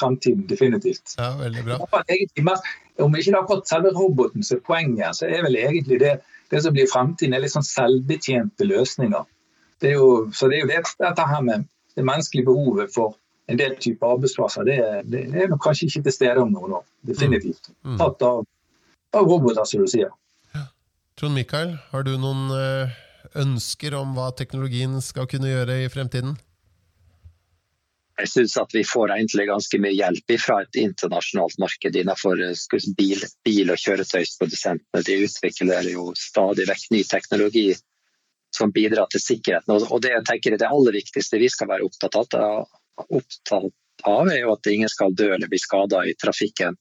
fremtiden, 0.00 0.48
definitivt. 0.48 1.18
Ja, 1.20 1.34
veldig 1.42 1.68
bra. 1.68 1.78
om 1.84 1.92
ikke 3.20 3.28
det 3.28 3.36
er 3.36 3.42
akkurat 3.42 3.68
selve 3.68 3.92
roboten 3.92 4.46
som 4.46 4.56
er 4.56 4.66
poenget, 4.72 5.20
så 5.20 5.28
er 5.28 5.44
vel 5.44 5.60
egentlig 5.60 6.00
det, 6.00 6.16
det 6.48 6.64
som 6.64 6.72
blir 6.72 6.88
fremtiden, 6.88 7.36
er 7.36 7.44
litt 7.44 7.58
sånn 7.58 7.66
selvbetjente 7.66 8.72
løsninger. 8.72 9.28
Det 9.84 9.92
er 9.92 10.00
jo, 10.00 10.30
så 10.32 10.48
det 10.48 10.62
er 10.62 10.64
jo 10.64 10.72
det, 10.72 10.84
dette 11.04 11.32
her 11.34 11.44
med 11.44 11.68
det 11.96 12.06
menneskelige 12.08 12.48
behovet 12.48 12.96
for 12.96 13.20
en 13.50 13.58
del 13.58 13.76
typer 13.82 14.14
arbeidsplasser, 14.14 14.66
det, 14.68 14.78
det, 15.10 15.24
er 15.34 15.50
nok 15.50 15.62
kanskje 15.64 15.88
ikke 15.88 16.04
til 16.06 16.14
stede 16.14 16.42
om 16.42 16.52
noen 16.54 16.76
år. 16.78 16.84
Definitivt. 17.06 17.72
Mm. 17.82 17.94
Mm. 17.94 17.98
Tatt 18.02 18.26
av, 18.26 18.44
av, 19.16 19.24
roboter, 19.26 19.64
som 19.66 19.82
du 19.82 19.90
sier. 19.90 20.12
Ja. 20.54 20.66
Trond 21.18 21.34
Mikael, 21.38 21.74
har 21.90 22.06
du 22.06 22.12
noen 22.20 22.52
eh, 22.54 22.94
ønsker 23.42 23.96
om 23.98 24.14
hva 24.14 24.30
teknologien 24.36 25.00
skal 25.04 25.28
kunne 25.30 25.50
gjøre 25.50 25.82
i 25.84 25.90
fremtiden? 25.92 26.38
Jeg 28.20 28.28
syns 28.28 28.56
at 28.60 28.74
vi 28.76 28.82
får 28.84 29.14
egentlig 29.14 29.46
ganske 29.48 29.78
mye 29.80 29.96
hjelp 29.96 30.34
fra 30.42 30.58
et 30.62 30.78
internasjonalt 30.78 31.56
marked 31.62 31.96
innenfor 31.96 32.42
eh, 32.44 32.88
bil, 32.98 33.22
bil 33.48 33.72
og 33.72 33.80
kjøretøysprodusentene. 33.82 35.06
De 35.06 35.22
utvikler 35.26 35.92
jo 35.94 36.10
stadig 36.18 36.68
vekk 36.70 36.90
ny 36.94 37.02
teknologi 37.08 37.70
som 38.54 38.70
bidrar 38.74 39.08
til 39.10 39.22
sikkerheten. 39.22 39.74
Og 39.90 40.02
det 40.02 40.12
jeg 40.12 40.26
tenker 40.28 40.54
er 40.54 40.62
det 40.62 40.70
aller 40.70 40.94
viktigste 40.98 41.40
vi 41.40 41.50
skal 41.50 41.70
være 41.70 41.86
opptatt 41.86 42.36
av, 42.38 42.68
opptatt 43.08 44.06
av, 44.08 44.28
er 44.28 44.42
jo 44.44 44.54
at 44.54 44.70
ingen 44.70 44.90
skal 44.90 45.14
dø 45.16 45.28
eller 45.34 45.50
bli 45.50 45.60
skada 45.60 46.04
i 46.08 46.14
trafikken. 46.20 46.76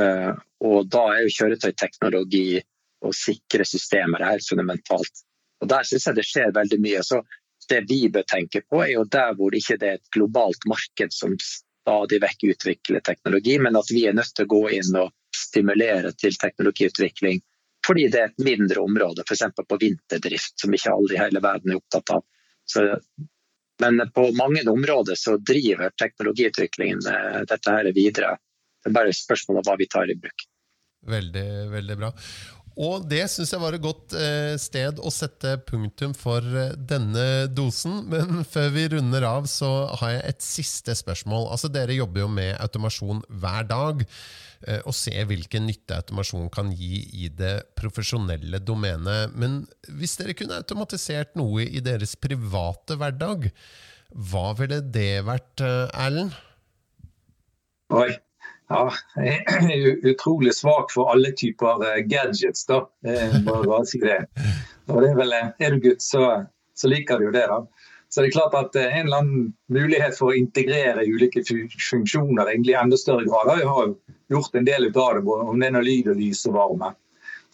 Eh, 0.00 0.32
og 0.66 0.88
da 0.90 1.04
er 1.14 1.24
jo 1.24 1.34
kjøretøyteknologi 1.38 2.60
og 3.06 3.16
sikre 3.16 3.66
systemer 3.68 4.26
helt 4.26 4.46
fundamentalt. 4.48 5.24
Og 5.60 5.68
Der 5.68 5.86
syns 5.88 6.06
jeg 6.08 6.18
det 6.18 6.26
skjer 6.28 6.56
veldig 6.56 6.80
mye. 6.80 7.02
Så 7.04 7.20
det 7.68 7.84
vi 7.88 8.08
bør 8.12 8.26
tenke 8.28 8.62
på, 8.66 8.82
er 8.82 8.94
jo 8.94 9.04
der 9.04 9.34
hvor 9.38 9.52
det 9.52 9.62
ikke 9.62 9.78
er 9.80 9.98
et 9.98 10.12
globalt 10.14 10.66
marked 10.68 11.14
som 11.14 11.36
stadig 11.40 12.20
vekk 12.22 12.48
utvikler 12.54 13.04
teknologi, 13.04 13.58
men 13.58 13.76
at 13.78 13.92
vi 13.92 14.06
er 14.08 14.16
nødt 14.16 14.34
til 14.34 14.48
å 14.48 14.52
gå 14.54 14.64
inn 14.78 14.98
og 15.00 15.14
stimulere 15.36 16.12
til 16.18 16.36
teknologiutvikling 16.36 17.40
fordi 17.86 18.08
det 18.12 18.20
er 18.20 18.28
et 18.28 18.44
mindre 18.44 18.82
område, 18.84 19.24
f.eks. 19.24 19.42
på 19.56 19.78
vinterdrift, 19.80 20.52
som 20.60 20.74
ikke 20.74 20.92
alle 20.92 21.14
i 21.14 21.20
hele 21.20 21.40
verden 21.42 21.72
er 21.72 21.78
opptatt 21.80 22.12
av. 22.12 22.24
Så 22.68 22.84
men 23.80 24.00
på 24.14 24.28
mange 24.36 24.62
områder 24.70 25.18
så 25.18 25.36
driver 25.36 25.92
teknologiutviklingen 26.02 27.02
eh, 27.10 27.42
dette 27.50 27.76
her 27.76 27.90
videre. 27.96 28.36
Det 28.80 28.90
er 28.90 28.96
bare 28.96 29.12
et 29.12 29.18
spørsmål 29.18 29.60
om 29.60 29.68
hva 29.68 29.76
vi 29.80 29.88
tar 29.90 30.10
i 30.10 30.16
bruk. 30.20 30.46
Veldig, 31.10 31.48
veldig 31.72 31.96
bra. 31.96 32.10
Og 32.78 33.06
det 33.10 33.24
syns 33.32 33.50
jeg 33.50 33.60
var 33.62 33.74
et 33.74 33.82
godt 33.82 34.14
eh, 34.14 34.54
sted 34.60 35.00
å 35.02 35.10
sette 35.12 35.56
punktum 35.66 36.12
for 36.16 36.44
eh, 36.44 36.76
denne 36.76 37.48
dosen. 37.50 38.04
Men 38.12 38.44
før 38.48 38.70
vi 38.76 38.86
runder 38.94 39.26
av, 39.26 39.48
så 39.50 39.88
har 40.00 40.14
jeg 40.14 40.22
et 40.28 40.46
siste 40.46 40.94
spørsmål. 40.98 41.48
Altså, 41.50 41.70
Dere 41.72 41.98
jobber 41.98 42.24
jo 42.24 42.30
med 42.32 42.54
automasjon 42.62 43.24
hver 43.42 43.66
dag. 43.70 44.06
Eh, 44.68 44.80
og 44.84 44.94
se 44.96 45.14
hvilken 45.16 45.66
nytte 45.66 45.98
automasjon 45.98 46.50
kan 46.54 46.70
gi 46.76 47.02
i 47.24 47.30
det 47.34 47.56
profesjonelle 47.80 48.62
domenet. 48.62 49.34
Men 49.34 49.64
hvis 49.88 50.18
dere 50.20 50.36
kunne 50.38 50.62
automatisert 50.62 51.34
noe 51.40 51.66
i 51.66 51.82
deres 51.84 52.14
private 52.20 52.98
hverdag, 53.00 53.50
hva 54.30 54.50
ville 54.58 54.80
det 54.94 55.20
vært, 55.26 55.62
Erlend? 55.62 56.34
Oi. 57.94 58.10
Ja, 58.70 58.84
jeg 59.18 59.40
er 59.74 60.12
utrolig 60.12 60.54
svak 60.54 60.92
for 60.94 61.10
alle 61.10 61.32
typer 61.34 61.82
eh, 61.88 62.02
gadgets, 62.06 62.62
da. 62.68 62.84
Bare, 63.02 63.64
bare 63.66 63.86
si 63.88 63.98
det. 64.02 64.20
Og 64.90 65.02
det 65.02 65.10
er, 65.10 65.16
vel, 65.18 65.34
er 65.34 65.74
du 65.74 65.80
gutt, 65.88 66.04
så, 66.04 66.44
så 66.78 66.90
liker 66.90 67.18
du 67.18 67.28
jo 67.28 67.34
det, 67.34 67.48
da. 67.50 67.64
Så 68.10 68.22
det 68.22 68.30
er 68.30 68.34
klart 68.34 68.54
at 68.58 68.74
en 68.80 69.06
eller 69.06 69.20
annen 69.22 69.50
mulighet 69.70 70.16
for 70.18 70.32
å 70.32 70.38
integrere 70.38 71.04
ulike 71.06 71.44
funksjoner 71.46 72.48
egentlig 72.50 72.74
i 72.74 72.80
enda 72.80 72.98
større 72.98 73.26
grad. 73.26 73.52
Vi 73.54 73.68
har 73.68 73.84
jo 73.86 73.94
gjort 74.34 74.56
en 74.58 74.66
del 74.66 74.88
ut 74.88 74.98
av 74.98 75.18
det, 75.18 75.22
om 75.30 75.60
det 75.62 75.68
er 75.68 75.76
noe 75.76 75.86
lyd 75.86 76.10
og 76.10 76.18
lys 76.18 76.42
og 76.50 76.56
varme. 76.56 76.90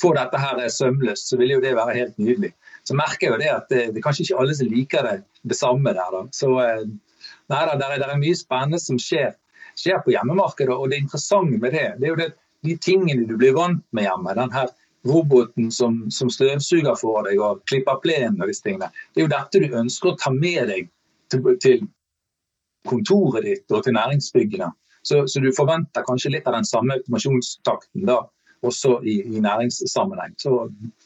Får 0.01 0.17
dette 0.17 0.41
her 0.41 0.63
sømløst, 0.73 1.29
så 1.29 1.37
vil 1.41 1.53
jo 1.57 1.61
det 1.65 1.75
være 1.77 1.97
helt 1.97 2.17
nydelig. 2.21 2.55
Så 2.89 2.97
merker 2.97 3.27
jeg 3.27 3.35
jo 3.35 3.41
det 3.43 3.53
at 3.53 3.69
det, 3.73 3.83
det 3.93 4.01
er 4.01 4.07
kanskje 4.07 4.25
ikke 4.25 4.41
alle 4.41 4.57
som 4.57 4.73
liker 4.73 5.09
det, 5.09 5.17
det 5.45 5.59
samme 5.61 5.93
der. 5.97 6.17
da. 6.17 6.25
Så 6.37 6.51
eh, 6.65 6.87
nei 7.53 7.63
da, 7.69 7.77
det 7.81 8.01
er 8.01 8.21
mye 8.21 8.41
spennende 8.41 8.81
som 8.81 9.01
skjer. 9.01 9.35
Skjer 9.79 10.03
på 10.05 10.15
hjemmemarkedet. 10.15 10.75
Og 10.75 10.91
det 10.91 11.03
interessante 11.05 11.61
med 11.63 11.77
det, 11.77 11.87
det 12.01 12.09
er 12.09 12.15
jo 12.15 12.19
det, 12.21 12.33
de 12.67 12.77
tingene 12.83 13.29
du 13.29 13.37
blir 13.39 13.55
vant 13.57 13.85
med 13.95 14.09
hjemme. 14.09 14.35
den 14.35 14.53
her 14.53 14.73
roboten 15.07 15.71
som, 15.71 16.11
som 16.11 16.31
støvsuger 16.31 16.97
for 16.99 17.27
deg 17.27 17.41
og 17.43 17.63
klipper 17.71 18.01
plenen 18.03 18.41
og 18.41 18.51
disse 18.51 18.65
tingene. 18.67 18.89
Det 19.15 19.23
er 19.23 19.27
jo 19.27 19.35
dette 19.35 19.63
du 19.63 19.79
ønsker 19.83 20.13
å 20.13 20.19
ta 20.19 20.33
med 20.35 20.67
deg 20.71 20.89
til, 21.33 21.45
til 21.63 21.87
kontoret 22.91 23.47
ditt 23.47 23.75
og 23.75 23.85
til 23.87 23.97
næringsbyggene. 23.97 24.71
Så, 25.07 25.23
så, 25.31 25.41
du 25.41 25.53
forventer 25.55 26.03
kanskje 26.07 26.33
litt 26.35 26.49
av 26.51 26.57
den 26.57 26.67
samme 26.67 26.97
automasjonstakten 26.99 28.09
da, 28.09 28.25
også 28.67 28.99
i, 29.07 29.21
i 29.23 29.43
næringssammenheng. 29.43 30.35
Så 30.43 30.57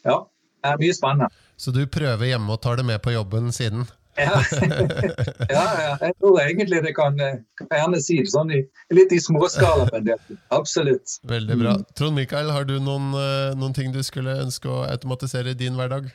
ja, 0.01 0.17
det 0.61 0.71
er 0.71 0.81
mye 0.81 0.97
spennende. 0.97 1.29
Så 1.61 1.73
du 1.75 1.83
prøver 1.85 2.31
hjemme 2.31 2.55
og 2.55 2.63
tar 2.63 2.81
det 2.81 2.87
med 2.87 3.01
på 3.05 3.13
jobben 3.13 3.53
siden? 3.53 3.85
Ja. 4.17 4.41
ja, 5.55 5.65
ja, 5.83 5.91
jeg 6.01 6.15
tror 6.19 6.39
egentlig 6.43 6.81
det 6.85 6.93
kan, 6.97 7.17
gjerne 7.17 8.01
si 8.03 8.19
det 8.21 8.31
sånn 8.33 8.51
i, 8.55 8.61
litt 8.93 9.13
i 9.15 9.19
småskala 9.23 9.87
på 9.89 10.01
en 10.01 10.09
del. 10.09 10.39
Absolutt. 10.53 11.17
Veldig 11.31 11.59
bra. 11.61 11.77
Mm. 11.79 11.85
Trond 11.97 12.19
Mikael, 12.19 12.51
har 12.53 12.67
du 12.69 12.77
noen, 12.83 13.11
eh, 13.17 13.53
noen 13.57 13.75
ting 13.77 13.93
du 13.95 14.01
skulle 14.05 14.39
ønske 14.43 14.69
å 14.71 14.83
automatisere 14.89 15.55
i 15.55 15.59
din 15.59 15.79
hverdag? 15.79 16.11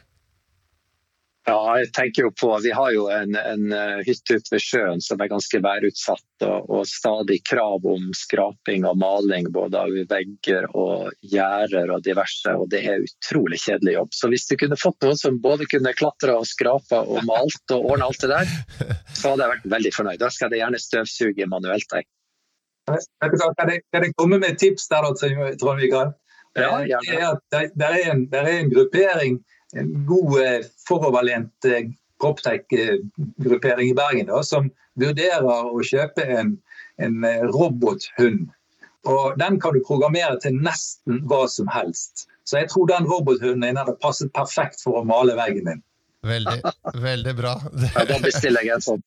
Ja, 1.46 1.76
jeg 1.78 1.92
tenker 1.94 2.26
jo 2.26 2.30
på, 2.34 2.48
Vi 2.62 2.72
har 2.74 2.90
jo 2.90 3.04
en, 3.12 3.36
en 3.38 3.72
eh, 3.74 4.00
hytte 4.06 4.40
ute 4.40 4.50
ved 4.50 4.62
sjøen 4.64 5.02
som 5.04 5.20
er 5.22 5.30
ganske 5.30 5.60
værutsatt. 5.62 6.24
Og, 6.42 6.66
og, 6.66 6.82
stadig 6.90 7.38
krav 7.46 7.86
om 7.86 8.08
skraping 8.18 8.86
og 8.88 8.98
maling 8.98 9.46
både 9.54 9.78
av 9.78 9.94
vegger 10.10 10.66
og 10.74 11.14
gjerder 11.22 11.94
og 11.94 12.02
diverse. 12.02 12.50
og 12.50 12.66
Det 12.74 12.82
er 12.90 13.06
utrolig 13.06 13.60
kjedelig 13.62 13.94
jobb. 13.94 14.12
Så 14.18 14.32
hvis 14.32 14.48
du 14.50 14.56
kunne 14.58 14.80
fått 14.80 15.06
noen 15.06 15.22
som 15.22 15.38
både 15.42 15.70
kunne 15.70 15.94
klatre 15.94 16.34
og 16.34 16.50
skrape 16.50 16.98
og 16.98 17.22
malt 17.30 17.76
og 17.78 17.90
ordne 17.92 18.10
alt 18.10 18.26
det 18.26 18.34
der, 18.34 18.54
så 19.20 19.30
hadde 19.30 19.46
jeg 19.46 19.54
vært 19.54 19.72
veldig 19.78 19.96
fornøyd. 20.00 20.20
Da 20.26 20.34
skal 20.34 20.50
jeg 20.50 20.64
gjerne 20.64 20.82
støvsuge 20.82 21.50
manuelt. 21.54 21.94
Jeg. 21.94 22.10
Kan 22.90 23.70
jeg, 23.70 23.82
kan 23.94 24.02
jeg 24.02 24.18
komme 24.18 24.42
med 24.42 24.56
et 24.56 24.62
tips 24.66 24.90
der, 24.90 25.06
Trond 25.14 25.78
Mikael? 25.78 26.16
Ja, 26.58 26.80
gjerne. 26.82 27.36
Det, 27.52 27.68
det, 27.78 27.86
er 27.86 28.10
en, 28.10 28.26
det 28.32 28.42
er 28.42 28.56
en 28.56 28.72
gruppering 28.72 29.44
god 29.84 30.40
eh, 30.42 30.60
foroverlent 30.88 31.64
eh, 31.64 31.90
proptech-gruppering 32.20 33.90
i 33.90 33.96
Bergen 33.96 34.30
da, 34.30 34.42
som 34.44 34.70
vurderer 35.00 35.68
å 35.68 35.82
kjøpe 35.84 36.24
en, 36.24 36.54
en, 37.02 37.24
eh, 37.24 37.42
robothund. 37.52 38.48
Og 39.06 39.36
Den 39.38 39.60
kan 39.62 39.76
du 39.76 39.82
programmere 39.86 40.38
til 40.42 40.56
nesten 40.58 41.20
hva 41.30 41.44
som 41.50 41.68
helst. 41.70 42.26
Så 42.46 42.60
jeg 42.60 42.70
tror 42.70 42.88
den 42.90 43.06
robothunden 43.06 43.78
hadde 43.78 43.96
passet 44.02 44.32
perfekt 44.34 44.82
for 44.82 45.00
å 45.00 45.06
male 45.06 45.36
veggen 45.38 45.68
din. 45.70 45.82
Veldig, 46.26 46.58
veldig 47.02 47.34
bra. 47.38 47.54
ja, 47.94 48.06
da 48.08 48.18
bestiller 48.22 48.66
jeg 48.66 48.78
en 48.78 48.86
sånn. 48.86 49.04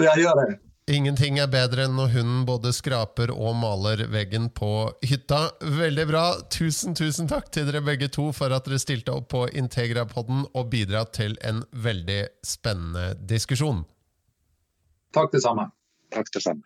Ja, 0.00 0.16
gjør 0.18 0.40
det. 0.42 0.48
Ingenting 0.86 1.40
er 1.42 1.48
bedre 1.50 1.88
enn 1.88 1.96
når 1.98 2.12
hunden 2.12 2.42
både 2.46 2.70
skraper 2.70 3.32
og 3.34 3.56
maler 3.58 4.04
veggen 4.06 4.44
på 4.54 4.68
hytta. 5.02 5.40
Veldig 5.58 6.04
bra. 6.06 6.22
Tusen, 6.54 6.94
tusen 6.94 7.26
takk 7.26 7.48
til 7.50 7.66
dere 7.66 7.82
begge 7.82 8.06
to 8.14 8.28
for 8.36 8.54
at 8.54 8.68
dere 8.68 8.78
stilte 8.78 9.10
opp 9.10 9.26
på 9.34 9.40
Integra-podden 9.50 10.44
og 10.46 10.70
bidra 10.70 11.02
til 11.10 11.34
en 11.42 11.64
veldig 11.74 12.20
spennende 12.46 13.16
diskusjon. 13.18 13.82
Takk 15.10 15.34
det 15.34 15.42
samme. 15.42 15.66
Takk 16.14 16.30
det 16.38 16.46
samme. 16.46 16.62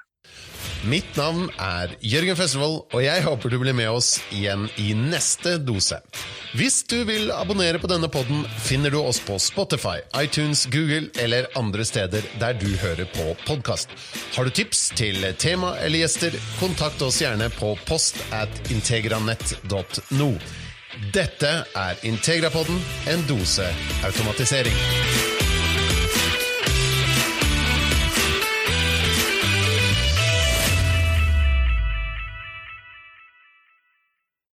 Mitt 0.89 1.17
navn 1.19 1.51
er 1.61 1.91
Jørgen 2.01 2.37
Festival, 2.39 2.79
og 2.89 3.03
jeg 3.05 3.21
håper 3.27 3.53
du 3.53 3.59
blir 3.61 3.75
med 3.77 3.91
oss 3.93 4.15
igjen 4.33 4.65
i 4.81 4.95
neste 4.97 5.59
dose. 5.61 5.99
Hvis 6.57 6.81
du 6.89 7.03
vil 7.05 7.29
abonnere 7.35 7.79
på 7.83 7.91
denne 7.91 8.09
podden, 8.09 8.47
finner 8.65 8.93
du 8.93 8.97
oss 9.03 9.21
på 9.21 9.37
Spotify, 9.43 9.99
iTunes, 10.17 10.65
Google 10.73 11.11
eller 11.21 11.51
andre 11.61 11.85
steder 11.85 12.25
der 12.41 12.57
du 12.57 12.71
hører 12.81 13.05
på 13.13 13.27
podkast. 13.45 13.93
Har 14.37 14.49
du 14.49 14.55
tips 14.57 14.89
til 14.97 15.21
tema 15.37 15.75
eller 15.85 16.07
gjester, 16.07 16.39
kontakt 16.63 17.05
oss 17.05 17.21
gjerne 17.21 17.51
på 17.59 17.75
post 17.85 18.17
at 18.33 18.73
integranett.no. 18.73 20.31
Dette 21.13 21.53
er 21.77 22.01
Integrapodden, 22.09 22.81
en 23.13 23.29
dose 23.29 23.69
automatisering. 24.09 25.30